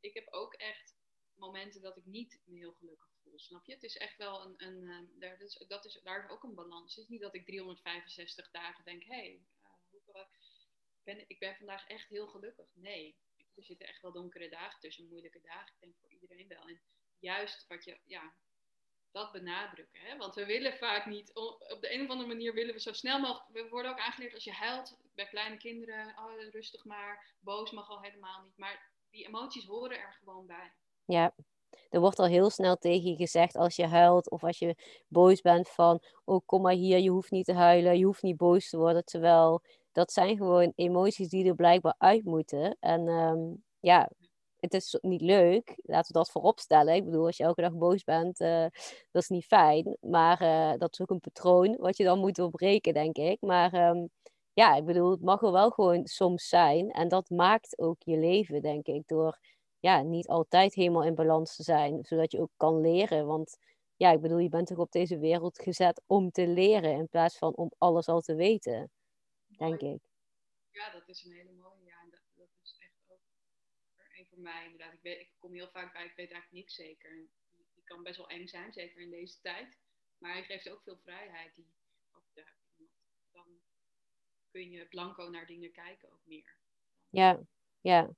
ik 0.00 0.14
heb 0.14 0.32
ook 0.32 0.54
echt 0.54 0.96
momenten 1.34 1.82
dat 1.82 1.96
ik 1.96 2.04
niet 2.06 2.40
me 2.44 2.58
heel 2.58 2.72
gelukkig 2.72 3.08
voel. 3.22 3.38
Snap 3.38 3.66
je? 3.66 3.72
Het 3.72 3.82
is 3.82 3.96
echt 3.96 4.16
wel 4.16 4.42
een. 4.42 4.54
een 4.56 4.82
uh, 4.82 5.20
daar, 5.20 5.40
is, 5.40 5.64
dat 5.68 5.84
is, 5.84 6.00
daar 6.02 6.24
is 6.24 6.30
ook 6.30 6.42
een 6.42 6.54
balans. 6.54 6.94
Het 6.94 7.04
is 7.04 7.10
niet 7.10 7.20
dat 7.20 7.34
ik 7.34 7.46
365 7.46 8.50
dagen 8.50 8.84
denk: 8.84 9.02
hé, 9.02 9.14
hey, 9.14 9.40
uh, 10.06 10.22
ben, 11.02 11.24
ik 11.28 11.38
ben 11.38 11.56
vandaag 11.56 11.86
echt 11.86 12.08
heel 12.08 12.26
gelukkig. 12.26 12.66
Nee, 12.74 13.16
er 13.56 13.64
zitten 13.64 13.86
echt 13.86 14.02
wel 14.02 14.12
donkere 14.12 14.48
dagen 14.48 14.80
tussen, 14.80 15.08
moeilijke 15.08 15.40
dagen. 15.40 15.74
Ik 15.74 15.80
denk 15.80 15.94
voor 16.00 16.10
iedereen 16.10 16.48
wel. 16.48 16.68
En 16.68 16.80
juist 17.18 17.66
wat 17.68 17.84
je, 17.84 17.98
ja, 18.04 18.34
dat 19.10 19.32
benadrukken. 19.32 20.00
Hè? 20.00 20.16
Want 20.16 20.34
we 20.34 20.46
willen 20.46 20.76
vaak 20.76 21.06
niet, 21.06 21.34
op 21.34 21.78
de 21.80 21.94
een 21.94 22.02
of 22.02 22.08
andere 22.08 22.28
manier 22.28 22.54
willen 22.54 22.74
we 22.74 22.80
zo 22.80 22.92
snel 22.92 23.20
mogelijk, 23.20 23.52
we 23.52 23.68
worden 23.68 23.90
ook 23.90 23.98
aangeleerd 23.98 24.34
als 24.34 24.44
je 24.44 24.52
huilt 24.52 24.98
bij 25.14 25.26
kleine 25.26 25.56
kinderen, 25.56 26.14
oh, 26.18 26.50
rustig 26.50 26.84
maar, 26.84 27.34
boos 27.40 27.70
mag 27.70 27.88
al 27.88 28.02
helemaal 28.02 28.42
niet. 28.42 28.56
Maar 28.56 28.90
die 29.10 29.26
emoties 29.26 29.64
horen 29.64 29.98
er 29.98 30.12
gewoon 30.12 30.46
bij. 30.46 30.72
Ja, 31.04 31.34
er 31.90 32.00
wordt 32.00 32.18
al 32.18 32.26
heel 32.26 32.50
snel 32.50 32.76
tegen 32.76 33.10
je 33.10 33.16
gezegd 33.16 33.56
als 33.56 33.76
je 33.76 33.86
huilt 33.86 34.30
of 34.30 34.44
als 34.44 34.58
je 34.58 35.02
boos 35.08 35.40
bent 35.40 35.68
van, 35.68 36.02
oh 36.24 36.40
kom 36.46 36.62
maar 36.62 36.72
hier, 36.72 36.98
je 36.98 37.10
hoeft 37.10 37.30
niet 37.30 37.44
te 37.44 37.54
huilen, 37.54 37.98
je 37.98 38.04
hoeft 38.04 38.22
niet 38.22 38.36
boos 38.36 38.68
te 38.68 38.76
worden. 38.76 39.04
Terwijl 39.04 39.62
dat 39.94 40.12
zijn 40.12 40.36
gewoon 40.36 40.72
emoties 40.76 41.28
die 41.28 41.48
er 41.48 41.54
blijkbaar 41.54 41.94
uit 41.98 42.24
moeten. 42.24 42.76
En 42.80 43.08
ehm, 43.08 43.40
ja, 43.80 44.10
het 44.56 44.74
is 44.74 44.98
niet 45.00 45.20
leuk, 45.20 45.74
laten 45.82 46.12
we 46.12 46.18
dat 46.18 46.30
voorop 46.30 46.60
stellen. 46.60 46.94
Ik 46.94 47.04
bedoel, 47.04 47.26
als 47.26 47.36
je 47.36 47.44
elke 47.44 47.60
dag 47.60 47.72
boos 47.72 48.04
bent, 48.04 48.40
uh, 48.40 48.66
dat 49.10 49.22
is 49.22 49.28
niet 49.28 49.44
fijn. 49.46 49.96
Maar 50.00 50.42
uh, 50.42 50.78
dat 50.78 50.92
is 50.92 51.00
ook 51.00 51.10
een 51.10 51.20
patroon 51.20 51.76
wat 51.76 51.96
je 51.96 52.04
dan 52.04 52.18
moet 52.18 52.34
doorbreken, 52.34 52.94
denk 52.94 53.16
ik. 53.16 53.40
Maar 53.40 53.88
um, 53.88 54.08
ja, 54.52 54.74
ik 54.76 54.84
bedoel, 54.84 55.10
het 55.10 55.20
mag 55.20 55.42
er 55.42 55.52
wel 55.52 55.70
gewoon 55.70 56.06
soms 56.06 56.48
zijn. 56.48 56.90
En 56.90 57.08
dat 57.08 57.30
maakt 57.30 57.78
ook 57.78 58.02
je 58.02 58.18
leven, 58.18 58.62
denk 58.62 58.86
ik, 58.86 59.02
door 59.06 59.38
ja, 59.80 60.02
niet 60.02 60.28
altijd 60.28 60.74
helemaal 60.74 61.04
in 61.04 61.14
balans 61.14 61.56
te 61.56 61.62
zijn, 61.62 62.04
zodat 62.04 62.32
je 62.32 62.40
ook 62.40 62.52
kan 62.56 62.80
leren. 62.80 63.26
Want 63.26 63.58
ja, 63.96 64.10
ik 64.10 64.20
bedoel, 64.20 64.38
je 64.38 64.48
bent 64.48 64.66
toch 64.66 64.78
op 64.78 64.92
deze 64.92 65.18
wereld 65.18 65.58
gezet 65.58 66.02
om 66.06 66.30
te 66.30 66.46
leren 66.46 66.92
in 66.92 67.08
plaats 67.08 67.38
van 67.38 67.54
om 67.54 67.70
alles 67.78 68.08
al 68.08 68.20
te 68.20 68.34
weten, 68.34 68.90
denk 69.58 69.80
ik. 69.80 70.00
Ja, 70.70 70.90
dat 70.90 71.08
is 71.08 71.24
een 71.24 71.32
hele 71.32 71.52
mooie. 71.52 71.84
Ja, 71.84 72.04
dat, 72.10 72.20
dat 72.34 72.48
is 72.62 72.76
echt 72.78 73.12
ook 73.12 73.20
een 74.16 74.26
voor 74.26 74.38
mij 74.38 74.64
inderdaad. 74.64 74.92
Ik, 74.92 75.02
weet, 75.02 75.20
ik 75.20 75.30
kom 75.38 75.52
heel 75.52 75.70
vaak 75.70 75.92
bij, 75.92 76.04
ik 76.04 76.16
weet 76.16 76.30
eigenlijk 76.30 76.52
niks 76.52 76.74
zeker. 76.74 77.28
Die 77.74 77.84
kan 77.84 78.02
best 78.02 78.16
wel 78.16 78.28
eng 78.28 78.46
zijn, 78.46 78.72
zeker 78.72 79.00
in 79.00 79.10
deze 79.10 79.40
tijd. 79.40 79.78
Maar 80.18 80.32
hij 80.32 80.42
geeft 80.42 80.70
ook 80.70 80.82
veel 80.82 80.98
vrijheid. 81.02 81.54
Die, 81.54 81.72
dan 83.32 83.46
kun 84.50 84.70
je 84.70 84.86
blanco 84.86 85.28
naar 85.28 85.46
dingen 85.46 85.72
kijken 85.72 86.12
ook 86.12 86.22
meer. 86.24 86.56
Ja, 87.08 87.40
ja. 87.80 88.10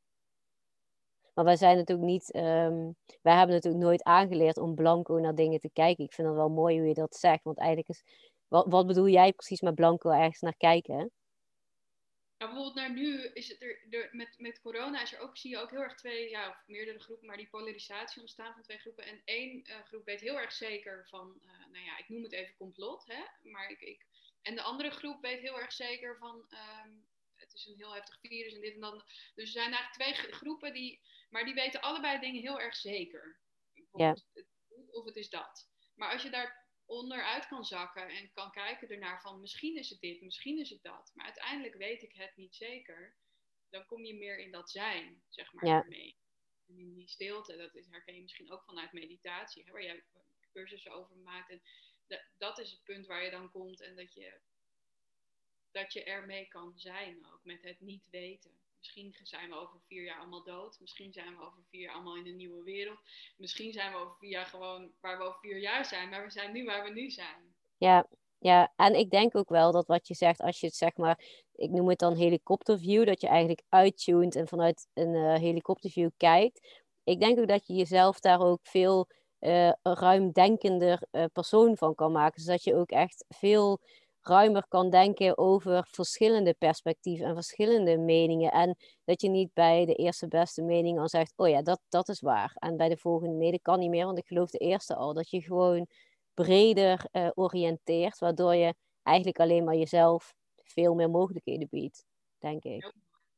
Maar 1.35 1.44
wij 1.44 1.57
zijn 1.57 1.77
natuurlijk 1.77 2.09
niet, 2.09 2.35
um, 2.35 2.96
wij 3.22 3.37
hebben 3.37 3.55
natuurlijk 3.55 3.85
nooit 3.85 4.03
aangeleerd 4.03 4.57
om 4.57 4.75
blanco 4.75 5.18
naar 5.18 5.35
dingen 5.35 5.61
te 5.61 5.70
kijken. 5.72 6.05
Ik 6.05 6.12
vind 6.12 6.29
het 6.29 6.37
wel 6.37 6.49
mooi 6.49 6.79
hoe 6.79 6.88
je 6.88 6.94
dat 6.94 7.16
zegt, 7.16 7.44
want 7.44 7.59
eigenlijk 7.59 7.88
is, 7.88 8.05
wat, 8.49 8.66
wat 8.68 8.87
bedoel 8.87 9.09
jij 9.09 9.33
precies 9.33 9.61
met 9.61 9.75
blanco 9.75 10.11
ergens 10.11 10.40
naar 10.40 10.57
kijken? 10.57 11.12
Ja, 12.38 12.46
bijvoorbeeld 12.46 12.75
naar 12.75 12.92
nu 12.92 13.25
is 13.25 13.49
het 13.49 13.62
er, 13.90 14.09
met, 14.12 14.35
met 14.38 14.61
corona 14.61 15.03
is 15.03 15.12
er 15.12 15.20
ook, 15.20 15.37
zie 15.37 15.51
je 15.51 15.59
ook 15.59 15.70
heel 15.70 15.83
erg 15.83 15.94
twee, 15.94 16.29
ja, 16.29 16.49
of 16.49 16.62
meerdere 16.66 16.99
groepen, 16.99 17.27
maar 17.27 17.37
die 17.37 17.49
polarisatie 17.49 18.20
ontstaan 18.20 18.53
van 18.53 18.62
twee 18.62 18.79
groepen. 18.79 19.05
En 19.05 19.22
één 19.25 19.70
uh, 19.70 19.85
groep 19.85 20.05
weet 20.05 20.20
heel 20.20 20.38
erg 20.38 20.53
zeker 20.53 21.07
van, 21.09 21.40
uh, 21.42 21.66
nou 21.72 21.85
ja, 21.85 21.99
ik 21.99 22.09
noem 22.09 22.22
het 22.22 22.33
even 22.33 22.57
complot, 22.57 23.07
hè, 23.07 23.51
maar 23.51 23.70
ik, 23.70 23.81
ik 23.81 24.07
en 24.42 24.55
de 24.55 24.62
andere 24.62 24.90
groep 24.90 25.20
weet 25.20 25.40
heel 25.40 25.61
erg 25.61 25.72
zeker 25.72 26.18
van, 26.18 26.37
um, 26.37 27.07
het 27.35 27.53
is 27.53 27.66
een 27.66 27.77
heel 27.77 27.94
heftig 27.94 28.18
virus 28.20 28.55
en 28.55 28.61
dit 28.61 28.75
en 28.75 28.81
dat. 28.81 29.05
Dus 29.35 29.44
er 29.55 29.62
zijn 29.62 29.72
eigenlijk 29.72 30.18
twee 30.18 30.33
groepen 30.33 30.72
die, 30.72 31.01
maar 31.31 31.44
die 31.44 31.55
weten 31.55 31.81
allebei 31.81 32.20
dingen 32.20 32.40
heel 32.40 32.61
erg 32.61 32.77
zeker. 32.77 33.38
Ja. 33.92 34.16
Of 34.90 35.05
het 35.05 35.16
is 35.16 35.29
dat. 35.29 35.68
Maar 35.94 36.12
als 36.12 36.22
je 36.22 36.31
daar 36.31 36.65
onderuit 36.87 37.46
kan 37.46 37.64
zakken 37.64 38.09
en 38.09 38.33
kan 38.33 38.51
kijken 38.51 38.88
ernaar 38.88 39.20
van 39.20 39.40
misschien 39.40 39.77
is 39.77 39.90
het 39.90 40.01
dit, 40.01 40.20
misschien 40.20 40.59
is 40.59 40.70
het 40.70 40.83
dat. 40.83 41.11
Maar 41.14 41.25
uiteindelijk 41.25 41.75
weet 41.75 42.03
ik 42.03 42.12
het 42.12 42.37
niet 42.37 42.55
zeker. 42.55 43.14
Dan 43.70 43.87
kom 43.87 44.05
je 44.05 44.14
meer 44.14 44.38
in 44.38 44.51
dat 44.51 44.70
zijn, 44.70 45.22
zeg 45.29 45.53
maar, 45.53 45.66
ja. 45.66 45.85
mee. 45.88 46.16
En 46.68 46.79
in 46.79 46.94
die 46.94 47.09
stilte, 47.09 47.57
dat 47.57 47.75
is, 47.75 47.87
herken 47.90 48.14
je 48.14 48.22
misschien 48.22 48.53
ook 48.53 48.64
vanuit 48.64 48.92
meditatie, 48.92 49.64
hè, 49.64 49.72
waar 49.72 49.83
jij 49.83 50.05
cursussen 50.53 50.92
over 50.92 51.16
maakt. 51.16 51.51
En 51.51 51.62
dat 52.38 52.59
is 52.59 52.70
het 52.70 52.85
punt 52.85 53.07
waar 53.07 53.25
je 53.25 53.31
dan 53.31 53.51
komt 53.51 53.81
en 53.81 53.96
dat 53.96 54.14
je, 54.14 54.40
dat 55.70 55.92
je 55.92 56.05
ermee 56.05 56.49
kan 56.49 56.79
zijn 56.79 57.27
ook, 57.27 57.40
met 57.44 57.62
het 57.62 57.81
niet 57.81 58.11
weten. 58.11 58.56
Misschien 58.87 59.27
zijn 59.27 59.49
we 59.49 59.57
over 59.57 59.81
vier 59.87 60.05
jaar 60.05 60.18
allemaal 60.18 60.42
dood. 60.42 60.77
Misschien 60.81 61.12
zijn 61.12 61.37
we 61.37 61.42
over 61.42 61.62
vier 61.70 61.81
jaar 61.81 61.94
allemaal 61.94 62.16
in 62.16 62.27
een 62.27 62.37
nieuwe 62.37 62.62
wereld. 62.62 62.99
Misschien 63.37 63.72
zijn 63.72 63.92
we 63.92 63.99
over 63.99 64.16
vier 64.18 64.31
jaar 64.31 64.46
gewoon 64.46 64.92
waar 65.01 65.18
we 65.18 65.25
over 65.25 65.40
vier 65.40 65.59
jaar 65.59 65.85
zijn. 65.85 66.09
Maar 66.09 66.25
we 66.25 66.31
zijn 66.31 66.53
nu 66.53 66.64
waar 66.64 66.85
we 66.85 66.90
nu 66.90 67.11
zijn. 67.11 67.55
Ja, 67.77 68.07
ja, 68.38 68.72
en 68.77 68.94
ik 68.94 69.11
denk 69.11 69.37
ook 69.37 69.49
wel 69.49 69.72
dat 69.72 69.87
wat 69.87 70.09
je 70.09 70.14
zegt, 70.14 70.40
als 70.40 70.61
je 70.61 70.66
het 70.66 70.75
zeg 70.75 70.96
maar, 70.96 71.44
ik 71.55 71.70
noem 71.70 71.88
het 71.88 71.99
dan 71.99 72.16
helikopterview, 72.16 73.07
dat 73.07 73.20
je 73.20 73.29
eigenlijk 73.29 73.62
uittuned 73.68 74.37
en 74.37 74.49
vanuit 74.49 74.88
een 74.94 75.14
uh, 75.14 75.35
helikopterview 75.35 76.11
kijkt. 76.16 76.83
Ik 77.05 77.20
denk 77.20 77.38
ook 77.38 77.49
dat 77.49 77.66
je 77.66 77.75
jezelf 77.75 78.20
daar 78.20 78.40
ook 78.40 78.61
veel 78.62 79.09
uh, 79.40 79.72
ruimdenkender 79.83 81.03
uh, 81.12 81.25
persoon 81.33 81.77
van 81.77 81.94
kan 81.94 82.12
maken. 82.12 82.42
Zodat 82.42 82.64
je 82.64 82.75
ook 82.75 82.90
echt 82.90 83.25
veel 83.29 83.81
ruimer 84.29 84.67
kan 84.69 84.91
denken 84.91 85.39
over 85.39 85.87
verschillende 85.91 86.55
perspectieven 86.55 87.27
en 87.27 87.35
verschillende 87.35 87.99
meningen. 87.99 88.51
En 88.51 88.77
dat 89.05 89.21
je 89.21 89.29
niet 89.29 89.53
bij 89.53 89.85
de 89.85 89.95
eerste 89.95 90.29
beste 90.29 90.62
mening 90.62 90.99
al 90.99 91.09
zegt, 91.09 91.33
oh 91.37 91.49
ja, 91.49 91.62
dat, 91.62 91.81
dat 91.89 92.09
is 92.09 92.21
waar. 92.21 92.53
En 92.55 92.77
bij 92.77 92.89
de 92.89 92.97
volgende, 92.97 93.35
nee, 93.35 93.51
dat 93.51 93.62
kan 93.62 93.79
niet 93.79 93.91
meer, 93.91 94.05
want 94.05 94.19
ik 94.19 94.27
geloof 94.27 94.51
de 94.51 94.59
eerste 94.59 94.95
al. 94.95 95.15
Dat 95.15 95.31
je 95.31 95.43
gewoon 95.43 95.87
breder 96.35 97.09
uh, 97.12 97.31
oriënteert, 97.35 98.19
waardoor 98.19 98.55
je 98.55 98.75
eigenlijk 99.03 99.41
alleen 99.41 99.65
maar 99.65 99.77
jezelf 99.77 100.35
veel 100.55 100.95
meer 100.95 101.11
mogelijkheden 101.11 101.69
biedt, 101.71 102.05
denk 102.39 102.65
ik. 102.65 102.93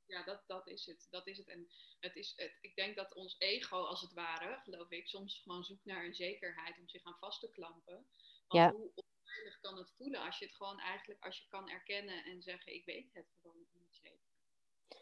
Ja, 0.07 0.25
dat, 0.25 0.43
dat 0.47 0.69
is 0.69 0.87
het. 0.87 1.07
Dat 1.11 1.27
is 1.27 1.39
het. 1.39 1.49
En 1.49 1.69
het 2.01 2.17
is, 2.17 2.33
het, 2.37 2.59
ik 2.61 2.77
denk 2.77 2.97
dat 2.97 3.15
ons 3.15 3.37
ego, 3.39 3.77
als 3.77 4.01
het 4.01 4.13
ware, 4.13 4.61
geloof 4.63 4.91
ik, 4.91 5.09
soms 5.09 5.41
gewoon 5.43 5.65
zoekt 5.65 5.85
naar 5.85 6.05
een 6.05 6.15
zekerheid 6.15 6.79
om 6.79 6.89
zich 6.89 7.05
aan 7.05 7.17
vast 7.21 7.41
te 7.41 7.51
klampen. 7.51 8.07
Want 8.47 8.75
hoe 8.75 8.93
onveilig 9.29 9.61
kan 9.61 9.77
het 9.77 9.93
voelen 9.97 10.21
als 10.21 10.39
je 10.39 10.45
het 10.45 10.55
gewoon 10.55 10.79
eigenlijk, 10.79 11.25
als 11.25 11.39
je 11.39 11.45
kan 11.49 11.69
erkennen 11.69 12.25
en 12.25 12.43
zeggen, 12.43 12.75
ik 12.75 12.85
weet 12.85 13.09
het 13.13 13.27
gewoon 13.41 13.57
niet 13.73 13.99
zeker. 14.03 14.19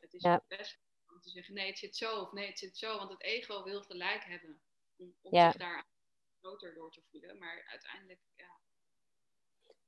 Het 0.01 0.15
is 0.15 0.23
ja. 0.23 0.45
best 0.49 0.79
om 1.09 1.21
te 1.21 1.31
zeggen, 1.31 1.55
nee, 1.55 1.67
het 1.67 1.79
zit 1.79 1.97
zo 1.97 2.21
of 2.21 2.33
nee, 2.33 2.47
het 2.47 2.59
zit 2.59 2.77
zo, 2.77 2.99
want 2.99 3.11
het 3.11 3.23
ego 3.23 3.63
wil 3.63 3.83
gelijk 3.83 4.25
hebben 4.25 4.61
om, 4.97 5.15
om 5.21 5.41
zich 5.41 5.57
daar 5.57 5.87
groter 6.41 6.75
door 6.75 6.91
te 6.91 7.03
voelen. 7.11 7.39
Maar 7.39 7.65
uiteindelijk, 7.69 8.21
ja, 8.37 8.61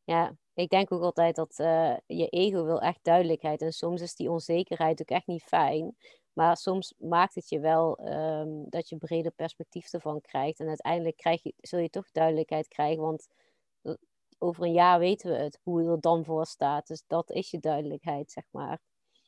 ja, 0.04 0.36
ik 0.54 0.68
denk 0.68 0.92
ook 0.92 1.02
altijd 1.02 1.36
dat 1.36 1.58
uh, 1.58 1.96
je 2.06 2.28
ego 2.28 2.64
wil 2.64 2.80
echt 2.80 3.04
duidelijkheid. 3.04 3.62
En 3.62 3.72
soms 3.72 4.00
is 4.00 4.14
die 4.14 4.30
onzekerheid 4.30 5.00
ook 5.00 5.10
echt 5.10 5.26
niet 5.26 5.42
fijn. 5.42 5.96
Maar 6.32 6.56
soms 6.56 6.94
maakt 6.98 7.34
het 7.34 7.48
je 7.48 7.60
wel 7.60 8.08
um, 8.08 8.70
dat 8.70 8.88
je 8.88 8.96
breder 8.96 9.32
perspectief 9.32 9.92
ervan 9.92 10.20
krijgt. 10.20 10.60
En 10.60 10.68
uiteindelijk 10.68 11.16
krijg 11.16 11.42
je, 11.42 11.54
zul 11.56 11.78
je 11.78 11.90
toch 11.90 12.10
duidelijkheid 12.10 12.68
krijgen. 12.68 13.02
Want 13.02 13.26
over 14.38 14.64
een 14.64 14.72
jaar 14.72 14.98
weten 14.98 15.30
we 15.30 15.36
het, 15.36 15.60
hoe 15.62 15.78
het 15.78 15.88
er 15.88 16.00
dan 16.00 16.24
voor 16.24 16.46
staat. 16.46 16.86
Dus 16.86 17.02
dat 17.06 17.30
is 17.30 17.50
je 17.50 17.58
duidelijkheid, 17.58 18.30
zeg 18.30 18.44
maar. 18.50 18.80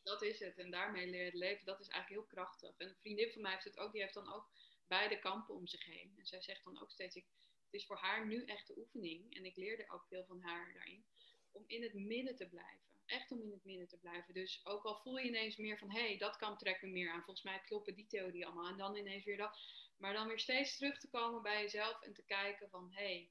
Dat 0.02 0.22
is 0.22 0.38
het. 0.38 0.58
En 0.58 0.70
daarmee 0.70 1.10
leren 1.10 1.38
leven, 1.38 1.64
dat 1.66 1.80
is 1.80 1.88
eigenlijk 1.88 2.20
heel 2.20 2.36
krachtig. 2.36 2.76
En 2.76 2.88
een 2.88 2.96
vriendin 3.00 3.30
van 3.32 3.42
mij 3.42 3.52
heeft 3.52 3.64
het 3.64 3.78
ook, 3.78 3.92
die 3.92 4.00
heeft 4.00 4.14
dan 4.14 4.32
ook 4.32 4.50
beide 4.86 5.18
kampen 5.18 5.54
om 5.54 5.66
zich 5.66 5.84
heen. 5.84 6.14
En 6.18 6.26
zij 6.26 6.42
zegt 6.42 6.64
dan 6.64 6.80
ook 6.82 6.90
steeds, 6.90 7.16
ik, 7.16 7.26
het 7.64 7.74
is 7.80 7.86
voor 7.86 7.96
haar 7.96 8.26
nu 8.26 8.44
echt 8.44 8.66
de 8.66 8.78
oefening. 8.78 9.34
En 9.34 9.44
ik 9.44 9.56
leerde 9.56 9.90
ook 9.90 10.06
veel 10.06 10.24
van 10.24 10.40
haar 10.40 10.72
daarin. 10.74 11.04
Om 11.52 11.64
in 11.66 11.82
het 11.82 11.94
midden 11.94 12.36
te 12.36 12.48
blijven. 12.48 12.88
Echt 13.06 13.30
om 13.30 13.42
in 13.42 13.50
het 13.50 13.64
midden 13.64 13.88
te 13.88 13.98
blijven. 13.98 14.34
Dus 14.34 14.60
ook 14.64 14.84
al 14.84 14.96
voel 14.96 15.16
je 15.16 15.28
ineens 15.28 15.56
meer 15.56 15.78
van, 15.78 15.90
hé, 15.90 16.06
hey, 16.06 16.18
dat 16.18 16.36
kan 16.36 16.56
trekken 16.56 16.88
me 16.88 16.94
meer 16.94 17.10
aan. 17.10 17.22
Volgens 17.24 17.44
mij 17.44 17.60
kloppen 17.60 17.94
die 17.94 18.06
theorie 18.06 18.46
allemaal. 18.46 18.68
En 18.68 18.76
dan 18.76 18.96
ineens 18.96 19.24
weer 19.24 19.36
dat. 19.36 19.58
Maar 19.96 20.12
dan 20.12 20.28
weer 20.28 20.38
steeds 20.38 20.76
terug 20.76 20.98
te 20.98 21.08
komen 21.08 21.42
bij 21.42 21.62
jezelf 21.62 22.02
en 22.02 22.14
te 22.14 22.24
kijken 22.24 22.70
van, 22.70 22.90
hé, 22.92 23.02
hey, 23.04 23.30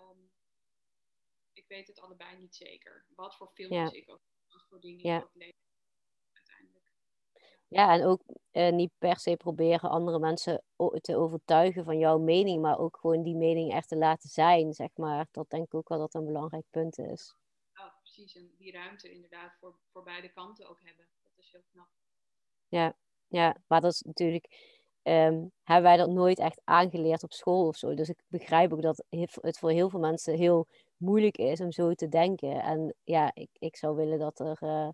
um, 0.00 0.23
ik 1.54 1.64
weet 1.68 1.86
het 1.86 2.00
allebei 2.00 2.36
niet 2.36 2.54
zeker. 2.54 3.04
Wat 3.14 3.36
voor 3.36 3.50
films 3.54 3.92
ik 3.92 4.10
ook, 4.10 4.20
wat 4.48 4.64
voor 4.68 4.80
dingen 4.80 5.06
ja. 5.06 5.16
ik 5.16 5.24
ook 5.24 5.34
lees. 5.34 5.52
Ja, 7.68 7.92
en 7.92 8.04
ook 8.04 8.22
eh, 8.50 8.72
niet 8.72 8.90
per 8.98 9.18
se 9.18 9.36
proberen 9.36 9.90
andere 9.90 10.18
mensen 10.18 10.62
te 11.00 11.16
overtuigen 11.16 11.84
van 11.84 11.98
jouw 11.98 12.18
mening, 12.18 12.62
maar 12.62 12.78
ook 12.78 12.96
gewoon 12.96 13.22
die 13.22 13.34
mening 13.34 13.72
echt 13.72 13.88
te 13.88 13.96
laten 13.96 14.28
zijn, 14.28 14.72
zeg 14.72 14.88
maar. 14.94 15.26
Dat 15.30 15.50
denk 15.50 15.64
ik 15.64 15.74
ook 15.74 15.88
wel 15.88 15.98
dat 15.98 16.14
een 16.14 16.24
belangrijk 16.24 16.64
punt 16.70 16.98
is. 16.98 17.34
Ja, 17.72 17.94
precies. 17.98 18.36
En 18.36 18.54
die 18.58 18.72
ruimte 18.72 19.12
inderdaad 19.12 19.56
voor, 19.60 19.78
voor 19.92 20.02
beide 20.02 20.28
kanten 20.28 20.68
ook 20.68 20.80
hebben. 20.82 21.06
Dat 21.22 21.32
is 21.36 21.52
heel 21.52 21.62
knap. 21.72 21.88
Ja, 22.68 22.96
ja, 23.28 23.56
maar 23.66 23.80
dat 23.80 23.92
is 23.92 24.00
natuurlijk 24.00 24.74
um, 25.02 25.52
hebben 25.62 25.84
wij 25.84 25.96
dat 25.96 26.10
nooit 26.10 26.38
echt 26.38 26.60
aangeleerd 26.64 27.22
op 27.22 27.32
school 27.32 27.66
of 27.66 27.76
zo. 27.76 27.94
Dus 27.94 28.08
ik 28.08 28.18
begrijp 28.26 28.72
ook 28.72 28.82
dat 28.82 29.04
het 29.40 29.58
voor 29.58 29.70
heel 29.70 29.90
veel 29.90 30.00
mensen 30.00 30.36
heel 30.36 30.66
moeilijk 31.04 31.36
is 31.36 31.60
om 31.60 31.72
zo 31.72 31.94
te 31.94 32.08
denken. 32.08 32.62
En 32.62 32.94
ja, 33.04 33.30
ik, 33.34 33.50
ik 33.58 33.76
zou 33.76 33.96
willen 33.96 34.18
dat 34.18 34.40
er 34.40 34.58
uh, 34.62 34.88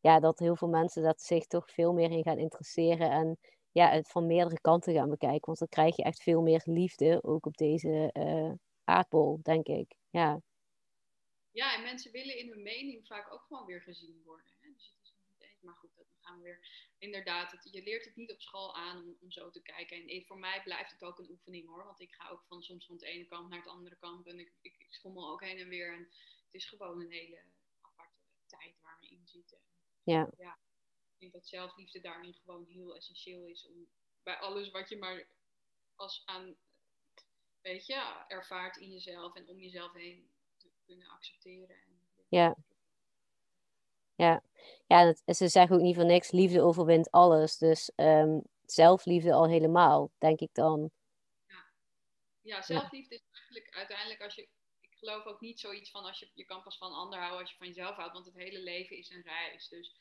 ja, 0.00 0.20
dat 0.20 0.38
heel 0.38 0.56
veel 0.56 0.68
mensen 0.68 1.02
dat 1.02 1.20
zich 1.20 1.46
toch 1.46 1.70
veel 1.70 1.92
meer 1.92 2.10
in 2.10 2.22
gaan 2.22 2.38
interesseren. 2.38 3.10
En 3.10 3.38
ja, 3.72 3.90
het 3.90 4.08
van 4.08 4.26
meerdere 4.26 4.60
kanten 4.60 4.94
gaan 4.94 5.10
bekijken. 5.10 5.46
Want 5.46 5.58
dan 5.58 5.68
krijg 5.68 5.96
je 5.96 6.02
echt 6.02 6.22
veel 6.22 6.42
meer 6.42 6.62
liefde, 6.64 7.22
ook 7.22 7.46
op 7.46 7.56
deze 7.56 8.10
uh, 8.12 8.52
aardbol, 8.84 9.40
denk 9.42 9.66
ik. 9.66 9.94
Ja. 10.10 10.40
ja, 11.50 11.74
en 11.76 11.82
mensen 11.82 12.12
willen 12.12 12.38
in 12.38 12.48
hun 12.48 12.62
mening 12.62 13.06
vaak 13.06 13.32
ook 13.32 13.42
gewoon 13.42 13.66
weer 13.66 13.80
gezien 13.80 14.22
worden. 14.24 14.52
Hè? 14.60 14.68
Dus 14.72 14.94
het 14.96 15.02
is 15.02 15.14
niet 15.28 15.40
eens, 15.40 15.53
maar 15.64 15.74
goed, 15.74 15.94
dan 15.94 16.04
gaan 16.20 16.36
we 16.36 16.42
weer. 16.42 16.68
Inderdaad, 16.98 17.52
het, 17.52 17.68
je 17.70 17.82
leert 17.82 18.04
het 18.04 18.16
niet 18.16 18.32
op 18.32 18.40
school 18.40 18.74
aan 18.74 19.02
om, 19.02 19.16
om 19.20 19.30
zo 19.30 19.50
te 19.50 19.62
kijken. 19.62 20.08
En 20.08 20.24
voor 20.26 20.38
mij 20.38 20.62
blijft 20.62 20.90
het 20.90 21.02
ook 21.02 21.18
een 21.18 21.30
oefening 21.30 21.68
hoor. 21.68 21.84
Want 21.84 22.00
ik 22.00 22.12
ga 22.12 22.28
ook 22.28 22.44
van 22.48 22.62
soms 22.62 22.86
van 22.86 22.96
de 22.96 23.06
ene 23.06 23.26
kant 23.26 23.48
naar 23.48 23.58
het 23.58 23.68
andere 23.68 23.96
kant. 23.96 24.26
En 24.26 24.38
ik, 24.38 24.52
ik, 24.60 24.74
ik 24.78 24.94
schommel 24.94 25.30
ook 25.30 25.44
heen 25.44 25.58
en 25.58 25.68
weer. 25.68 25.92
En 25.92 26.08
het 26.44 26.54
is 26.54 26.68
gewoon 26.68 27.00
een 27.00 27.12
hele 27.12 27.42
aparte 27.80 28.18
tijd 28.46 28.80
waar 28.82 28.96
we 29.00 29.08
in 29.08 29.26
zitten. 29.26 29.58
Ja. 30.02 30.30
ja 30.36 30.58
denk 31.24 31.42
dat 31.42 31.48
zelfliefde 31.48 32.00
daarin 32.00 32.34
gewoon 32.34 32.64
heel 32.64 32.96
essentieel 32.96 33.46
is. 33.46 33.66
Om 33.66 33.86
bij 34.22 34.36
alles 34.36 34.70
wat 34.70 34.88
je 34.88 34.98
maar 34.98 35.26
als 35.94 36.22
aan, 36.24 36.56
weet 37.60 37.86
je, 37.86 38.24
ervaart 38.28 38.76
in 38.76 38.90
jezelf 38.90 39.34
en 39.34 39.48
om 39.48 39.58
jezelf 39.58 39.92
heen 39.92 40.28
te 40.56 40.68
kunnen 40.86 41.08
accepteren. 41.08 41.76
Ja. 42.28 42.56
Ja, 44.16 44.42
ja 44.86 45.14
ze 45.26 45.48
zeggen 45.48 45.76
ook 45.76 45.82
niet 45.82 45.94
voor 45.94 46.04
niks, 46.04 46.30
liefde 46.30 46.62
overwint 46.62 47.10
alles. 47.10 47.58
Dus 47.58 47.90
um, 47.96 48.42
zelfliefde 48.66 49.32
al 49.32 49.48
helemaal, 49.48 50.10
denk 50.18 50.40
ik 50.40 50.50
dan. 50.52 50.90
Ja, 51.46 51.64
ja 52.42 52.62
zelfliefde 52.62 53.14
is 53.14 53.24
eigenlijk 53.32 53.74
uiteindelijk 53.74 54.22
als 54.22 54.34
je 54.34 54.48
ik 54.80 54.94
geloof 54.98 55.24
ook 55.24 55.40
niet 55.40 55.60
zoiets 55.60 55.90
van 55.90 56.04
als 56.04 56.18
je 56.18 56.30
je 56.34 56.44
kan 56.44 56.62
pas 56.62 56.78
van 56.78 56.92
ander 56.92 57.18
houden 57.18 57.40
als 57.40 57.50
je 57.50 57.56
van 57.56 57.66
jezelf 57.66 57.96
houdt, 57.96 58.12
want 58.12 58.26
het 58.26 58.34
hele 58.34 58.58
leven 58.58 58.96
is 58.96 59.10
een 59.10 59.22
reis. 59.22 59.68
Dus 59.68 59.94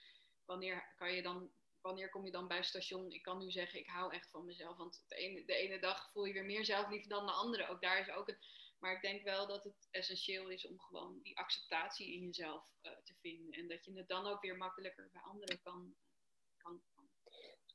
wanneer 0.46 0.94
kan 0.98 1.14
je 1.14 1.22
dan, 1.22 1.52
wanneer 1.82 2.10
kom 2.10 2.26
je 2.26 2.32
dan 2.32 2.48
bij 2.48 2.64
station? 2.64 3.12
Ik 3.12 3.22
kan 3.22 3.38
nu 3.38 3.52
zeggen, 3.52 3.80
ik 3.80 3.88
hou 3.88 4.14
echt 4.14 4.30
van 4.30 4.46
mezelf. 4.46 4.78
Want 4.78 5.04
de 5.08 5.16
ene, 5.16 5.46
de 5.46 5.56
ene 5.56 5.80
dag 5.80 6.12
voel 6.12 6.26
je 6.26 6.34
weer 6.34 6.46
meer 6.46 6.66
zelfliefde 6.66 7.10
dan 7.10 7.26
de 7.26 7.32
andere. 7.32 7.68
Ook 7.68 7.82
daar 7.82 8.00
is 8.00 8.10
ook 8.10 8.28
een. 8.28 8.38
Maar 8.84 8.94
ik 8.94 9.02
denk 9.02 9.24
wel 9.24 9.48
dat 9.48 9.64
het 9.64 9.88
essentieel 9.92 10.50
is 10.50 10.68
om 10.68 10.80
gewoon 10.80 11.20
die 11.22 11.38
acceptatie 11.38 12.14
in 12.14 12.26
jezelf 12.26 12.64
uh, 12.82 12.92
te 13.04 13.14
vinden. 13.22 13.52
En 13.52 13.68
dat 13.68 13.86
je 13.86 13.92
het 13.94 14.08
dan 14.08 14.28
ook 14.28 14.42
weer 14.42 14.58
makkelijker 14.58 15.10
bij 15.12 15.22
anderen 15.22 15.60
kan, 15.62 15.94
kan, 16.58 16.82
kan 16.96 17.04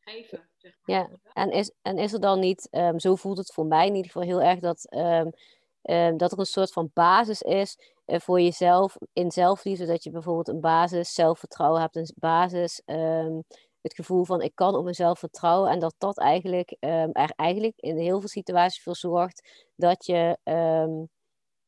geven. 0.01 0.51
Zeg 0.57 0.77
maar. 0.83 0.97
Ja, 0.97 1.11
en 1.33 1.51
is, 1.51 1.73
en 1.83 1.99
is 1.99 2.13
er 2.13 2.21
dan 2.21 2.41
niet, 2.41 2.69
um, 2.71 2.99
zo 2.99 3.15
voelt 3.15 3.39
het 3.39 3.53
voor 3.53 3.67
mij 3.67 3.87
in 3.87 3.95
ieder 3.95 4.11
geval 4.11 4.27
heel 4.29 4.43
erg, 4.43 4.61
dat, 4.61 4.93
um, 4.95 5.33
um, 5.83 6.17
dat 6.17 6.33
er 6.33 6.39
een 6.39 6.47
soort 6.47 6.73
van 6.73 6.91
basis 6.95 7.43
is 7.43 7.79
uh, 8.07 8.19
voor 8.19 8.41
jezelf 8.41 8.97
in 9.13 9.31
zelfliefde. 9.31 9.87
Dat 9.87 10.03
je 10.03 10.11
bijvoorbeeld 10.11 10.49
een 10.49 10.61
basis 10.61 11.15
zelfvertrouwen 11.15 11.81
hebt, 11.81 11.97
een 11.97 12.15
basis 12.17 12.83
het 13.81 13.95
gevoel 13.95 14.25
van 14.25 14.43
ik 14.43 14.55
kan 14.55 14.75
op 14.75 14.85
mezelf 14.85 15.19
vertrouwen. 15.19 15.71
En 15.71 15.79
dat 15.79 15.95
dat 15.99 16.19
eigenlijk 16.19 16.77
um, 16.81 17.13
er 17.13 17.31
eigenlijk 17.37 17.77
in 17.77 17.99
heel 17.99 18.19
veel 18.21 18.29
situaties 18.29 18.83
voor 18.83 18.97
zorgt 18.97 19.67
dat 19.77 20.07
je 20.07 20.39
um, 20.45 21.09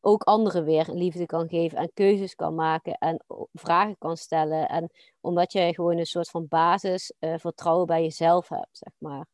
ook 0.01 0.23
anderen 0.23 0.65
weer 0.65 0.87
liefde 0.89 1.27
kan 1.27 1.49
geven 1.49 1.79
en 1.79 1.93
keuzes 1.95 2.35
kan 2.35 2.55
maken 2.55 2.95
en 2.95 3.25
vragen 3.53 3.99
kan 3.99 4.17
stellen. 4.17 4.69
En 4.69 4.91
omdat 5.21 5.53
je 5.53 5.75
gewoon 5.75 5.99
een 5.99 6.07
soort 6.07 6.31
van 6.31 6.49
basis 6.49 7.13
uh, 7.21 7.35
vertrouwen 7.39 7.87
bij 7.87 8.03
jezelf 8.03 8.49
hebt, 8.49 8.79
zeg 8.79 8.93
maar. 8.99 9.27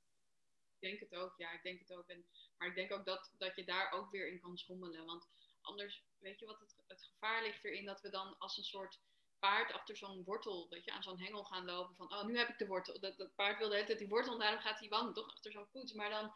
Ik 0.78 0.88
denk 0.88 1.00
het 1.00 1.14
ook, 1.14 1.34
ja, 1.36 1.52
ik 1.52 1.62
denk 1.62 1.78
het 1.78 1.92
ook. 1.92 2.04
Maar 2.58 2.68
ik 2.68 2.74
denk 2.74 2.92
ook 2.92 3.04
dat, 3.04 3.32
dat 3.38 3.56
je 3.56 3.64
daar 3.64 3.92
ook 3.92 4.10
weer 4.10 4.28
in 4.28 4.40
kan 4.40 4.56
schommelen. 4.56 5.04
Want 5.04 5.28
anders, 5.60 6.04
weet 6.18 6.38
je 6.38 6.46
wat 6.46 6.58
het, 6.58 6.76
het 6.86 7.02
gevaar 7.02 7.42
ligt 7.42 7.64
erin 7.64 7.84
dat 7.84 8.00
we 8.00 8.10
dan 8.10 8.38
als 8.38 8.56
een 8.56 8.64
soort 8.64 9.00
paard 9.38 9.72
achter 9.72 9.96
zo'n 9.96 10.24
wortel, 10.24 10.66
weet 10.70 10.84
je, 10.84 10.92
aan 10.92 11.02
zo'n 11.02 11.20
hengel 11.20 11.44
gaan 11.44 11.64
lopen 11.64 11.96
van, 11.96 12.12
oh, 12.12 12.24
nu 12.24 12.38
heb 12.38 12.48
ik 12.48 12.58
de 12.58 12.66
wortel. 12.66 13.00
Dat, 13.00 13.16
dat 13.16 13.34
paard 13.34 13.58
wilde 13.58 13.76
het 13.76 13.98
die 13.98 14.08
wortel 14.08 14.32
en 14.32 14.38
daarom 14.38 14.60
gaat 14.60 14.78
hij 14.78 14.88
wandelen, 14.88 15.14
toch 15.14 15.30
achter 15.30 15.52
zo'n 15.52 15.70
poets. 15.70 15.92
Maar 15.92 16.10
dan, 16.10 16.32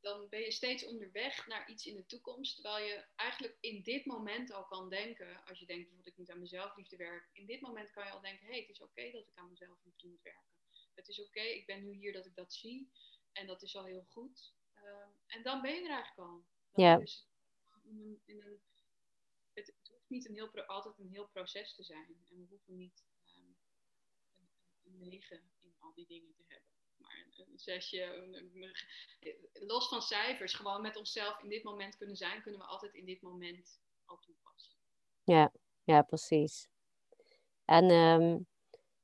dan 0.00 0.28
ben 0.28 0.40
je 0.40 0.50
steeds 0.50 0.84
onderweg 0.84 1.46
naar 1.46 1.70
iets 1.70 1.86
in 1.86 1.94
de 1.94 2.06
toekomst, 2.06 2.54
terwijl 2.54 2.84
je 2.84 3.04
eigenlijk 3.16 3.56
in 3.60 3.82
dit 3.82 4.04
moment 4.04 4.52
al 4.52 4.64
kan 4.64 4.88
denken, 4.88 5.44
als 5.44 5.58
je 5.58 5.66
denkt 5.66 5.82
bijvoorbeeld 5.82 6.12
ik 6.12 6.16
moet 6.16 6.30
aan 6.30 6.40
mezelf 6.40 6.76
liefde 6.76 6.96
werken, 6.96 7.28
in 7.32 7.46
dit 7.46 7.60
moment 7.60 7.90
kan 7.90 8.04
je 8.04 8.10
al 8.10 8.20
denken, 8.20 8.46
hé, 8.46 8.52
hey, 8.52 8.60
het 8.60 8.70
is 8.70 8.80
oké 8.82 9.10
dat 9.10 9.26
ik 9.26 9.34
aan 9.34 9.48
mezelf 9.48 9.78
liefde 9.84 10.08
moet 10.08 10.22
werken. 10.22 10.42
Het 10.94 11.08
is 11.08 11.20
oké, 11.20 11.40
ik 11.40 11.66
ben 11.66 11.84
nu 11.84 11.92
hier 11.92 12.12
dat 12.12 12.26
ik 12.26 12.34
dat 12.34 12.54
zie 12.54 12.90
en 13.32 13.46
dat 13.46 13.62
is 13.62 13.76
al 13.76 13.84
heel 13.84 14.04
goed. 14.08 14.52
Uh, 14.76 15.06
en 15.26 15.42
dan 15.42 15.62
ben 15.62 15.74
je 15.74 15.82
er 15.82 15.90
eigenlijk 15.90 16.28
al. 16.28 16.44
ja 16.74 17.00
in 18.26 18.42
een, 18.42 18.62
niet 20.14 20.28
een 20.28 20.34
heel, 20.34 20.50
altijd 20.66 20.98
een 20.98 21.10
heel 21.10 21.28
proces 21.28 21.74
te 21.74 21.82
zijn. 21.82 22.06
En 22.06 22.36
we 22.38 22.46
hoeven 22.48 22.76
niet 22.76 23.04
um, 23.36 23.56
een, 24.38 24.48
een 24.84 24.98
negen 24.98 25.42
in 25.60 25.74
al 25.78 25.92
die 25.94 26.06
dingen 26.06 26.34
te 26.34 26.44
hebben. 26.46 26.70
Maar 26.96 27.26
een, 27.36 27.46
een 27.50 27.58
zesje, 27.58 28.02
een, 28.02 28.72
los 29.66 29.88
van 29.88 30.02
cijfers, 30.02 30.54
gewoon 30.54 30.82
met 30.82 30.96
onszelf 30.96 31.42
in 31.42 31.48
dit 31.48 31.62
moment 31.62 31.96
kunnen 31.96 32.16
zijn, 32.16 32.42
kunnen 32.42 32.60
we 32.60 32.66
altijd 32.66 32.94
in 32.94 33.04
dit 33.04 33.20
moment 33.22 33.80
al 34.04 34.18
toepassen. 34.18 34.76
Ja, 35.24 35.52
ja 35.84 36.02
precies. 36.02 36.68
En 37.64 37.90
um, 37.90 38.46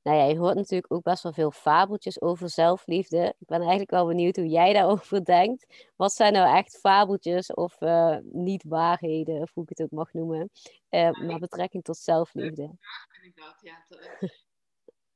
nou 0.03 0.17
ja, 0.17 0.25
je 0.25 0.37
hoort 0.37 0.55
natuurlijk 0.55 0.93
ook 0.93 1.03
best 1.03 1.23
wel 1.23 1.33
veel 1.33 1.51
fabeltjes 1.51 2.21
over 2.21 2.49
zelfliefde. 2.49 3.35
Ik 3.39 3.47
ben 3.47 3.59
eigenlijk 3.59 3.89
wel 3.91 4.07
benieuwd 4.07 4.35
hoe 4.35 4.47
jij 4.47 4.73
daarover 4.73 5.25
denkt. 5.35 5.91
Wat 5.95 6.13
zijn 6.13 6.33
nou 6.33 6.57
echt 6.57 6.79
fabeltjes 6.79 7.53
of 7.53 7.81
uh, 7.81 8.17
niet-waarheden, 8.21 9.41
of 9.41 9.53
hoe 9.53 9.63
ik 9.63 9.69
het 9.69 9.81
ook 9.81 9.91
mag 9.91 10.13
noemen, 10.13 10.49
uh, 10.89 11.09
met 11.09 11.39
betrekking 11.39 11.83
tot 11.83 11.97
zelfliefde? 11.97 12.61
Ja, 12.61 13.21
inderdaad. 13.21 13.61
Ja, 13.61 13.85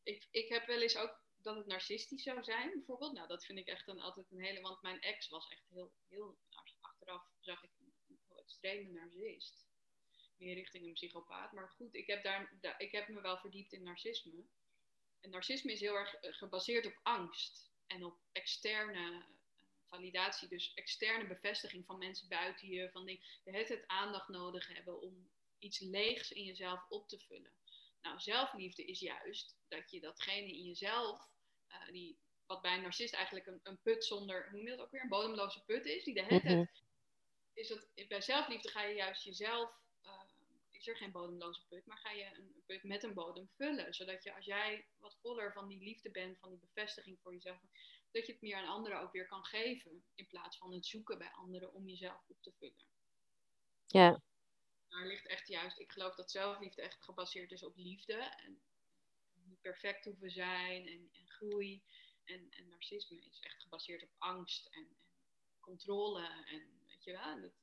ik, 0.03 0.27
ik 0.31 0.49
heb 0.49 0.65
wel 0.65 0.81
eens 0.81 0.97
ook 0.97 1.23
dat 1.37 1.55
het 1.55 1.65
narcistisch 1.65 2.23
zou 2.23 2.43
zijn, 2.43 2.71
bijvoorbeeld. 2.71 3.13
Nou, 3.13 3.27
dat 3.27 3.45
vind 3.45 3.59
ik 3.59 3.67
echt 3.67 3.87
een, 3.87 4.01
altijd 4.01 4.31
een 4.31 4.43
hele... 4.43 4.61
Want 4.61 4.81
mijn 4.81 4.99
ex 4.99 5.29
was 5.29 5.47
echt 5.47 5.65
heel... 5.69 5.91
heel 6.07 6.37
achteraf 6.79 7.27
zag 7.39 7.63
ik 7.63 7.71
een, 7.79 7.93
een 8.07 8.37
extreme 8.37 8.91
narcist. 8.91 9.67
Meer 10.37 10.55
richting 10.55 10.85
een 10.85 10.93
psychopaat. 10.93 11.51
Maar 11.51 11.69
goed, 11.69 11.95
ik 11.95 12.07
heb, 12.07 12.23
daar, 12.23 12.75
ik 12.77 12.91
heb 12.91 13.07
me 13.07 13.21
wel 13.21 13.37
verdiept 13.37 13.73
in 13.73 13.83
narcisme. 13.83 14.45
Narcisme 15.29 15.71
is 15.71 15.79
heel 15.79 15.95
erg 15.95 16.13
eh, 16.13 16.33
gebaseerd 16.33 16.85
op 16.85 16.99
angst 17.03 17.71
en 17.87 18.05
op 18.05 18.17
externe 18.31 19.11
eh, 19.11 19.67
validatie, 19.87 20.47
dus 20.47 20.73
externe 20.73 21.27
bevestiging 21.27 21.85
van 21.85 21.97
mensen 21.97 22.27
buiten 22.27 22.67
je, 22.67 22.89
van 22.91 23.05
die 23.05 23.21
het 23.43 23.87
aandacht 23.87 24.27
nodig 24.27 24.67
hebben 24.67 25.01
om 25.01 25.29
iets 25.59 25.79
leegs 25.79 26.31
in 26.31 26.43
jezelf 26.43 26.85
op 26.89 27.07
te 27.07 27.19
vullen. 27.19 27.51
Nou, 28.01 28.19
zelfliefde 28.19 28.85
is 28.85 28.99
juist 28.99 29.55
dat 29.67 29.91
je 29.91 29.99
datgene 29.99 30.47
in 30.47 30.63
jezelf, 30.63 31.19
uh, 31.69 31.91
die, 31.91 32.17
wat 32.45 32.61
bij 32.61 32.75
een 32.75 32.81
narcist 32.81 33.13
eigenlijk 33.13 33.45
een, 33.45 33.59
een, 33.63 33.81
put 33.81 34.05
zonder, 34.05 34.49
hoe 34.49 34.57
noem 34.57 34.67
je 34.67 34.75
dat 34.75 34.85
ook 34.85 34.91
weer, 34.91 35.01
een 35.01 35.09
bodemloze 35.09 35.63
put 35.63 35.85
is, 35.85 36.03
die 36.03 36.13
de 36.13 36.23
het, 36.23 36.43
mm 36.43 36.69
is 37.55 37.67
dat 37.67 38.07
bij 38.07 38.21
zelfliefde 38.21 38.69
ga 38.69 38.83
je 38.83 38.95
juist 38.95 39.23
jezelf 39.23 39.71
is 40.85 40.91
er 40.91 40.97
geen 40.97 41.11
bodemloze 41.11 41.65
put, 41.67 41.85
maar 41.85 41.97
ga 41.97 42.11
je 42.11 42.25
een 42.35 42.63
put 42.65 42.83
met 42.83 43.03
een 43.03 43.13
bodem 43.13 43.49
vullen. 43.55 43.93
Zodat 43.93 44.23
je 44.23 44.33
als 44.35 44.45
jij 44.45 44.87
wat 44.97 45.17
voller 45.21 45.53
van 45.53 45.67
die 45.67 45.83
liefde 45.83 46.11
bent, 46.11 46.39
van 46.39 46.49
die 46.49 46.59
bevestiging 46.59 47.19
voor 47.21 47.33
jezelf, 47.33 47.59
dat 48.11 48.25
je 48.25 48.31
het 48.31 48.41
meer 48.41 48.55
aan 48.55 48.67
anderen 48.67 49.01
ook 49.01 49.11
weer 49.11 49.27
kan 49.27 49.45
geven. 49.45 50.05
In 50.15 50.27
plaats 50.27 50.57
van 50.57 50.73
het 50.73 50.85
zoeken 50.85 51.17
bij 51.17 51.31
anderen 51.31 51.73
om 51.73 51.87
jezelf 51.87 52.23
op 52.27 52.41
te 52.41 52.53
vullen. 52.57 52.85
Ja. 53.85 54.21
Daar 54.87 55.07
ligt 55.07 55.27
echt 55.27 55.47
juist, 55.47 55.79
ik 55.79 55.91
geloof 55.91 56.15
dat 56.15 56.31
zelfliefde 56.31 56.81
echt 56.81 57.03
gebaseerd 57.03 57.51
is 57.51 57.63
op 57.63 57.75
liefde. 57.75 58.13
En 58.13 58.61
niet 59.43 59.61
perfect 59.61 60.05
hoeven 60.05 60.31
zijn 60.31 60.87
en, 60.87 61.09
en 61.11 61.29
groei. 61.29 61.83
En, 62.23 62.49
en, 62.49 62.67
narcisme 62.67 63.25
is 63.25 63.39
echt 63.39 63.61
gebaseerd 63.61 64.03
op 64.03 64.13
angst 64.17 64.65
en, 64.65 64.87
en 65.49 65.59
controle. 65.59 66.43
En 66.45 66.79
weet 66.87 67.03
je 67.03 67.11
wel, 67.11 67.41
dat, 67.41 67.53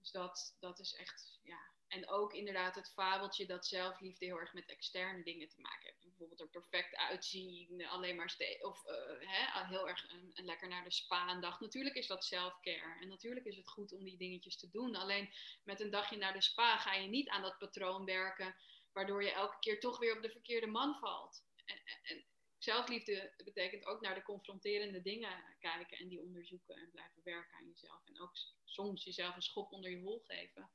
dus 0.00 0.10
dat, 0.10 0.56
dat 0.58 0.78
is 0.78 0.94
echt, 0.94 1.38
ja, 1.42 1.70
en 1.90 2.08
ook 2.08 2.32
inderdaad 2.32 2.74
het 2.74 2.92
fabeltje 2.92 3.46
dat 3.46 3.66
zelfliefde 3.66 4.24
heel 4.24 4.40
erg 4.40 4.52
met 4.52 4.66
externe 4.66 5.22
dingen 5.22 5.48
te 5.48 5.60
maken 5.60 5.86
heeft. 5.86 6.02
Bijvoorbeeld 6.02 6.40
er 6.40 6.48
perfect 6.48 6.96
uitzien, 6.96 7.86
alleen 7.86 8.16
maar 8.16 8.36
of 8.60 8.84
uh, 8.86 9.28
hè, 9.28 9.66
heel 9.66 9.88
erg 9.88 10.10
een, 10.12 10.30
een, 10.34 10.44
lekker 10.44 10.68
naar 10.68 10.84
de 10.84 10.92
spa 10.92 11.28
een 11.28 11.40
dag. 11.40 11.60
Natuurlijk 11.60 11.94
is 11.94 12.06
dat 12.06 12.24
self-care 12.24 13.00
en 13.00 13.08
natuurlijk 13.08 13.46
is 13.46 13.56
het 13.56 13.70
goed 13.70 13.92
om 13.92 14.04
die 14.04 14.16
dingetjes 14.16 14.56
te 14.56 14.70
doen. 14.70 14.96
Alleen 14.96 15.32
met 15.64 15.80
een 15.80 15.90
dagje 15.90 16.16
naar 16.16 16.32
de 16.32 16.42
spa 16.42 16.78
ga 16.78 16.94
je 16.94 17.08
niet 17.08 17.28
aan 17.28 17.42
dat 17.42 17.58
patroon 17.58 18.04
werken, 18.04 18.56
waardoor 18.92 19.22
je 19.22 19.32
elke 19.32 19.58
keer 19.58 19.80
toch 19.80 19.98
weer 19.98 20.16
op 20.16 20.22
de 20.22 20.30
verkeerde 20.30 20.66
man 20.66 20.98
valt. 20.98 21.44
En, 21.64 21.80
en 22.02 22.24
zelfliefde 22.58 23.32
betekent 23.44 23.86
ook 23.86 24.00
naar 24.00 24.14
de 24.14 24.22
confronterende 24.22 25.02
dingen 25.02 25.44
kijken 25.58 25.98
en 25.98 26.08
die 26.08 26.20
onderzoeken 26.20 26.76
en 26.76 26.90
blijven 26.90 27.22
werken 27.24 27.56
aan 27.56 27.66
jezelf. 27.66 28.00
En 28.04 28.20
ook 28.20 28.32
soms 28.64 29.04
jezelf 29.04 29.36
een 29.36 29.42
schop 29.42 29.72
onder 29.72 29.90
je 29.90 30.00
hol 30.00 30.20
geven 30.26 30.70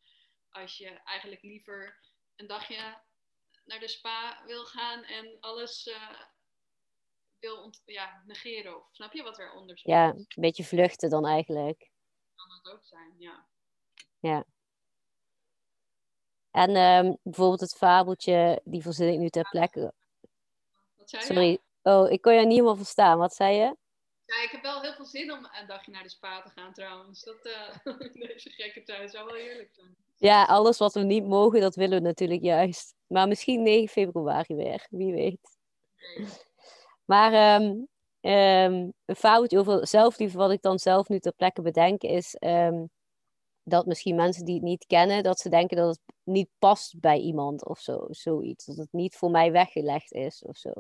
als 0.56 0.78
je 0.78 0.90
eigenlijk 0.90 1.42
liever 1.42 2.00
een 2.36 2.48
dagje 2.48 2.98
naar 3.66 3.80
de 3.80 3.88
spa 3.88 4.44
wil 4.46 4.66
gaan 4.66 5.04
en 5.04 5.38
alles 5.40 5.88
uh, 5.88 6.22
wil 7.40 7.74
ja, 7.86 8.24
negeren. 8.26 8.78
Of 8.78 8.88
snap 8.92 9.14
je 9.14 9.24
wat 9.24 9.40
eronder 9.40 9.78
zit? 9.78 9.88
Ja, 9.88 10.08
een 10.08 10.26
beetje 10.36 10.64
vluchten 10.64 11.10
dan 11.10 11.26
eigenlijk. 11.26 11.90
Kan 12.36 12.48
dat 12.50 12.74
ook 12.74 12.86
zijn, 12.86 13.16
ja. 13.18 13.48
Ja. 14.20 14.46
En 16.52 16.76
um, 16.76 17.18
bijvoorbeeld 17.24 17.60
het 17.60 17.78
fabeltje, 17.78 18.62
die 18.64 18.82
verzin 18.82 19.14
ik 19.14 19.20
nu 19.20 19.30
ter 19.30 19.50
plekke. 19.50 19.94
Wat 20.96 21.10
zei 21.10 21.24
Sorry. 21.24 21.50
Je? 21.50 21.62
Oh, 21.82 22.12
ik 22.12 22.22
kon 22.22 22.34
je 22.34 22.40
niet 22.40 22.50
helemaal 22.52 22.76
verstaan. 22.76 23.18
Wat 23.18 23.36
zei 23.36 23.56
je? 23.56 23.76
Ja, 24.26 24.42
ik 24.44 24.50
heb 24.52 24.62
wel 24.62 24.82
heel 24.82 24.94
veel 24.94 25.06
zin 25.06 25.32
om 25.32 25.48
een 25.52 25.68
dagje 25.68 25.92
naar 25.92 26.04
de 26.04 26.10
spa 26.10 26.42
te 26.42 26.50
gaan 26.50 26.74
trouwens. 26.74 27.24
Dat, 27.24 27.46
uh, 27.46 27.76
deze 28.28 28.50
gekke 28.50 28.84
tijd 28.84 29.12
zou 29.12 29.26
wel 29.26 29.36
heerlijk 29.36 29.74
zijn. 29.74 30.05
Ja, 30.18 30.44
alles 30.44 30.78
wat 30.78 30.94
we 30.94 31.00
niet 31.00 31.28
mogen, 31.28 31.62
dat 31.62 31.76
willen 31.76 31.98
we 32.02 32.08
natuurlijk 32.08 32.42
juist. 32.42 32.94
Maar 33.08 33.28
misschien 33.28 33.62
9 33.62 33.88
februari 33.88 34.56
weer, 34.56 34.88
wie 34.90 35.14
weet. 35.14 35.58
Maar 37.06 37.62
um, 37.62 37.88
um, 38.32 38.94
een 39.06 39.16
foutje 39.16 39.60
over 39.60 39.88
zelfliefde, 39.88 40.38
wat 40.38 40.52
ik 40.52 40.62
dan 40.62 40.80
zelf 40.80 41.10
nu 41.10 41.20
ter 41.20 41.34
plekke 41.34 41.62
bedenk, 41.62 42.02
is 42.02 42.38
um, 42.40 42.90
dat 43.64 43.86
misschien 43.86 44.16
mensen 44.16 44.46
die 44.46 44.56
het 44.56 44.64
niet 44.64 44.86
kennen, 44.86 45.24
dat 45.24 45.40
ze 45.40 45.50
denken 45.50 45.78
dat 45.78 45.88
het 45.88 46.16
niet 46.24 46.50
past 46.60 47.00
bij 47.00 47.20
iemand 47.20 47.66
of 47.66 47.80
zo, 47.80 48.06
zoiets. 48.10 48.66
Dat 48.66 48.78
het 48.78 48.92
niet 48.92 49.16
voor 49.16 49.32
mij 49.32 49.52
weggelegd 49.52 50.12
is 50.12 50.44
of 50.44 50.58
zo. 50.58 50.72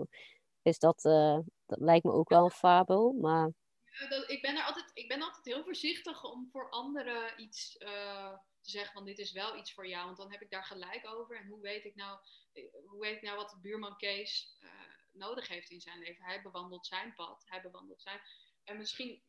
Dus 0.62 0.80
dat, 0.80 1.06
uh, 1.06 1.40
dat 1.66 1.80
lijkt 1.80 2.06
me 2.06 2.12
ook 2.12 2.30
wel 2.30 2.44
een 2.44 2.52
fabel, 2.52 3.12
maar... 3.22 3.52
Ja, 4.00 4.08
dat, 4.08 4.30
ik, 4.30 4.42
ben 4.42 4.56
er 4.56 4.64
altijd, 4.64 4.92
ik 4.94 5.08
ben 5.08 5.22
altijd 5.22 5.46
heel 5.46 5.64
voorzichtig 5.64 6.24
om 6.24 6.50
voor 6.52 6.70
anderen 6.70 7.42
iets 7.42 7.76
uh, 7.80 8.38
te 8.62 8.70
zeggen 8.72 8.94
van 8.94 9.06
dit 9.06 9.20
is 9.20 9.32
wel 9.32 9.58
iets 9.58 9.74
voor 9.74 9.88
jou, 9.88 10.06
want 10.06 10.18
dan 10.18 10.32
heb 10.32 10.42
ik 10.42 10.50
daar 10.50 10.64
gelijk 10.64 11.08
over. 11.08 11.38
En 11.38 11.48
hoe 11.48 11.62
weet 11.62 11.86
ik 11.86 11.96
nou, 11.96 12.20
eh, 12.54 12.64
hoe 12.86 13.00
weet 13.00 13.16
ik 13.16 13.22
nou 13.22 13.36
wat 13.38 13.50
de 13.50 13.60
buurman 13.60 13.98
Kees 13.98 14.58
nodig 15.12 15.48
heeft 15.48 15.70
in 15.70 15.82
zijn 15.82 16.00
leven? 16.00 16.26
Hij 16.26 16.42
bewandelt 16.42 16.88
zijn 16.88 17.14
pad, 17.16 17.44
hij 17.46 17.62
bewandelt 17.62 18.02
zijn... 18.02 18.22
En 18.64 18.78
misschien 18.78 19.24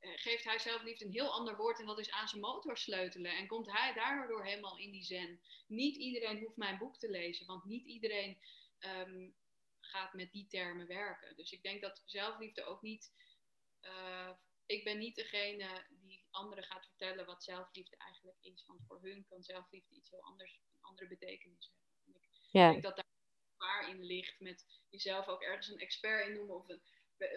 geeft 0.00 0.44
hij 0.44 0.58
zelf 0.58 0.82
liefde 0.82 1.04
een 1.04 1.12
heel 1.12 1.32
ander 1.32 1.56
woord 1.56 1.78
en 1.78 1.86
dat 1.86 1.98
is 1.98 2.10
aan 2.10 2.28
zijn 2.28 2.40
motor 2.40 2.76
sleutelen. 2.76 3.36
En 3.36 3.46
komt 3.46 3.72
hij 3.72 3.92
daardoor 3.94 4.44
helemaal 4.44 4.78
in 4.78 4.90
die 4.90 5.04
zen. 5.04 5.40
Niet 5.66 5.96
iedereen 5.96 6.38
hoeft 6.38 6.56
mijn 6.56 6.78
boek 6.78 6.98
te 6.98 7.10
lezen, 7.10 7.46
want 7.46 7.64
niet 7.64 7.84
iedereen 7.84 8.38
um, 8.80 9.34
gaat 9.80 10.12
met 10.12 10.32
die 10.32 10.46
termen 10.46 10.86
werken. 10.86 11.36
Dus 11.36 11.52
ik 11.52 11.62
denk 11.62 11.80
dat 11.80 12.02
zelfliefde 12.04 12.64
ook 12.64 12.82
niet. 12.82 13.12
Uh, 13.84 14.30
ik 14.66 14.84
ben 14.84 14.98
niet 14.98 15.14
degene 15.14 15.86
die 15.88 16.24
anderen 16.30 16.64
gaat 16.64 16.86
vertellen 16.86 17.26
wat 17.26 17.44
zelfliefde 17.44 17.96
eigenlijk 17.96 18.38
is. 18.40 18.64
Want 18.66 18.80
voor 18.86 19.02
hun 19.02 19.24
kan 19.28 19.42
zelfliefde 19.42 19.94
iets 19.94 20.10
heel 20.10 20.22
anders, 20.22 20.60
een 20.72 20.80
andere 20.80 21.08
betekenis 21.08 21.72
hebben. 22.04 22.22
ik 22.22 22.50
denk 22.52 22.82
dat 22.82 22.96
daar 22.96 23.12
waar 23.56 23.88
in 23.88 24.04
ligt 24.04 24.40
met 24.40 24.66
jezelf 24.90 25.26
ook 25.28 25.42
ergens 25.42 25.68
een 25.68 25.78
expert 25.78 26.26
in 26.26 26.34
noemen. 26.34 26.56
Of 26.56 26.68
een, 26.68 26.82
uh, 27.18 27.28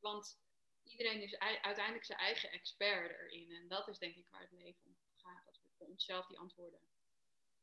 want 0.00 0.40
iedereen 0.84 1.22
is 1.22 1.38
uiteindelijk 1.38 2.04
zijn 2.04 2.18
eigen 2.18 2.50
expert 2.50 3.10
erin. 3.10 3.52
En 3.52 3.68
dat 3.68 3.88
is 3.88 3.98
denk 3.98 4.16
ik 4.16 4.26
waar 4.30 4.40
het 4.40 4.52
leven 4.52 4.84
om 4.84 4.96
gaat. 5.16 5.44
Dat 5.44 5.60
we 5.62 5.68
voor 5.76 5.86
onszelf 5.86 6.26
die 6.26 6.38
antwoorden 6.38 6.80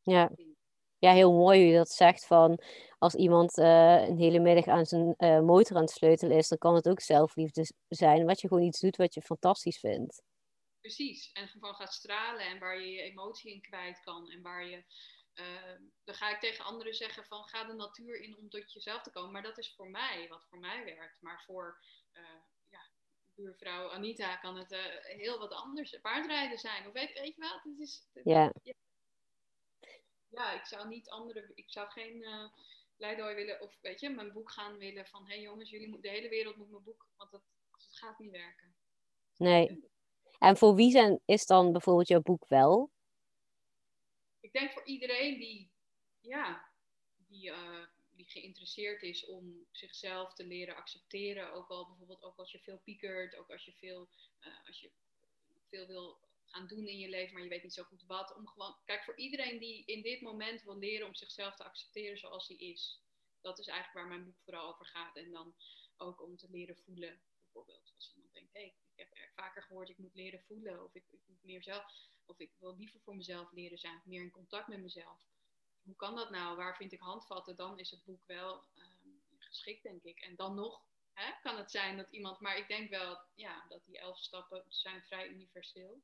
ja. 0.05 0.31
Ja, 1.05 1.13
heel 1.13 1.33
mooi 1.33 1.59
hoe 1.59 1.71
je 1.71 1.77
dat 1.77 1.89
zegt 1.89 2.25
van 2.25 2.59
als 2.97 3.15
iemand 3.15 3.57
uh, 3.57 4.07
een 4.07 4.17
hele 4.17 4.39
middag 4.39 4.67
aan 4.67 4.85
zijn 4.85 5.13
uh, 5.17 5.39
motor 5.39 5.75
aan 5.75 5.81
het 5.81 5.91
sleutelen 5.91 6.37
is, 6.37 6.47
dan 6.47 6.57
kan 6.57 6.75
het 6.75 6.89
ook 6.89 7.01
zelfliefde 7.01 7.65
zijn, 7.87 8.25
wat 8.25 8.41
je 8.41 8.47
gewoon 8.47 8.63
iets 8.63 8.79
doet 8.79 8.95
wat 8.95 9.13
je 9.13 9.21
fantastisch 9.21 9.79
vindt. 9.79 10.23
Precies, 10.79 11.31
en 11.31 11.47
gewoon 11.47 11.75
gaat 11.75 11.93
stralen 11.93 12.45
en 12.45 12.59
waar 12.59 12.79
je 12.79 12.91
je 12.91 13.01
emotie 13.01 13.53
in 13.53 13.61
kwijt 13.61 13.99
kan 13.99 14.29
en 14.29 14.41
waar 14.41 14.65
je, 14.65 14.83
uh, 15.33 15.79
dan 16.03 16.15
ga 16.15 16.29
ik 16.29 16.39
tegen 16.39 16.65
anderen 16.65 16.93
zeggen 16.93 17.25
van 17.25 17.43
ga 17.43 17.63
de 17.63 17.73
natuur 17.73 18.21
in 18.21 18.37
om 18.37 18.49
tot 18.49 18.73
jezelf 18.73 19.01
te 19.01 19.11
komen, 19.11 19.31
maar 19.31 19.43
dat 19.43 19.57
is 19.57 19.73
voor 19.75 19.89
mij, 19.89 20.25
wat 20.29 20.45
voor 20.49 20.59
mij 20.59 20.83
werkt, 20.83 21.21
maar 21.21 21.43
voor 21.45 21.79
buurvrouw 23.35 23.91
Anita 23.91 24.35
kan 24.35 24.57
het 24.57 24.75
heel 25.03 25.39
wat 25.39 25.53
anders 25.53 25.99
paardrijden 26.01 26.57
zijn. 26.57 26.87
Of 26.87 26.93
weet, 26.93 27.19
weet 27.19 27.35
je 27.35 27.41
wel, 27.41 27.59
het 27.63 27.79
is... 27.79 28.07
ja. 28.23 28.51
Ja. 30.35 30.51
ik 30.59 30.65
zou 30.65 30.87
niet 30.87 31.09
andere... 31.09 31.51
Ik 31.55 31.69
zou 31.71 31.89
geen 31.89 32.21
uh, 32.21 32.49
leidooi 32.97 33.35
willen... 33.35 33.61
Of 33.61 33.77
weet 33.81 33.99
je, 33.99 34.09
mijn 34.09 34.33
boek 34.33 34.51
gaan 34.51 34.77
willen 34.77 35.07
van... 35.07 35.25
Hé 35.25 35.33
hey 35.33 35.41
jongens, 35.41 35.69
jullie 35.69 35.87
moet, 35.87 36.01
de 36.01 36.09
hele 36.09 36.29
wereld 36.29 36.55
moet 36.55 36.71
mijn 36.71 36.83
boek... 36.83 37.07
Want 37.15 37.31
dat, 37.31 37.43
dat 37.71 37.97
gaat 37.97 38.19
niet 38.19 38.31
werken. 38.31 38.75
Nee. 39.37 39.83
En 40.39 40.57
voor 40.57 40.75
wie 40.75 40.91
zijn, 40.91 41.21
is 41.25 41.45
dan 41.45 41.71
bijvoorbeeld 41.71 42.07
jouw 42.07 42.21
boek 42.21 42.47
wel? 42.47 42.91
Ik 44.39 44.53
denk 44.53 44.71
voor 44.71 44.85
iedereen 44.85 45.39
die... 45.39 45.71
Ja, 46.19 46.71
die... 47.15 47.49
Uh, 47.49 47.85
die 48.15 48.29
geïnteresseerd 48.29 49.01
is 49.01 49.25
om 49.25 49.65
zichzelf 49.71 50.33
te 50.33 50.45
leren 50.45 50.75
accepteren. 50.75 51.53
Ook 51.53 51.69
al 51.69 51.87
bijvoorbeeld 51.87 52.23
ook 52.23 52.37
als 52.37 52.51
je 52.51 52.59
veel 52.59 52.79
piekert, 52.83 53.35
ook 53.35 53.51
als 53.51 53.65
je 53.65 53.73
veel, 53.73 54.09
uh, 54.41 54.67
als 54.67 54.79
je 54.81 54.91
veel 55.69 55.87
wil 55.87 56.19
gaan 56.55 56.67
doen 56.67 56.87
in 56.87 56.99
je 56.99 57.09
leven, 57.09 57.33
maar 57.33 57.43
je 57.43 57.49
weet 57.49 57.63
niet 57.63 57.73
zo 57.73 57.83
goed 57.83 58.03
wat. 58.05 58.35
Om 58.35 58.47
gewoon, 58.47 58.75
kijk, 58.85 59.03
voor 59.03 59.17
iedereen 59.17 59.59
die 59.59 59.85
in 59.85 60.01
dit 60.01 60.21
moment 60.21 60.63
wil 60.63 60.77
leren 60.77 61.07
om 61.07 61.15
zichzelf 61.15 61.55
te 61.55 61.63
accepteren 61.63 62.17
zoals 62.17 62.47
hij 62.47 62.57
is. 62.57 63.01
Dat 63.41 63.59
is 63.59 63.67
eigenlijk 63.67 63.99
waar 63.99 64.17
mijn 64.17 64.25
boek 64.25 64.41
vooral 64.43 64.73
over 64.73 64.85
gaat. 64.85 65.15
En 65.15 65.31
dan 65.31 65.55
ook 65.97 66.21
om 66.21 66.37
te 66.37 66.47
leren 66.49 66.77
voelen, 66.77 67.21
bijvoorbeeld. 67.39 67.91
Als 67.95 68.11
iemand 68.15 68.33
denkt, 68.33 68.53
hé, 68.53 68.59
hey, 68.59 68.75
ik 68.93 68.99
heb 68.99 69.07
er 69.11 69.31
vaker 69.35 69.63
gehoord, 69.63 69.89
ik 69.89 69.97
moet 69.97 70.15
leren 70.15 70.43
voelen. 70.47 70.83
Of 70.83 70.95
ik, 70.95 71.03
ik 71.11 71.21
moet 71.25 71.43
meer 71.43 71.63
zelf, 71.63 71.85
of 72.25 72.39
ik 72.39 72.51
wil 72.59 72.75
liever 72.75 72.99
voor 72.99 73.15
mezelf 73.15 73.51
leren 73.51 73.77
zijn, 73.77 74.01
meer 74.05 74.21
in 74.21 74.31
contact 74.31 74.67
met 74.67 74.81
mezelf 74.81 75.33
hoe 75.85 75.95
kan 75.95 76.15
dat 76.15 76.29
nou? 76.29 76.55
Waar 76.55 76.75
vind 76.75 76.91
ik 76.91 76.99
handvatten? 76.99 77.55
Dan 77.55 77.79
is 77.79 77.91
het 77.91 78.03
boek 78.03 78.21
wel 78.25 78.63
um, 78.75 79.21
geschikt, 79.37 79.83
denk 79.83 80.03
ik. 80.03 80.19
En 80.19 80.35
dan 80.35 80.55
nog 80.55 80.81
hè, 81.13 81.31
kan 81.41 81.57
het 81.57 81.71
zijn 81.71 81.97
dat 81.97 82.11
iemand, 82.11 82.39
maar 82.39 82.57
ik 82.57 82.67
denk 82.67 82.89
wel 82.89 83.19
ja, 83.35 83.65
dat 83.69 83.85
die 83.85 83.99
elf 83.99 84.19
stappen 84.19 84.63
zijn 84.67 85.03
vrij 85.03 85.27
universeel. 85.27 86.01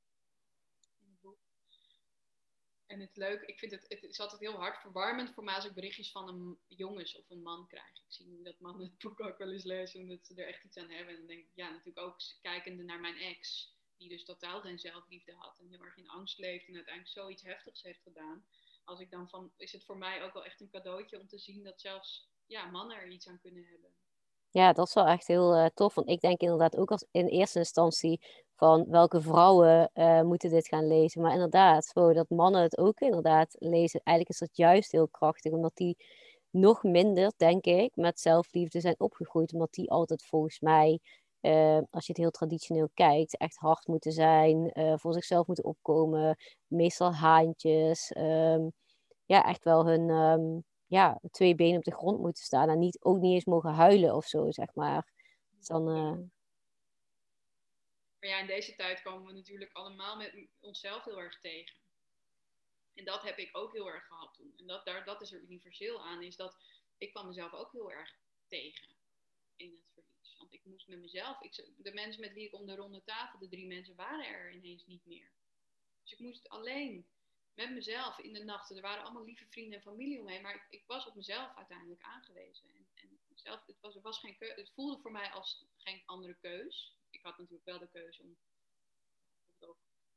En 2.91 2.99
het 2.99 3.17
leuk, 3.17 3.41
ik 3.41 3.59
vind 3.59 3.71
het, 3.71 3.85
het 3.87 4.03
is 4.03 4.19
altijd 4.19 4.41
heel 4.41 4.59
hard 4.59 4.81
verwarmend 4.81 5.33
voor 5.33 5.43
mij 5.43 5.55
als 5.55 5.65
ik 5.65 5.73
berichtjes 5.73 6.11
van 6.11 6.27
een 6.27 6.59
jongens 6.67 7.17
of 7.17 7.29
een 7.29 7.41
man 7.41 7.67
krijg. 7.67 7.89
Ik 7.89 8.03
zie 8.07 8.41
dat 8.43 8.59
mannen 8.59 8.85
het 8.85 8.97
boek 8.97 9.19
ook 9.19 9.37
wel 9.37 9.51
eens 9.51 9.63
lezen 9.63 9.99
en 10.01 10.07
dat 10.07 10.25
ze 10.25 10.35
er 10.35 10.47
echt 10.47 10.63
iets 10.63 10.77
aan 10.77 10.89
hebben. 10.89 11.13
En 11.13 11.19
dan 11.19 11.27
denk 11.27 11.39
ik, 11.39 11.51
ja, 11.53 11.69
natuurlijk 11.69 12.05
ook 12.05 12.17
kijkende 12.41 12.83
naar 12.83 12.99
mijn 12.99 13.17
ex, 13.17 13.73
die 13.97 14.09
dus 14.09 14.23
totaal 14.23 14.61
geen 14.61 14.79
zelfliefde 14.79 15.33
had 15.33 15.59
en 15.59 15.69
heel 15.69 15.83
erg 15.83 15.97
in 15.97 16.09
angst 16.09 16.37
leeft 16.37 16.67
en 16.67 16.75
uiteindelijk 16.75 17.13
zoiets 17.13 17.43
heftigs 17.43 17.81
heeft 17.81 18.01
gedaan 18.01 18.45
als 18.83 18.99
ik 18.99 19.11
dan 19.11 19.29
van, 19.29 19.51
is 19.57 19.71
het 19.71 19.85
voor 19.85 19.97
mij 19.97 20.23
ook 20.23 20.33
wel 20.33 20.45
echt 20.45 20.61
een 20.61 20.69
cadeautje 20.69 21.19
om 21.19 21.27
te 21.27 21.39
zien 21.39 21.63
dat 21.63 21.81
zelfs 21.81 22.29
ja, 22.45 22.65
mannen 22.65 22.97
er 22.97 23.07
iets 23.07 23.27
aan 23.27 23.39
kunnen 23.41 23.65
hebben. 23.65 23.89
Ja, 24.49 24.73
dat 24.73 24.87
is 24.87 24.93
wel 24.93 25.05
echt 25.05 25.27
heel 25.27 25.57
uh, 25.57 25.65
tof. 25.73 25.93
Want 25.95 26.09
ik 26.09 26.21
denk 26.21 26.39
inderdaad 26.39 26.77
ook 26.77 26.91
als 26.91 27.05
in 27.11 27.27
eerste 27.27 27.59
instantie 27.59 28.21
van 28.61 28.85
welke 28.89 29.21
vrouwen 29.21 29.91
uh, 29.93 30.21
moeten 30.21 30.49
dit 30.49 30.67
gaan 30.67 30.87
lezen. 30.87 31.21
Maar 31.21 31.33
inderdaad, 31.33 31.91
wow, 31.93 32.15
dat 32.15 32.29
mannen 32.29 32.61
het 32.61 32.77
ook 32.77 32.99
inderdaad 32.99 33.55
lezen. 33.59 34.01
Eigenlijk 34.03 34.29
is 34.29 34.47
dat 34.47 34.57
juist 34.57 34.91
heel 34.91 35.07
krachtig, 35.07 35.51
omdat 35.51 35.75
die 35.75 35.97
nog 36.49 36.83
minder, 36.83 37.31
denk 37.37 37.65
ik, 37.65 37.95
met 37.95 38.19
zelfliefde 38.19 38.79
zijn 38.79 38.95
opgegroeid. 38.97 39.53
Omdat 39.53 39.71
die 39.71 39.91
altijd 39.91 40.25
volgens 40.25 40.59
mij 40.59 40.99
uh, 41.41 41.77
als 41.89 42.05
je 42.05 42.11
het 42.11 42.21
heel 42.21 42.31
traditioneel 42.31 42.89
kijkt, 42.93 43.37
echt 43.37 43.57
hard 43.57 43.87
moeten 43.87 44.11
zijn, 44.11 44.71
uh, 44.73 44.93
voor 44.97 45.13
zichzelf 45.13 45.47
moeten 45.47 45.65
opkomen, 45.65 46.37
meestal 46.67 47.13
haantjes, 47.13 48.15
um, 48.17 48.71
ja, 49.25 49.43
echt 49.43 49.63
wel 49.63 49.85
hun 49.85 50.09
um, 50.09 50.63
ja, 50.87 51.19
twee 51.31 51.55
benen 51.55 51.77
op 51.77 51.83
de 51.83 51.95
grond 51.95 52.19
moeten 52.19 52.43
staan 52.43 52.69
en 52.69 52.79
niet, 52.79 52.97
ook 53.03 53.17
niet 53.17 53.33
eens 53.33 53.45
mogen 53.45 53.73
huilen 53.73 54.15
of 54.15 54.25
zo, 54.25 54.51
zeg 54.51 54.75
maar. 54.75 55.07
Dus 55.57 55.67
dan. 55.67 56.31
Maar 58.21 58.29
ja, 58.29 58.39
in 58.39 58.47
deze 58.47 58.75
tijd 58.75 59.01
komen 59.01 59.27
we 59.27 59.33
natuurlijk 59.33 59.73
allemaal 59.73 60.17
met 60.17 60.47
onszelf 60.59 61.03
heel 61.03 61.21
erg 61.21 61.39
tegen. 61.39 61.75
En 62.93 63.05
dat 63.05 63.23
heb 63.23 63.37
ik 63.37 63.57
ook 63.57 63.73
heel 63.73 63.91
erg 63.91 64.05
gehad 64.05 64.33
toen. 64.33 64.53
En 64.57 64.67
dat, 64.67 64.85
daar, 64.85 65.05
dat 65.05 65.21
is 65.21 65.31
er 65.31 65.41
universeel 65.41 66.05
aan, 66.05 66.21
is 66.21 66.35
dat 66.35 66.57
ik 66.97 67.11
kwam 67.11 67.27
mezelf 67.27 67.53
ook 67.53 67.71
heel 67.71 67.91
erg 67.91 68.15
tegen 68.47 68.95
in 69.55 69.83
het 69.95 70.05
want 70.37 70.53
ik 70.53 70.65
moest 70.65 70.87
met 70.87 70.99
mezelf, 70.99 71.41
ik, 71.41 71.65
de 71.77 71.93
mensen 71.93 72.21
met 72.21 72.33
wie 72.33 72.45
ik 72.45 72.53
om 72.53 72.65
de 72.65 72.75
ronde 72.75 73.03
tafel, 73.03 73.39
de 73.39 73.47
drie 73.47 73.67
mensen, 73.67 73.95
waren 73.95 74.25
er 74.25 74.51
ineens 74.51 74.85
niet 74.85 75.05
meer. 75.05 75.31
Dus 76.03 76.11
ik 76.11 76.19
moest 76.19 76.49
alleen 76.49 77.05
met 77.53 77.71
mezelf 77.71 78.19
in 78.19 78.33
de 78.33 78.43
nachten. 78.43 78.75
Er 78.75 78.81
waren 78.81 79.03
allemaal 79.03 79.23
lieve 79.23 79.45
vrienden 79.49 79.77
en 79.77 79.83
familie 79.83 80.19
omheen, 80.19 80.41
maar 80.41 80.55
ik, 80.55 80.65
ik 80.69 80.83
was 80.87 81.07
op 81.07 81.15
mezelf 81.15 81.55
uiteindelijk 81.55 82.01
aangewezen. 82.01 82.69
En, 82.69 82.87
en 82.93 83.19
zelf, 83.33 83.65
het, 83.65 83.79
was, 83.79 83.95
was 84.01 84.19
geen 84.19 84.35
het 84.37 84.71
voelde 84.73 85.01
voor 85.01 85.11
mij 85.11 85.31
als 85.31 85.65
geen 85.77 86.01
andere 86.05 86.33
keus. 86.33 86.95
Ik 87.11 87.19
had 87.21 87.37
natuurlijk 87.37 87.65
wel 87.65 87.79
de 87.79 87.89
keuze 87.91 88.21
om 88.21 88.37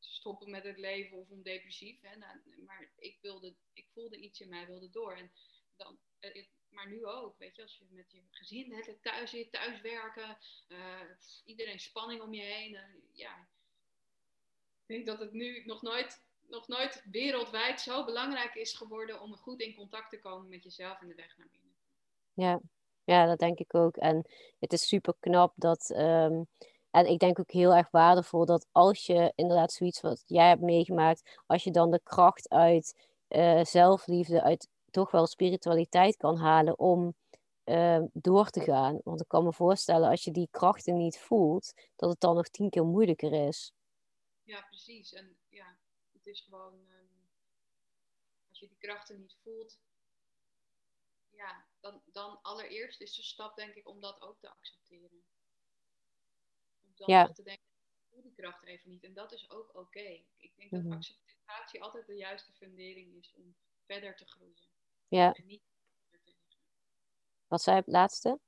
te 0.05 0.11
stoppen 0.11 0.51
met 0.51 0.65
het 0.65 0.79
leven 0.79 1.17
of 1.17 1.31
om 1.31 1.43
depressief. 1.43 2.01
Hè, 2.01 2.17
nou, 2.17 2.39
maar 2.67 2.91
ik, 2.97 3.19
wilde, 3.21 3.55
ik 3.73 3.87
voelde 3.93 4.17
iets 4.17 4.41
in 4.41 4.49
mij, 4.49 4.67
wilde 4.67 4.91
door. 4.91 5.17
En 5.17 5.31
dan, 5.77 5.99
eh, 6.19 6.45
maar 6.69 6.89
nu 6.89 7.07
ook, 7.07 7.39
weet 7.39 7.57
je, 7.57 7.63
als 7.63 7.79
je 7.79 7.85
met 7.91 8.13
je 8.13 8.23
gezin 8.31 8.73
hele 8.73 9.01
thuis 9.01 9.31
zit, 9.31 9.53
thuiswerken, 9.53 10.39
uh, 10.69 11.01
iedereen 11.45 11.81
spanning 11.81 12.21
om 12.21 12.35
je 12.35 12.43
heen. 12.43 12.73
Uh, 12.73 12.81
ja, 13.13 13.49
ik 14.81 14.87
denk 14.87 15.07
dat 15.07 15.19
het 15.19 15.33
nu 15.33 15.65
nog 15.65 15.83
nooit, 15.83 16.27
nog 16.49 16.69
nooit 16.69 17.05
wereldwijd 17.11 17.81
zo 17.81 18.05
belangrijk 18.05 18.55
is 18.55 18.75
geworden 18.75 19.21
om 19.21 19.37
goed 19.37 19.61
in 19.61 19.75
contact 19.75 20.11
te 20.11 20.21
komen 20.21 20.49
met 20.49 20.63
jezelf 20.63 21.01
en 21.01 21.09
de 21.09 21.15
weg 21.15 21.37
naar 21.37 21.49
binnen. 21.51 21.73
Ja, 22.35 22.61
Ja, 23.05 23.27
dat 23.27 23.39
denk 23.39 23.59
ik 23.59 23.75
ook. 23.75 23.97
En 23.97 24.29
het 24.59 24.73
is 24.73 24.89
super 24.89 25.15
knap 25.21 25.53
dat. 25.57 25.91
ehm, 25.91 26.43
en 26.95 27.07
ik 27.07 27.19
denk 27.19 27.39
ook 27.39 27.51
heel 27.51 27.75
erg 27.75 27.91
waardevol 27.91 28.45
dat 28.45 28.67
als 28.73 29.07
je 29.07 29.33
inderdaad 29.35 29.73
zoiets 29.73 30.01
wat 30.01 30.23
jij 30.27 30.49
hebt 30.49 30.61
meegemaakt, 30.61 31.41
als 31.47 31.65
je 31.65 31.71
dan 31.71 31.91
de 31.91 32.01
kracht 32.03 32.49
uit 32.49 33.09
eh, 33.29 33.65
zelfliefde, 33.65 34.43
uit 34.43 34.69
toch 34.91 35.11
wel 35.11 35.27
spiritualiteit 35.27 36.17
kan 36.17 36.37
halen 36.37 36.79
om 36.79 37.15
ehm, 37.65 38.07
door 38.13 38.51
te 38.51 38.61
gaan. 38.61 39.01
Want 39.05 39.21
ik 39.21 39.29
kan 39.29 39.45
me 39.45 39.53
voorstellen, 39.53 40.09
als 40.11 40.25
je 40.25 40.31
die 40.31 40.49
krachten 40.51 40.97
niet 40.97 41.19
voelt, 41.19 41.73
dat 41.97 42.11
het 42.11 42.21
dan 42.21 42.35
nog 42.35 42.49
tien 42.49 42.71
keer 42.71 42.85
moeilijker 42.85 43.47
is. 43.47 43.73
Ja, 44.43 44.61
precies. 44.61 45.13
En 45.13 45.37
ja, 45.49 45.77
het 46.13 46.27
is 46.27 46.41
gewoon, 46.41 46.73
ehm, 46.73 47.07
als 48.49 48.59
je 48.59 48.69
die 48.69 48.79
krachten 48.79 49.21
niet 49.21 49.37
voelt, 49.43 49.79
ja, 51.31 51.65
dan, 51.81 52.03
dan 52.13 52.39
allereerst 52.43 53.01
is 53.01 53.15
de 53.15 53.23
stap 53.23 53.57
denk 53.57 53.75
ik 53.75 53.89
om 53.89 54.01
dat 54.01 54.21
ook 54.21 54.39
te 54.41 54.51
accepteren. 54.51 55.04
Dan 56.97 57.09
Ja. 57.11 57.33
te 57.33 57.43
denken, 57.43 57.65
ik 57.65 58.07
voel 58.11 58.23
die 58.23 58.35
kracht 58.35 58.65
even 58.65 58.91
niet. 58.91 59.05
En 59.05 59.15
dat 59.15 59.33
is 59.33 59.51
ook 59.51 59.75
oké. 59.77 60.25
Ik 60.37 60.53
denk 60.57 60.71
dat 60.71 60.83
Mhm. 60.83 60.93
acceptatie 60.93 61.83
altijd 61.83 62.07
de 62.07 62.17
juiste 62.17 62.53
fundering 62.53 63.15
is 63.15 63.33
om 63.33 63.57
verder 63.87 64.17
te 64.17 64.27
groeien. 64.27 64.63
Ja, 65.09 65.33
En 65.35 65.47
niet 65.47 65.63
er 66.11 66.21
tegen. 66.23 66.41
wat 67.47 67.63
zei 67.63 67.77
je 67.77 67.83
het 67.83 67.91
laatste? 67.93 68.41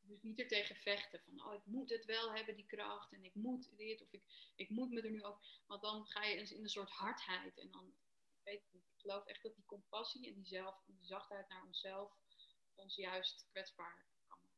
Dus 0.00 0.22
niet 0.22 0.38
er 0.40 0.48
tegen 0.48 0.76
vechten 0.76 1.20
van, 1.20 1.46
oh, 1.46 1.54
ik 1.54 1.64
moet 1.64 1.90
het 1.90 2.04
wel 2.04 2.32
hebben, 2.34 2.56
die 2.56 2.66
kracht, 2.66 3.12
en 3.12 3.24
ik 3.24 3.34
moet 3.34 3.76
dit, 3.76 4.02
of 4.02 4.12
ik, 4.12 4.22
ik 4.56 4.68
moet 4.70 4.90
me 4.90 5.02
er 5.02 5.10
nu 5.10 5.22
ook. 5.24 5.40
Want 5.66 5.82
dan 5.82 6.06
ga 6.06 6.24
je 6.24 6.36
in 6.36 6.62
een 6.62 6.68
soort 6.68 6.90
hardheid. 6.90 7.58
En 7.58 7.70
dan, 7.70 7.86
ik 7.86 8.40
weet 8.42 8.62
niet, 8.72 8.82
ik 8.82 9.00
geloof 9.00 9.24
echt 9.26 9.42
dat 9.42 9.54
die 9.54 9.64
compassie 9.64 10.26
en 10.28 10.34
die, 10.34 10.46
zelf, 10.46 10.82
die 10.86 11.04
zachtheid 11.06 11.48
naar 11.48 11.64
onszelf 11.64 12.12
ons 12.74 12.96
juist 12.96 13.46
kwetsbaar 13.50 14.06
kan 14.28 14.38
maken. 14.38 14.48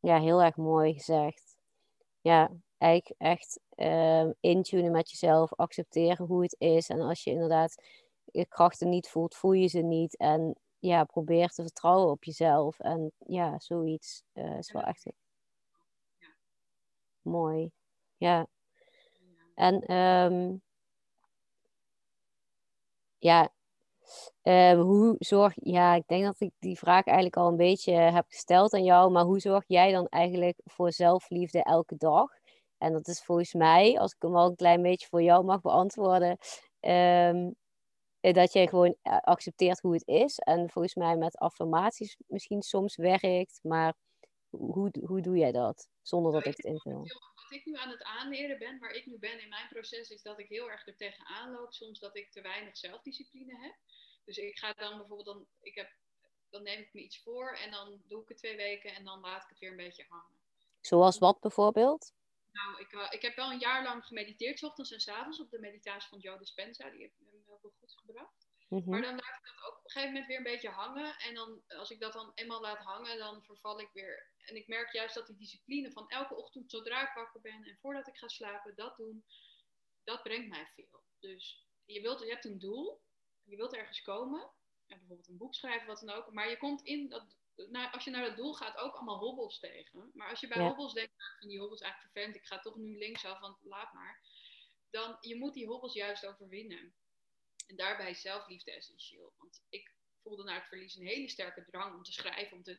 Ja, 0.00 0.20
heel 0.20 0.42
erg 0.42 0.56
mooi 0.56 0.92
gezegd. 0.92 1.57
Ja, 2.20 2.50
eigenlijk 2.78 3.20
echt 3.20 3.60
ehm 3.74 4.32
intunen 4.40 4.90
met 4.92 5.10
jezelf, 5.10 5.54
accepteren 5.54 6.26
hoe 6.26 6.42
het 6.42 6.54
is. 6.58 6.88
En 6.88 7.00
als 7.00 7.24
je 7.24 7.30
inderdaad 7.30 7.82
je 8.24 8.46
krachten 8.46 8.88
niet 8.88 9.08
voelt, 9.08 9.34
voel 9.36 9.52
je 9.52 9.66
ze 9.66 9.78
niet. 9.80 10.16
En 10.16 10.56
ja, 10.78 11.04
probeer 11.04 11.48
te 11.48 11.62
vertrouwen 11.62 12.10
op 12.10 12.24
jezelf. 12.24 12.78
En 12.80 13.12
ja, 13.18 13.58
zoiets 13.58 14.22
eh, 14.32 14.58
is 14.58 14.72
wel 14.72 14.82
echt 14.82 15.04
Ja. 16.20 16.28
mooi. 17.22 17.70
Ja, 18.16 18.38
Ja. 18.38 18.46
en 19.54 19.80
ehm, 19.86 20.56
ja, 23.18 23.48
ehm, 24.42 24.78
hoe 24.78 25.16
zorg... 25.18 25.52
Ja, 25.56 25.94
ik 25.94 26.06
denk 26.06 26.24
dat 26.24 26.40
ik 26.40 26.50
die 26.58 26.78
vraag 26.78 27.04
eigenlijk 27.04 27.36
al 27.36 27.48
een 27.48 27.56
beetje 27.56 27.92
heb 27.92 28.24
gesteld 28.28 28.72
aan 28.74 28.84
jou. 28.84 29.10
Maar 29.10 29.24
hoe 29.24 29.40
zorg 29.40 29.64
jij 29.66 29.92
dan 29.92 30.06
eigenlijk 30.06 30.60
voor 30.64 30.92
zelfliefde 30.92 31.62
elke 31.62 31.96
dag? 31.96 32.30
En 32.78 32.92
dat 32.92 33.08
is 33.08 33.22
volgens 33.24 33.54
mij, 33.54 33.98
als 33.98 34.12
ik 34.12 34.22
hem 34.22 34.36
al 34.36 34.48
een 34.48 34.56
klein 34.56 34.82
beetje 34.82 35.06
voor 35.08 35.22
jou 35.22 35.44
mag 35.44 35.60
beantwoorden, 35.60 36.38
ehm, 36.80 37.50
eh, 38.20 38.32
dat 38.34 38.52
jij 38.52 38.66
gewoon 38.66 38.96
eh, 39.02 39.18
accepteert 39.18 39.80
hoe 39.80 39.92
het 39.92 40.06
is. 40.06 40.38
En 40.38 40.70
volgens 40.70 40.94
mij 40.94 41.16
met 41.16 41.36
affirmaties 41.36 42.16
misschien 42.26 42.62
soms 42.62 42.96
werkt. 42.96 43.58
Maar 43.62 43.94
hoe, 44.50 44.90
hoe 45.06 45.20
doe 45.20 45.36
jij 45.36 45.52
dat? 45.52 45.88
Zonder 46.02 46.32
dat 46.32 46.44
Nou, 46.44 46.56
ik 46.56 46.64
het 46.64 46.72
invul. 46.74 47.04
Wat 47.48 47.58
ik 47.58 47.66
nu 47.66 47.76
aan 47.76 47.90
het 47.90 48.02
aanleren 48.02 48.58
ben, 48.58 48.78
waar 48.78 48.90
ik 48.90 49.06
nu 49.06 49.18
ben 49.18 49.40
in 49.40 49.48
mijn 49.48 49.68
proces, 49.68 50.10
is 50.10 50.22
dat 50.22 50.38
ik 50.38 50.48
heel 50.48 50.70
erg 50.70 50.86
er 50.86 50.96
tegenaan 50.96 51.50
loop. 51.50 51.72
Soms 51.72 51.98
dat 51.98 52.16
ik 52.16 52.30
te 52.30 52.40
weinig 52.40 52.76
zelfdiscipline 52.76 53.58
heb. 53.58 53.74
Dus 54.24 54.36
ik 54.36 54.58
ga 54.58 54.72
dan 54.72 54.96
bijvoorbeeld, 54.98 55.36
dan, 55.36 55.46
ik 55.60 55.74
heb, 55.74 55.90
dan 56.50 56.62
neem 56.62 56.80
ik 56.80 56.92
me 56.92 57.00
iets 57.00 57.22
voor 57.22 57.56
en 57.56 57.70
dan 57.70 58.02
doe 58.04 58.22
ik 58.22 58.28
het 58.28 58.38
twee 58.38 58.56
weken 58.56 58.94
en 58.94 59.04
dan 59.04 59.20
laat 59.20 59.42
ik 59.42 59.48
het 59.48 59.58
weer 59.58 59.70
een 59.70 59.76
beetje 59.76 60.04
hangen. 60.08 60.38
Zoals 60.80 61.18
wat 61.18 61.40
bijvoorbeeld? 61.40 62.12
Nou, 62.52 62.80
ik, 62.80 62.92
eh, 62.92 63.06
ik 63.10 63.22
heb 63.22 63.36
wel 63.36 63.50
een 63.50 63.58
jaar 63.58 63.82
lang 63.82 64.04
gemediteerd, 64.04 64.58
's 64.58 64.62
ochtends 64.62 64.92
en 64.92 65.00
's 65.00 65.08
avonds, 65.08 65.40
op 65.40 65.50
de 65.50 65.58
meditatie 65.58 66.08
van 66.08 66.18
Joe 66.18 66.38
Dispenza. 66.38 66.90
Die 66.90 67.00
heeft 67.00 67.14
me 67.18 67.26
heel 67.30 67.58
veel 67.60 67.72
goed 67.78 67.94
gebracht. 67.96 68.47
Mhm. 68.68 68.90
Maar 68.90 69.02
dan 69.02 69.14
laat 69.14 69.36
ik 69.38 69.44
dat 69.44 69.64
ook 69.66 69.78
op 69.78 69.84
een 69.84 69.90
gegeven 69.90 70.12
moment 70.12 70.26
weer 70.28 70.36
een 70.36 70.42
beetje 70.52 70.68
hangen. 70.68 71.16
En 71.18 71.34
dan, 71.34 71.62
als 71.66 71.90
ik 71.90 72.00
dat 72.00 72.12
dan 72.12 72.32
eenmaal 72.34 72.60
laat 72.60 72.78
hangen, 72.78 73.18
dan 73.18 73.44
verval 73.44 73.80
ik 73.80 73.90
weer. 73.92 74.30
En 74.38 74.56
ik 74.56 74.66
merk 74.66 74.92
juist 74.92 75.14
dat 75.14 75.26
die 75.26 75.36
discipline 75.36 75.92
van 75.92 76.08
elke 76.08 76.34
ochtend, 76.34 76.70
zodra 76.70 77.08
ik 77.08 77.14
wakker 77.14 77.40
ben 77.40 77.64
en 77.64 77.78
voordat 77.80 78.08
ik 78.08 78.16
ga 78.16 78.28
slapen, 78.28 78.74
dat 78.74 78.96
doen, 78.96 79.24
dat 80.04 80.22
brengt 80.22 80.48
mij 80.48 80.66
veel. 80.74 81.02
Dus 81.18 81.66
je, 81.84 82.00
wilt, 82.00 82.20
je 82.20 82.28
hebt 82.30 82.44
een 82.44 82.58
doel, 82.58 83.02
je 83.44 83.56
wilt 83.56 83.74
ergens 83.74 84.02
komen, 84.02 84.40
en 84.86 84.98
bijvoorbeeld 84.98 85.28
een 85.28 85.36
boek 85.36 85.54
schrijven, 85.54 85.86
wat 85.86 86.00
dan 86.00 86.16
ook. 86.16 86.32
Maar 86.32 86.50
je 86.50 86.56
komt 86.58 86.82
in 86.82 87.08
dat, 87.08 87.36
nou, 87.54 87.92
als 87.92 88.04
je 88.04 88.10
naar 88.10 88.24
dat 88.24 88.36
doel 88.36 88.54
gaat, 88.54 88.76
ook 88.76 88.94
allemaal 88.94 89.18
hobbels 89.18 89.58
tegen. 89.58 90.10
Maar 90.14 90.30
als 90.30 90.40
je 90.40 90.48
bij 90.48 90.58
Ja. 90.58 90.66
hobbels 90.66 90.92
denkt, 90.92 91.16
nou, 91.16 91.30
ik 91.30 91.38
vind 91.38 91.50
die 91.50 91.60
hobbels 91.60 91.80
eigenlijk 91.80 92.12
vervelend, 92.12 92.42
ik 92.42 92.48
ga 92.48 92.58
toch 92.58 92.76
nu 92.76 92.98
linksaf, 92.98 93.38
want 93.38 93.58
laat 93.62 93.92
maar. 93.92 94.22
Dan, 94.90 95.16
je 95.20 95.36
moet 95.36 95.54
die 95.54 95.66
hobbels 95.66 95.94
juist 95.94 96.26
overwinnen. 96.26 96.94
En 97.68 97.76
daarbij 97.76 98.10
is 98.10 98.20
zelfliefde 98.20 98.72
essentieel. 98.72 99.32
Want 99.36 99.62
ik 99.68 99.92
voelde 100.22 100.44
na 100.44 100.54
het 100.54 100.68
verlies 100.68 100.96
een 100.96 101.06
hele 101.06 101.28
sterke 101.28 101.64
drang 101.64 101.94
om 101.94 102.02
te 102.02 102.12
schrijven. 102.12 102.56
Om 102.56 102.62
te, 102.62 102.78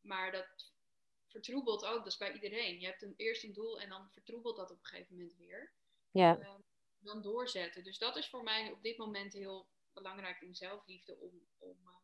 maar 0.00 0.32
dat 0.32 0.72
vertroebelt 1.26 1.84
ook, 1.84 1.98
dat 1.98 2.06
is 2.06 2.16
bij 2.16 2.32
iedereen. 2.32 2.80
Je 2.80 2.86
hebt 2.86 3.02
een, 3.02 3.14
eerst 3.16 3.44
een 3.44 3.52
doel 3.52 3.80
en 3.80 3.88
dan 3.88 4.10
vertroebelt 4.10 4.56
dat 4.56 4.70
op 4.70 4.78
een 4.78 4.84
gegeven 4.84 5.14
moment 5.14 5.36
weer. 5.36 5.72
Ja, 6.10 6.38
Ehm, 6.38 6.60
dan 6.98 7.22
doorzetten. 7.22 7.84
Dus 7.84 7.98
dat 7.98 8.16
is 8.16 8.28
voor 8.28 8.42
mij 8.42 8.70
op 8.70 8.82
dit 8.82 8.96
moment 8.96 9.32
heel 9.32 9.66
belangrijk 9.92 10.40
in 10.40 10.54
zelfliefde. 10.54 11.16
Om, 11.20 11.46
om, 11.58 11.78
eh, 11.86 11.94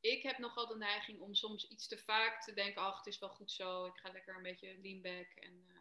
ik 0.00 0.22
heb 0.22 0.38
nogal 0.38 0.66
de 0.66 0.76
neiging 0.76 1.20
om 1.20 1.34
soms 1.34 1.68
iets 1.68 1.86
te 1.86 1.98
vaak 1.98 2.42
te 2.42 2.52
denken: 2.52 2.82
ach, 2.82 2.96
het 2.96 3.06
is 3.06 3.18
wel 3.18 3.28
goed 3.28 3.52
zo. 3.52 3.86
Ik 3.86 3.96
ga 3.96 4.12
lekker 4.12 4.36
een 4.36 4.42
beetje 4.42 4.78
lean 4.82 5.00
back. 5.00 5.30
En, 5.34 5.64
eh, 5.68 5.79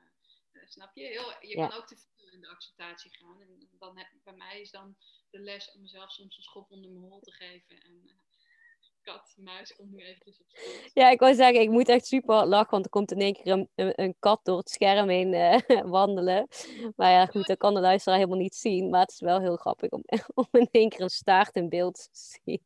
snap 0.66 0.92
je? 0.94 1.04
Heel, 1.04 1.34
je 1.42 1.58
Ja. 1.58 1.68
kan 1.68 1.78
ook 1.78 1.88
te 1.88 1.98
veel 1.98 2.30
in 2.32 2.42
de 2.42 2.48
acceptatie 2.48 3.12
gaan. 3.18 3.42
En 3.42 3.70
dan 3.80 3.98
heb, 3.98 4.08
bij 4.24 4.34
mij 4.34 4.62
is 4.62 4.72
dan 4.72 4.96
de 5.30 5.40
les 5.40 5.72
om 5.72 5.82
mezelf 5.82 6.12
soms 6.12 6.38
een 6.38 6.44
schop 6.44 6.72
onder 6.72 6.92
mijn 6.92 7.04
hol 7.12 7.20
te 7.20 7.32
geven. 7.32 7.82
En 7.82 8.02
eh, 8.06 8.14
kat, 9.02 9.34
muis 9.38 9.76
komt 9.76 9.92
nu 9.92 10.04
eventjes 10.04 10.40
op 10.40 10.46
schoot. 10.50 10.92
ja, 10.94 11.10
ik 11.10 11.20
wou 11.20 11.34
zeggen, 11.36 11.62
ik 11.62 11.70
moet 11.70 11.90
echt 11.90 12.06
super 12.06 12.36
hard 12.36 12.48
lachen, 12.48 12.70
want 12.72 12.86
er 12.86 12.92
komt 12.92 13.12
in 13.12 13.20
één 13.20 13.34
keer 13.34 13.48
een, 13.48 13.70
een, 13.76 14.02
een 14.02 14.16
kat 14.20 14.40
door 14.44 14.58
het 14.58 14.70
scherm 14.70 15.10
heen 15.10 15.34
eh, 15.34 15.82
wandelen. 15.96 16.48
Maar 16.96 17.12
ja, 17.12 17.26
goed, 17.26 17.48
dat 17.48 17.58
kan 17.58 17.74
de 17.74 17.80
luisteraar 17.80 18.18
helemaal 18.18 18.40
niet 18.40 18.56
zien. 18.56 18.90
Maar 18.90 19.02
het 19.02 19.12
is 19.12 19.20
wel 19.20 19.40
heel 19.40 19.56
grappig 19.56 19.90
om, 19.90 20.04
om 20.34 20.48
in 20.52 20.68
één 20.72 20.90
keer 20.90 21.02
een 21.02 21.10
staart 21.10 21.56
in 21.56 21.70
beeld 21.70 21.96
te 21.96 22.10
zien. 22.12 22.62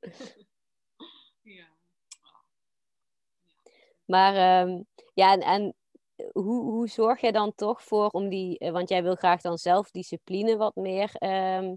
Ja. 1.42 1.66
Maar 4.04 4.34
ehm, 4.34 4.82
ja, 5.14 5.32
en, 5.32 5.40
en 5.40 5.74
hoe, 6.32 6.62
hoe 6.62 6.88
zorg 6.88 7.20
jij 7.20 7.32
dan 7.32 7.54
toch 7.54 7.82
voor 7.82 8.08
om 8.08 8.28
die, 8.28 8.58
eh, 8.58 8.72
want 8.72 8.88
jij 8.88 9.02
wil 9.02 9.14
graag 9.14 9.40
dan 9.40 9.58
zelfdiscipline 9.58 10.56
wat 10.56 10.74
meer 10.74 11.10
ehm, 11.14 11.74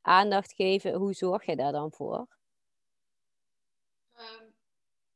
aandacht 0.00 0.52
geven. 0.52 0.94
Hoe 0.94 1.14
zorg 1.14 1.46
je 1.46 1.56
daar 1.56 1.72
dan 1.72 1.92
voor? 1.92 2.26
Ehm, 4.14 4.44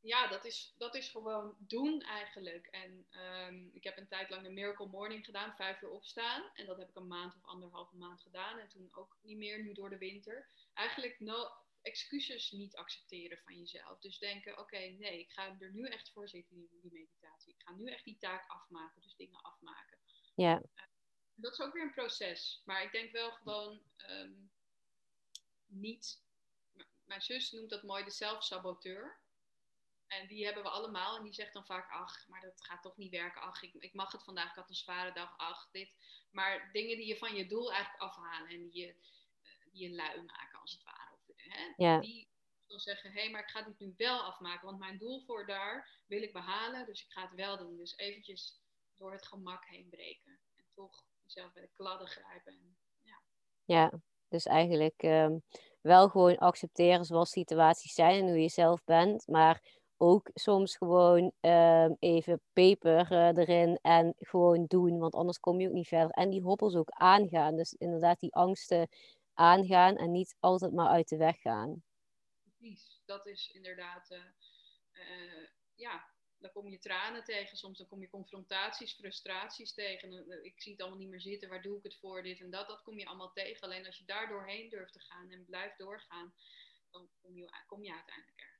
ja, 0.00 0.28
dat 0.28 0.44
is, 0.44 0.74
dat 0.78 0.94
is 0.94 1.08
gewoon 1.08 1.54
doen 1.58 2.00
eigenlijk. 2.00 2.66
En 2.66 3.06
ehm, 3.10 3.66
ik 3.72 3.84
heb 3.84 3.96
een 3.96 4.08
tijd 4.08 4.30
lang 4.30 4.42
de 4.42 4.50
Miracle 4.50 4.86
Morning 4.86 5.24
gedaan, 5.24 5.54
vijf 5.54 5.82
uur 5.82 5.90
opstaan. 5.90 6.42
En 6.54 6.66
dat 6.66 6.78
heb 6.78 6.88
ik 6.88 6.96
een 6.96 7.06
maand 7.06 7.34
of 7.34 7.44
anderhalve 7.44 7.96
maand 7.96 8.22
gedaan. 8.22 8.58
En 8.58 8.68
toen 8.68 8.90
ook 8.94 9.16
niet 9.22 9.38
meer, 9.38 9.62
nu 9.62 9.72
door 9.72 9.90
de 9.90 9.98
winter. 9.98 10.46
Eigenlijk 10.74 11.20
excuses 11.82 12.50
niet 12.50 12.76
accepteren 12.76 13.38
van 13.38 13.58
jezelf. 13.58 13.98
Dus 14.00 14.18
denken, 14.18 14.58
oké, 14.58 14.78
nee, 14.78 15.18
ik 15.20 15.32
ga 15.32 15.56
er 15.58 15.72
nu 15.72 15.86
echt 15.86 16.10
voor 16.12 16.28
zitten 16.28 16.56
in 16.56 16.68
die 16.82 16.92
meditatie. 16.92 17.52
Ik 17.54 17.62
ga 17.62 17.72
nu 17.74 17.86
echt 17.90 18.04
die 18.04 18.18
taak 18.18 18.48
afmaken, 18.50 19.02
dus 19.02 19.16
dingen 19.16 19.42
afmaken. 19.42 19.98
Ja, 20.34 20.62
Dat 21.34 21.52
is 21.52 21.60
ook 21.60 21.72
weer 21.72 21.82
een 21.82 21.92
proces. 21.94 22.62
Maar 22.64 22.82
ik 22.82 22.92
denk 22.92 23.12
wel 23.12 23.30
gewoon 23.30 23.82
ehm, 23.96 24.32
niet. 25.66 26.22
m- 26.72 26.82
Mijn 27.04 27.22
zus 27.22 27.50
noemt 27.50 27.70
dat 27.70 27.82
mooi 27.82 28.04
de 28.04 28.10
zelfsaboteur. 28.10 29.18
En 30.06 30.26
die 30.26 30.44
hebben 30.44 30.62
we 30.62 30.68
allemaal. 30.68 31.16
En 31.16 31.22
die 31.22 31.32
zegt 31.34 31.52
dan 31.52 31.66
vaak: 31.66 31.90
Ach, 31.90 32.28
maar 32.28 32.40
dat 32.40 32.64
gaat 32.64 32.82
toch 32.82 32.96
niet 32.96 33.10
werken. 33.10 33.42
Ach, 33.42 33.62
ik, 33.62 33.74
ik 33.74 33.94
mag 33.94 34.12
het 34.12 34.24
vandaag. 34.24 34.48
Ik 34.50 34.54
had 34.56 34.68
een 34.68 34.74
zware 34.74 35.12
dag. 35.12 35.36
Ach, 35.38 35.68
dit. 35.70 35.90
Maar 36.30 36.72
dingen 36.72 36.96
die 36.96 37.06
je 37.06 37.16
van 37.18 37.34
je 37.34 37.46
doel 37.46 37.72
eigenlijk 37.72 38.02
afhalen. 38.02 38.48
En 38.48 38.58
die 38.70 38.80
je, 38.82 38.88
eh, 39.42 39.50
die 39.72 39.82
je 39.88 39.94
lui 39.94 40.22
maken, 40.22 40.58
als 40.60 40.72
het 40.72 40.82
ware. 40.82 41.09
Hè, 41.50 41.72
Ja. 41.76 41.98
Die 41.98 42.28
dan 42.70 42.80
zeggen: 42.80 43.12
Hé, 43.12 43.20
hey, 43.20 43.30
maar 43.30 43.42
ik 43.42 43.48
ga 43.48 43.62
dit 43.62 43.78
nu 43.78 43.94
wel 43.96 44.20
afmaken. 44.20 44.66
Want 44.66 44.78
mijn 44.78 44.98
doel 44.98 45.20
voor 45.20 45.46
daar 45.46 45.88
wil 46.06 46.22
ik 46.22 46.32
behalen. 46.32 46.86
Dus 46.86 47.04
ik 47.04 47.12
ga 47.12 47.22
het 47.22 47.34
wel 47.34 47.58
doen. 47.58 47.76
Dus 47.76 47.96
eventjes 47.96 48.60
door 48.96 49.12
het 49.12 49.26
gemak 49.26 49.64
heen 49.64 49.88
breken. 49.88 50.38
En 50.56 50.64
toch 50.74 51.04
jezelf 51.22 51.52
bij 51.52 51.62
de 51.62 51.70
kladden 51.74 52.08
grijpen. 52.08 52.52
En, 52.52 52.76
ja. 53.02 53.20
ja. 53.64 53.92
Dus 54.28 54.46
eigenlijk 54.46 55.02
ehm, 55.02 55.38
wel 55.80 56.08
gewoon 56.08 56.36
accepteren 56.36 57.04
zoals 57.04 57.30
situaties 57.30 57.94
zijn 57.94 58.20
en 58.20 58.28
hoe 58.28 58.40
je 58.40 58.48
zelf 58.48 58.84
bent. 58.84 59.26
Maar 59.26 59.78
ook 59.96 60.30
soms 60.34 60.76
gewoon 60.76 61.32
ehm, 61.40 61.92
even 61.98 62.40
peper 62.52 63.12
eh, 63.12 63.36
erin 63.36 63.78
en 63.82 64.14
gewoon 64.18 64.64
doen. 64.66 64.98
Want 64.98 65.14
anders 65.14 65.40
kom 65.40 65.60
je 65.60 65.68
ook 65.68 65.74
niet 65.74 65.88
verder. 65.88 66.10
En 66.10 66.30
die 66.30 66.42
hobbels 66.42 66.74
ook 66.74 66.90
aangaan. 66.90 67.56
Dus 67.56 67.72
inderdaad 67.72 68.20
die 68.20 68.34
angsten 68.34 68.88
aangaan 69.40 69.96
en 69.96 70.10
niet 70.10 70.36
altijd 70.40 70.72
maar 70.72 70.88
uit 70.88 71.08
de 71.08 71.16
weg 71.16 71.40
gaan. 71.40 71.82
precies. 72.42 73.00
Dat 73.04 73.26
is 73.26 73.50
inderdaad. 73.50 74.10
eh, 74.10 74.24
eh, 74.92 75.48
ja, 75.74 76.08
dan 76.38 76.52
kom 76.52 76.68
je 76.68 76.78
tranen 76.78 77.24
tegen, 77.24 77.56
soms 77.56 77.78
dan 77.78 77.86
kom 77.86 78.00
je 78.00 78.08
confrontaties, 78.08 78.94
frustraties 78.94 79.74
tegen. 79.74 80.44
Ik 80.44 80.60
zie 80.62 80.72
het 80.72 80.80
allemaal 80.80 80.98
niet 81.00 81.08
meer 81.08 81.20
zitten, 81.20 81.48
waar 81.48 81.62
doe 81.62 81.76
ik 81.78 81.82
het 81.82 81.98
voor, 81.98 82.22
dit 82.22 82.40
en 82.40 82.50
dat. 82.50 82.68
Dat 82.68 82.82
kom 82.82 82.98
je 82.98 83.06
allemaal 83.06 83.32
tegen. 83.32 83.62
Alleen 83.62 83.86
als 83.86 83.98
je 83.98 84.04
daar 84.04 84.28
doorheen 84.28 84.68
durft 84.68 84.92
te 84.92 85.00
gaan 85.00 85.30
en 85.30 85.44
blijft 85.44 85.78
doorgaan, 85.78 86.34
dan 86.90 87.10
kom 87.22 87.36
je, 87.36 87.50
kom 87.66 87.82
je 87.82 87.94
uiteindelijk 87.94 88.40
ergens. 88.40 88.59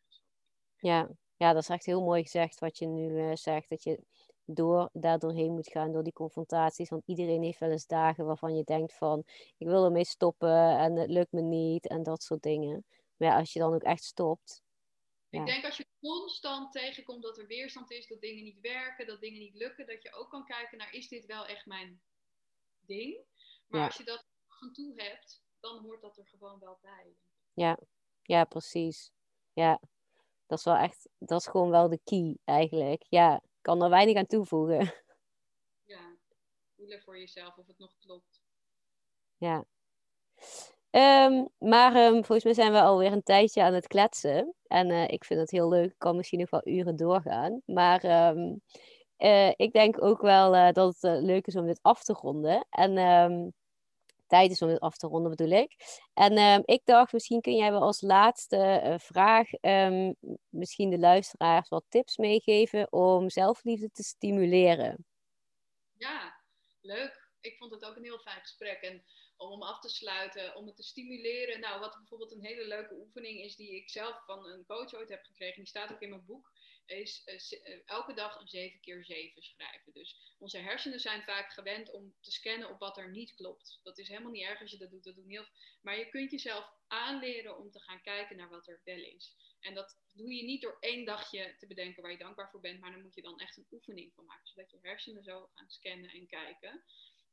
Ja, 0.80 1.08
ja, 1.36 1.52
dat 1.52 1.62
is 1.62 1.68
echt 1.68 1.86
heel 1.86 2.02
mooi 2.02 2.22
gezegd 2.22 2.58
wat 2.58 2.78
je 2.78 2.86
nu 2.86 3.10
uh, 3.10 3.34
zegt. 3.34 3.68
Dat 3.68 3.82
je 3.82 4.00
door, 4.44 4.90
daar 4.92 5.18
doorheen 5.18 5.52
moet 5.52 5.68
gaan, 5.68 5.92
door 5.92 6.02
die 6.02 6.12
confrontaties. 6.12 6.88
Want 6.88 7.02
iedereen 7.06 7.42
heeft 7.42 7.58
wel 7.58 7.70
eens 7.70 7.86
dagen 7.86 8.24
waarvan 8.24 8.56
je 8.56 8.64
denkt 8.64 8.94
van... 8.94 9.22
ik 9.58 9.66
wil 9.66 9.84
ermee 9.84 10.04
stoppen 10.04 10.78
en 10.78 10.96
het 10.96 11.10
lukt 11.10 11.32
me 11.32 11.40
niet 11.40 11.88
en 11.88 12.02
dat 12.02 12.22
soort 12.22 12.42
dingen. 12.42 12.84
Maar 13.16 13.28
ja, 13.28 13.38
als 13.38 13.52
je 13.52 13.58
dan 13.58 13.74
ook 13.74 13.82
echt 13.82 14.04
stopt... 14.04 14.62
Ik 15.30 15.46
denk 15.46 15.64
als 15.64 15.76
je 15.76 15.86
constant 16.00 16.72
tegenkomt 16.72 17.22
dat 17.22 17.38
er 17.38 17.46
weerstand 17.46 17.90
is, 17.90 18.06
dat 18.06 18.20
dingen 18.20 18.44
niet 18.44 18.60
werken, 18.60 19.06
dat 19.06 19.20
dingen 19.20 19.40
niet 19.40 19.54
lukken, 19.54 19.86
dat 19.86 20.02
je 20.02 20.12
ook 20.12 20.30
kan 20.30 20.44
kijken 20.44 20.78
naar 20.78 20.92
is 20.92 21.08
dit 21.08 21.26
wel 21.26 21.46
echt 21.46 21.66
mijn 21.66 22.00
ding? 22.80 23.24
Maar 23.66 23.84
als 23.84 23.96
je 23.96 24.04
dat 24.04 24.26
van 24.48 24.72
toe 24.72 24.92
hebt, 24.96 25.42
dan 25.60 25.78
hoort 25.78 26.00
dat 26.00 26.16
er 26.16 26.26
gewoon 26.26 26.58
wel 26.58 26.78
bij. 26.80 27.14
Ja, 27.52 27.78
ja 28.22 28.44
precies. 28.44 29.10
Ja, 29.52 29.80
dat 30.51 30.59
is 30.59 30.64
wel 30.64 30.76
echt, 30.76 31.09
dat 31.18 31.40
is 31.40 31.46
gewoon 31.46 31.70
wel 31.70 31.88
de 31.88 32.01
key 32.05 32.36
eigenlijk. 32.44 33.05
Ja, 33.09 33.42
kan 33.61 33.82
er 33.82 33.90
weinig 33.90 34.16
aan 34.16 34.26
toevoegen. 34.26 34.92
Ja, 35.84 36.16
voelen 36.76 37.03
voor 37.03 37.18
jezelf 37.18 37.57
of 37.57 37.66
het 37.66 37.78
nog 37.78 37.96
klopt. 37.98 38.42
Ja. 39.36 39.64
Um, 40.90 41.48
maar 41.59 41.96
um, 41.96 42.12
volgens 42.12 42.44
mij 42.44 42.55
zijn 42.55 42.72
we 42.72 42.80
alweer 42.80 43.12
een 43.12 43.22
tijdje 43.22 43.62
aan 43.62 43.74
het 43.74 43.86
kletsen. 43.86 44.55
En 44.66 44.90
uh, 44.90 45.09
ik 45.09 45.24
vind 45.24 45.40
het 45.40 45.51
heel 45.51 45.68
leuk. 45.68 45.90
Ik 45.90 45.98
kan 45.98 46.16
misschien 46.16 46.38
nog 46.38 46.51
wel 46.51 46.68
uren 46.68 46.96
doorgaan. 46.96 47.62
Maar 47.64 48.28
um, 48.34 48.62
uh, 49.18 49.48
ik 49.48 49.72
denk 49.72 50.03
ook 50.03 50.20
wel 50.20 50.55
uh, 50.55 50.72
dat 50.72 50.96
het 51.01 51.22
leuk 51.22 51.46
is 51.46 51.57
om 51.57 51.66
dit 51.66 51.78
af 51.82 52.03
te 52.03 52.12
ronden. 52.12 52.66
En 52.70 52.96
tijd 54.30 54.50
is 54.50 54.62
om 54.62 54.68
dit 54.68 54.80
af 54.80 54.96
te 54.96 55.06
ronden, 55.06 55.30
bedoel 55.30 55.58
ik. 55.58 55.76
En 56.14 56.62
ik 56.64 56.80
dacht, 56.84 57.12
misschien 57.12 57.40
kun 57.40 57.54
jij 57.54 57.70
wel 57.70 57.82
als 57.82 58.00
laatste 58.00 58.96
vraag 59.00 59.50
misschien 60.48 60.90
de 60.90 60.98
luisteraars 60.98 61.68
wat 61.68 61.84
tips 61.88 62.16
meegeven 62.16 62.92
om 62.92 63.30
zelfliefde 63.30 63.90
te 63.90 64.02
stimuleren. 64.02 65.06
Ja, 65.96 66.42
leuk. 66.80 67.28
Ik 67.40 67.56
vond 67.56 67.70
het 67.70 67.84
ook 67.84 67.96
een 67.96 68.04
heel 68.04 68.18
fijn 68.18 68.40
gesprek. 68.40 68.80
En 68.80 69.04
om 69.36 69.50
hem 69.50 69.62
af 69.62 69.80
te 69.80 69.88
sluiten, 69.88 70.56
om 70.56 70.66
het 70.66 70.76
te 70.76 70.82
stimuleren. 70.82 71.60
Nou, 71.60 71.80
wat 71.80 71.96
bijvoorbeeld 71.96 72.32
een 72.32 72.44
hele 72.44 72.66
leuke 72.66 72.94
oefening 72.94 73.40
is, 73.40 73.56
die 73.56 73.76
ik 73.76 73.90
zelf 73.90 74.24
van 74.24 74.46
een 74.46 74.64
coach 74.66 74.94
ooit 74.94 75.08
heb 75.08 75.24
gekregen, 75.24 75.56
die 75.56 75.66
staat 75.66 75.92
ook 75.92 76.00
in 76.00 76.08
mijn 76.08 76.24
boek, 76.26 76.52
is 76.91 77.22
uh, 77.26 77.80
elke 77.84 78.14
dag 78.14 78.41
een 78.41 78.49
7 78.49 78.80
keer 78.80 79.05
7 79.05 79.43
schrijven. 79.43 79.93
Dus 79.93 80.34
onze 80.38 80.59
hersenen 80.59 81.01
zijn 81.01 81.22
vaak 81.22 81.53
gewend 81.53 81.91
om 81.91 82.14
te 82.20 82.30
scannen 82.30 82.70
op 82.70 82.78
wat 82.78 82.99
er 82.99 83.11
niet 83.11 83.34
klopt. 83.34 83.80
Dat 83.82 83.99
is 83.99 84.09
helemaal 84.09 84.30
niet 84.30 84.45
erg 84.45 84.61
als 84.61 84.70
je 84.70 84.78
dat 84.78 84.91
doet, 84.91 85.05
dat 85.05 85.14
doen 85.14 85.28
heel 85.28 85.47
Maar 85.82 85.99
je 85.99 86.09
kunt 86.09 86.30
jezelf 86.30 86.72
aanleren 86.86 87.59
om 87.59 87.70
te 87.70 87.80
gaan 87.80 88.03
kijken 88.03 88.36
naar 88.36 88.49
wat 88.49 88.68
er 88.68 88.80
wel 88.84 89.03
is. 89.03 89.36
En 89.61 89.74
dat 89.74 89.99
doe 90.12 90.34
je 90.34 90.43
niet 90.43 90.62
door 90.62 90.76
één 90.80 91.05
dagje 91.05 91.57
te 91.59 91.66
bedenken 91.66 92.03
waar 92.03 92.12
je 92.12 92.18
dankbaar 92.18 92.51
voor 92.51 92.61
bent, 92.61 92.80
maar 92.80 92.91
dan 92.91 93.03
moet 93.03 93.14
je 93.14 93.22
dan 93.22 93.38
echt 93.38 93.57
een 93.57 93.66
oefening 93.70 94.14
van 94.14 94.24
maken, 94.24 94.47
zodat 94.47 94.70
je 94.70 94.78
hersenen 94.82 95.24
zo 95.24 95.51
gaan 95.55 95.70
scannen 95.70 96.11
en 96.11 96.26
kijken. 96.26 96.84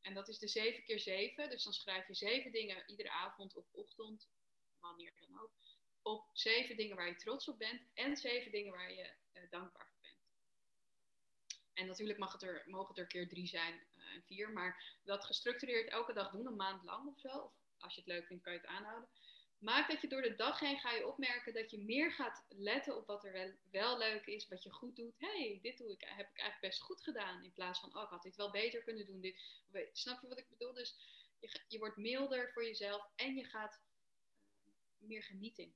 En 0.01 0.13
dat 0.13 0.27
is 0.27 0.39
de 0.39 0.47
7 0.47 0.83
keer 0.83 0.99
7. 0.99 1.49
Dus 1.49 1.63
dan 1.63 1.73
schrijf 1.73 2.07
je 2.07 2.13
zeven 2.13 2.51
dingen 2.51 2.83
iedere 2.89 3.11
avond 3.11 3.55
of 3.55 3.65
ochtend, 3.71 4.29
wanneer 4.79 5.13
dan 5.19 5.41
ook, 5.41 5.51
op 6.07 6.29
zeven 6.33 6.77
dingen 6.77 6.95
waar 6.95 7.07
je 7.07 7.15
trots 7.15 7.47
op 7.47 7.57
bent 7.57 7.81
en 7.93 8.17
zeven 8.17 8.51
dingen 8.51 8.71
waar 8.71 8.93
je 8.93 9.13
uh, 9.33 9.41
dankbaar 9.49 9.87
voor 9.87 10.01
bent. 10.01 10.15
En 11.73 11.87
natuurlijk 11.87 12.19
mag 12.19 12.31
het 12.31 12.43
er, 12.43 12.63
mogen 12.65 12.87
het 12.87 12.97
er 12.97 13.07
keer 13.07 13.27
drie 13.27 13.47
zijn 13.47 13.73
uh, 13.73 14.13
en 14.13 14.23
vier, 14.25 14.51
maar 14.51 14.83
dat 15.03 15.25
gestructureerd 15.25 15.89
elke 15.89 16.13
dag 16.13 16.31
doen, 16.31 16.45
een 16.45 16.55
maand 16.55 16.83
lang 16.83 17.07
of 17.07 17.19
zo. 17.19 17.37
Of 17.37 17.51
als 17.79 17.95
je 17.95 18.01
het 18.01 18.09
leuk 18.09 18.27
vindt, 18.27 18.43
kan 18.43 18.53
je 18.53 18.59
het 18.59 18.67
aanhouden 18.67 19.09
maakt 19.59 19.89
dat 19.89 20.01
je 20.01 20.07
door 20.07 20.21
de 20.21 20.35
dag 20.35 20.59
heen 20.59 20.79
ga 20.79 20.91
je 20.91 21.07
opmerken 21.07 21.53
dat 21.53 21.71
je 21.71 21.79
meer 21.79 22.11
gaat 22.11 22.43
letten 22.49 22.95
op 22.97 23.07
wat 23.07 23.25
er 23.25 23.31
wel, 23.31 23.51
wel 23.71 23.97
leuk 23.97 24.25
is, 24.25 24.47
wat 24.47 24.63
je 24.63 24.71
goed 24.71 24.95
doet. 24.95 25.13
hey, 25.17 25.59
dit 25.61 25.77
doe 25.77 25.91
ik, 25.91 26.01
heb 26.01 26.29
ik 26.29 26.39
eigenlijk 26.39 26.59
best 26.61 26.81
goed 26.81 27.01
gedaan. 27.01 27.43
In 27.43 27.53
plaats 27.53 27.79
van, 27.79 27.95
oh, 27.95 28.03
ik 28.03 28.09
had 28.09 28.23
dit 28.23 28.35
wel 28.35 28.51
beter 28.51 28.83
kunnen 28.83 29.05
doen. 29.05 29.21
Dit, 29.21 29.39
snap 29.93 30.21
je 30.21 30.27
wat 30.27 30.39
ik 30.39 30.49
bedoel? 30.49 30.73
Dus 30.73 30.95
je, 31.39 31.61
je 31.67 31.77
wordt 31.77 31.97
milder 31.97 32.51
voor 32.53 32.65
jezelf 32.65 33.09
en 33.15 33.35
je 33.35 33.43
gaat 33.43 33.81
uh, 34.65 34.71
meer 34.97 35.23
genieten. 35.23 35.73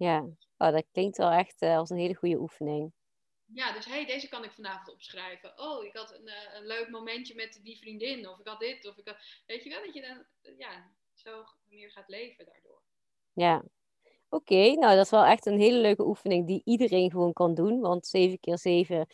Ja, 0.00 0.18
oh, 0.56 0.70
dat 0.72 0.86
klinkt 0.92 1.16
wel 1.16 1.30
echt 1.30 1.62
uh, 1.62 1.76
als 1.76 1.90
een 1.90 1.98
hele 1.98 2.14
goede 2.14 2.40
oefening. 2.40 2.92
Ja, 3.44 3.72
dus 3.72 3.84
hey, 3.84 4.06
deze 4.06 4.28
kan 4.28 4.44
ik 4.44 4.52
vanavond 4.52 4.92
opschrijven. 4.92 5.58
Oh, 5.58 5.84
ik 5.84 5.96
had 5.96 6.14
een, 6.14 6.26
uh, 6.26 6.54
een 6.54 6.66
leuk 6.66 6.88
momentje 6.88 7.34
met 7.34 7.60
die 7.62 7.78
vriendin. 7.78 8.28
Of 8.28 8.38
ik 8.38 8.46
had 8.46 8.60
dit. 8.60 8.88
Of 8.88 8.96
ik 8.96 9.08
had... 9.08 9.16
Weet 9.46 9.64
je 9.64 9.70
wel, 9.70 9.84
dat 9.84 9.94
je 9.94 10.00
dan... 10.00 10.24
Ja, 10.58 10.90
zo 11.14 11.44
meer 11.68 11.90
gaat 11.90 12.08
leven 12.08 12.44
daardoor. 12.44 12.82
Ja, 13.32 13.64
Oké, 14.32 14.72
nou 14.72 14.96
dat 14.96 15.04
is 15.04 15.10
wel 15.10 15.24
echt 15.24 15.46
een 15.46 15.58
hele 15.58 15.78
leuke 15.78 16.06
oefening 16.06 16.46
die 16.46 16.62
iedereen 16.64 17.10
gewoon 17.10 17.32
kan 17.32 17.54
doen. 17.54 17.80
Want 17.80 18.06
7 18.06 18.40
keer 18.40 18.58
7 18.58 19.06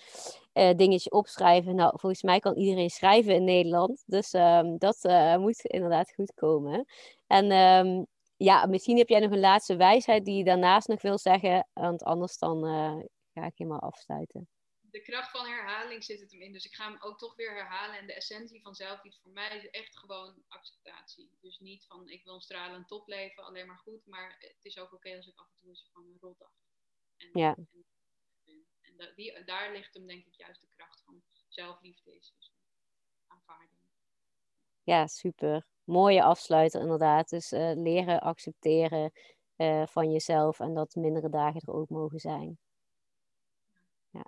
uh, 0.54 0.74
dingetje 0.74 1.10
opschrijven. 1.10 1.74
Nou, 1.74 1.98
volgens 1.98 2.22
mij 2.22 2.38
kan 2.38 2.56
iedereen 2.56 2.90
schrijven 2.90 3.34
in 3.34 3.44
Nederland. 3.44 4.02
Dus 4.06 4.32
um, 4.32 4.78
dat 4.78 4.98
uh, 5.02 5.36
moet 5.36 5.64
inderdaad 5.64 6.14
goed 6.14 6.34
komen. 6.34 6.84
En 7.26 7.52
um, 7.52 8.06
ja, 8.36 8.66
misschien 8.66 8.98
heb 8.98 9.08
jij 9.08 9.20
nog 9.20 9.30
een 9.30 9.40
laatste 9.40 9.76
wijsheid 9.76 10.24
die 10.24 10.36
je 10.36 10.44
daarnaast 10.44 10.88
nog 10.88 11.02
wil 11.02 11.18
zeggen. 11.18 11.68
Want 11.72 12.02
anders 12.02 12.38
dan 12.38 12.66
uh, 12.66 13.04
ga 13.34 13.46
ik 13.46 13.52
helemaal 13.56 13.80
afsluiten 13.80 14.48
de 14.96 15.02
kracht 15.02 15.30
van 15.30 15.46
herhaling 15.46 16.04
zit 16.04 16.20
het 16.20 16.30
hem 16.30 16.40
in. 16.40 16.52
Dus 16.52 16.64
ik 16.64 16.74
ga 16.74 16.90
hem 16.90 17.02
ook 17.02 17.18
toch 17.18 17.36
weer 17.36 17.54
herhalen. 17.54 17.98
En 17.98 18.06
de 18.06 18.14
essentie 18.14 18.62
van 18.62 18.74
zelfliefde 18.74 19.20
voor 19.20 19.32
mij 19.32 19.56
is 19.56 19.70
echt 19.70 19.98
gewoon 19.98 20.44
acceptatie. 20.48 21.30
Dus 21.40 21.58
niet 21.58 21.84
van 21.86 22.08
ik 22.08 22.24
wil 22.24 22.34
een 22.34 22.40
stralend 22.40 22.88
topleven, 22.88 23.44
alleen 23.44 23.66
maar 23.66 23.78
goed. 23.78 24.06
Maar 24.06 24.36
het 24.38 24.64
is 24.64 24.78
ook 24.78 24.92
oké 24.92 25.16
als 25.16 25.26
ik 25.26 25.38
af 25.38 25.48
en 25.48 25.56
toe 25.56 25.68
eens 25.68 25.88
van 25.92 26.04
een 26.04 26.18
rotdag. 26.20 26.52
En, 27.16 27.28
ja. 27.32 27.54
En, 27.54 28.66
en, 28.80 29.12
die, 29.14 29.44
daar 29.44 29.72
ligt 29.72 29.94
hem 29.94 30.06
denk 30.06 30.26
ik 30.26 30.34
juist 30.34 30.60
de 30.60 30.68
kracht 30.76 31.02
van 31.04 31.22
zelfliefde 31.48 32.16
is. 32.16 32.32
Dus 32.36 32.52
aanvaarding. 33.26 33.70
Ja, 34.82 35.06
super. 35.06 35.66
Mooie 35.86 36.22
afsluiter 36.22 36.80
inderdaad. 36.80 37.28
Dus 37.28 37.52
uh, 37.52 37.72
leren 37.74 38.20
accepteren 38.20 39.12
uh, 39.56 39.86
van 39.86 40.12
jezelf 40.12 40.60
en 40.60 40.74
dat 40.74 40.94
mindere 40.94 41.28
dagen 41.28 41.60
er 41.60 41.72
ook 41.72 41.88
mogen 41.88 42.18
zijn. 42.18 42.58
Ja. 44.10 44.24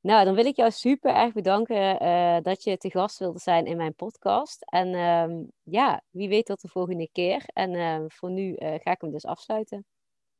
Nou, 0.00 0.24
dan 0.24 0.34
wil 0.34 0.46
ik 0.46 0.56
jou 0.56 0.70
super 0.70 1.14
erg 1.14 1.32
bedanken 1.32 2.02
uh, 2.02 2.40
dat 2.40 2.62
je 2.62 2.76
te 2.76 2.90
gast 2.90 3.18
wilde 3.18 3.38
zijn 3.38 3.66
in 3.66 3.76
mijn 3.76 3.94
podcast. 3.94 4.62
En 4.64 4.94
um, 4.94 5.52
ja, 5.62 6.02
wie 6.10 6.28
weet 6.28 6.46
tot 6.46 6.60
de 6.60 6.68
volgende 6.68 7.08
keer. 7.12 7.42
En 7.46 7.74
uh, 7.74 8.04
voor 8.08 8.30
nu 8.30 8.54
ga 8.56 8.90
ik 8.90 9.00
hem 9.00 9.10
dus 9.10 9.24
afsluiten. 9.24 9.86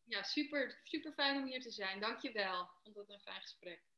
Ja, 0.04 0.22
super, 0.22 0.80
super 0.82 1.12
fijn 1.12 1.36
om 1.36 1.46
hier 1.46 1.60
te 1.60 1.70
zijn. 1.70 2.00
Dankjewel. 2.00 2.68
Vond 2.82 2.96
het 2.96 3.10
een 3.10 3.20
fijn 3.20 3.40
gesprek. 3.40 3.91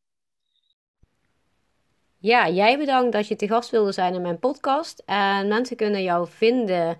Ja, 2.25 2.49
jij 2.49 2.79
bedankt 2.79 3.13
dat 3.13 3.29
je 3.29 3.37
te 3.37 3.49
gast 3.49 3.71
wilde 3.71 3.93
zijn 3.93 4.15
in 4.15 4.23
mijn 4.23 4.39
podcast. 4.39 5.03
En 5.07 5.49
mensen 5.49 5.77
kunnen 5.77 6.03
jou 6.03 6.29
vinden 6.29 6.99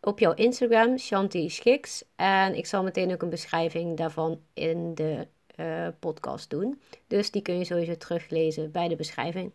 op 0.00 0.18
jouw 0.18 0.34
Instagram, 0.34 0.98
Shanti 0.98 1.50
Schiks. 1.50 2.04
En 2.16 2.54
ik 2.54 2.66
zal 2.66 2.82
meteen 2.82 3.12
ook 3.12 3.22
een 3.22 3.30
beschrijving 3.30 3.96
daarvan 3.96 4.40
in 4.54 4.94
de 4.94 5.26
uh, 5.56 5.88
podcast 5.98 6.50
doen. 6.50 6.80
Dus 7.06 7.30
die 7.30 7.42
kun 7.42 7.58
je 7.58 7.64
sowieso 7.64 7.96
teruglezen 7.96 8.70
bij 8.70 8.88
de 8.88 8.96
beschrijving. 8.96 9.52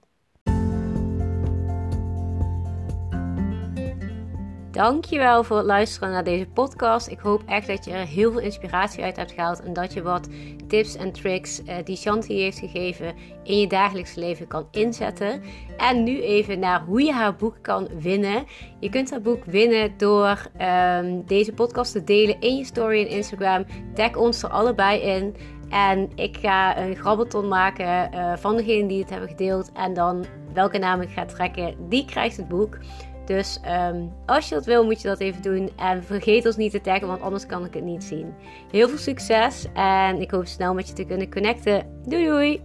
Dankjewel 4.71 5.43
voor 5.43 5.57
het 5.57 5.65
luisteren 5.65 6.11
naar 6.11 6.23
deze 6.23 6.47
podcast. 6.47 7.07
Ik 7.07 7.19
hoop 7.19 7.43
echt 7.45 7.67
dat 7.67 7.85
je 7.85 7.91
er 7.91 8.05
heel 8.05 8.31
veel 8.31 8.41
inspiratie 8.41 9.03
uit 9.03 9.15
hebt 9.15 9.31
gehaald 9.31 9.61
en 9.61 9.73
dat 9.73 9.93
je 9.93 10.01
wat 10.01 10.27
tips 10.67 10.95
en 10.95 11.11
tricks 11.11 11.61
uh, 11.61 11.75
die 11.83 11.95
Shanti 11.95 12.41
heeft 12.41 12.59
gegeven 12.59 13.13
in 13.43 13.59
je 13.59 13.67
dagelijks 13.67 14.15
leven 14.15 14.47
kan 14.47 14.67
inzetten. 14.71 15.41
En 15.77 16.03
nu 16.03 16.21
even 16.21 16.59
naar 16.59 16.83
hoe 16.83 17.01
je 17.01 17.11
haar 17.11 17.35
boek 17.35 17.55
kan 17.61 17.87
winnen. 17.99 18.45
Je 18.79 18.89
kunt 18.89 19.11
haar 19.11 19.21
boek 19.21 19.45
winnen 19.45 19.93
door 19.97 20.47
um, 20.61 21.25
deze 21.25 21.53
podcast 21.53 21.91
te 21.91 22.03
delen 22.03 22.39
in 22.39 22.55
je 22.55 22.65
story 22.65 23.01
en 23.01 23.09
Instagram. 23.09 23.65
Tag 23.93 24.15
ons 24.15 24.43
er 24.43 24.49
allebei 24.49 24.99
in. 25.01 25.35
En 25.69 26.09
ik 26.15 26.37
ga 26.37 26.77
een 26.77 26.95
grabbelton 26.95 27.47
maken 27.47 28.13
uh, 28.13 28.33
van 28.35 28.55
degene 28.57 28.87
die 28.87 28.99
het 28.99 29.09
hebben 29.09 29.29
gedeeld. 29.29 29.71
En 29.73 29.93
dan 29.93 30.25
welke 30.53 30.77
naam 30.77 31.01
ik 31.01 31.09
ga 31.09 31.25
trekken, 31.25 31.75
die 31.89 32.05
krijgt 32.05 32.37
het 32.37 32.47
boek. 32.47 32.77
Dus 33.25 33.59
um, 33.91 34.13
als 34.25 34.49
je 34.49 34.55
dat 34.55 34.65
wil, 34.65 34.85
moet 34.85 35.01
je 35.01 35.07
dat 35.07 35.19
even 35.19 35.41
doen. 35.41 35.69
En 35.77 36.03
vergeet 36.03 36.45
ons 36.45 36.55
niet 36.55 36.71
te 36.71 36.81
taggen, 36.81 37.07
want 37.07 37.21
anders 37.21 37.45
kan 37.45 37.65
ik 37.65 37.73
het 37.73 37.83
niet 37.83 38.03
zien. 38.03 38.33
Heel 38.71 38.89
veel 38.89 38.97
succes 38.97 39.65
en 39.73 40.21
ik 40.21 40.31
hoop 40.31 40.45
snel 40.45 40.73
met 40.73 40.87
je 40.87 40.93
te 40.93 41.05
kunnen 41.05 41.31
connecten. 41.31 41.85
Doei 42.05 42.25
doei! 42.25 42.61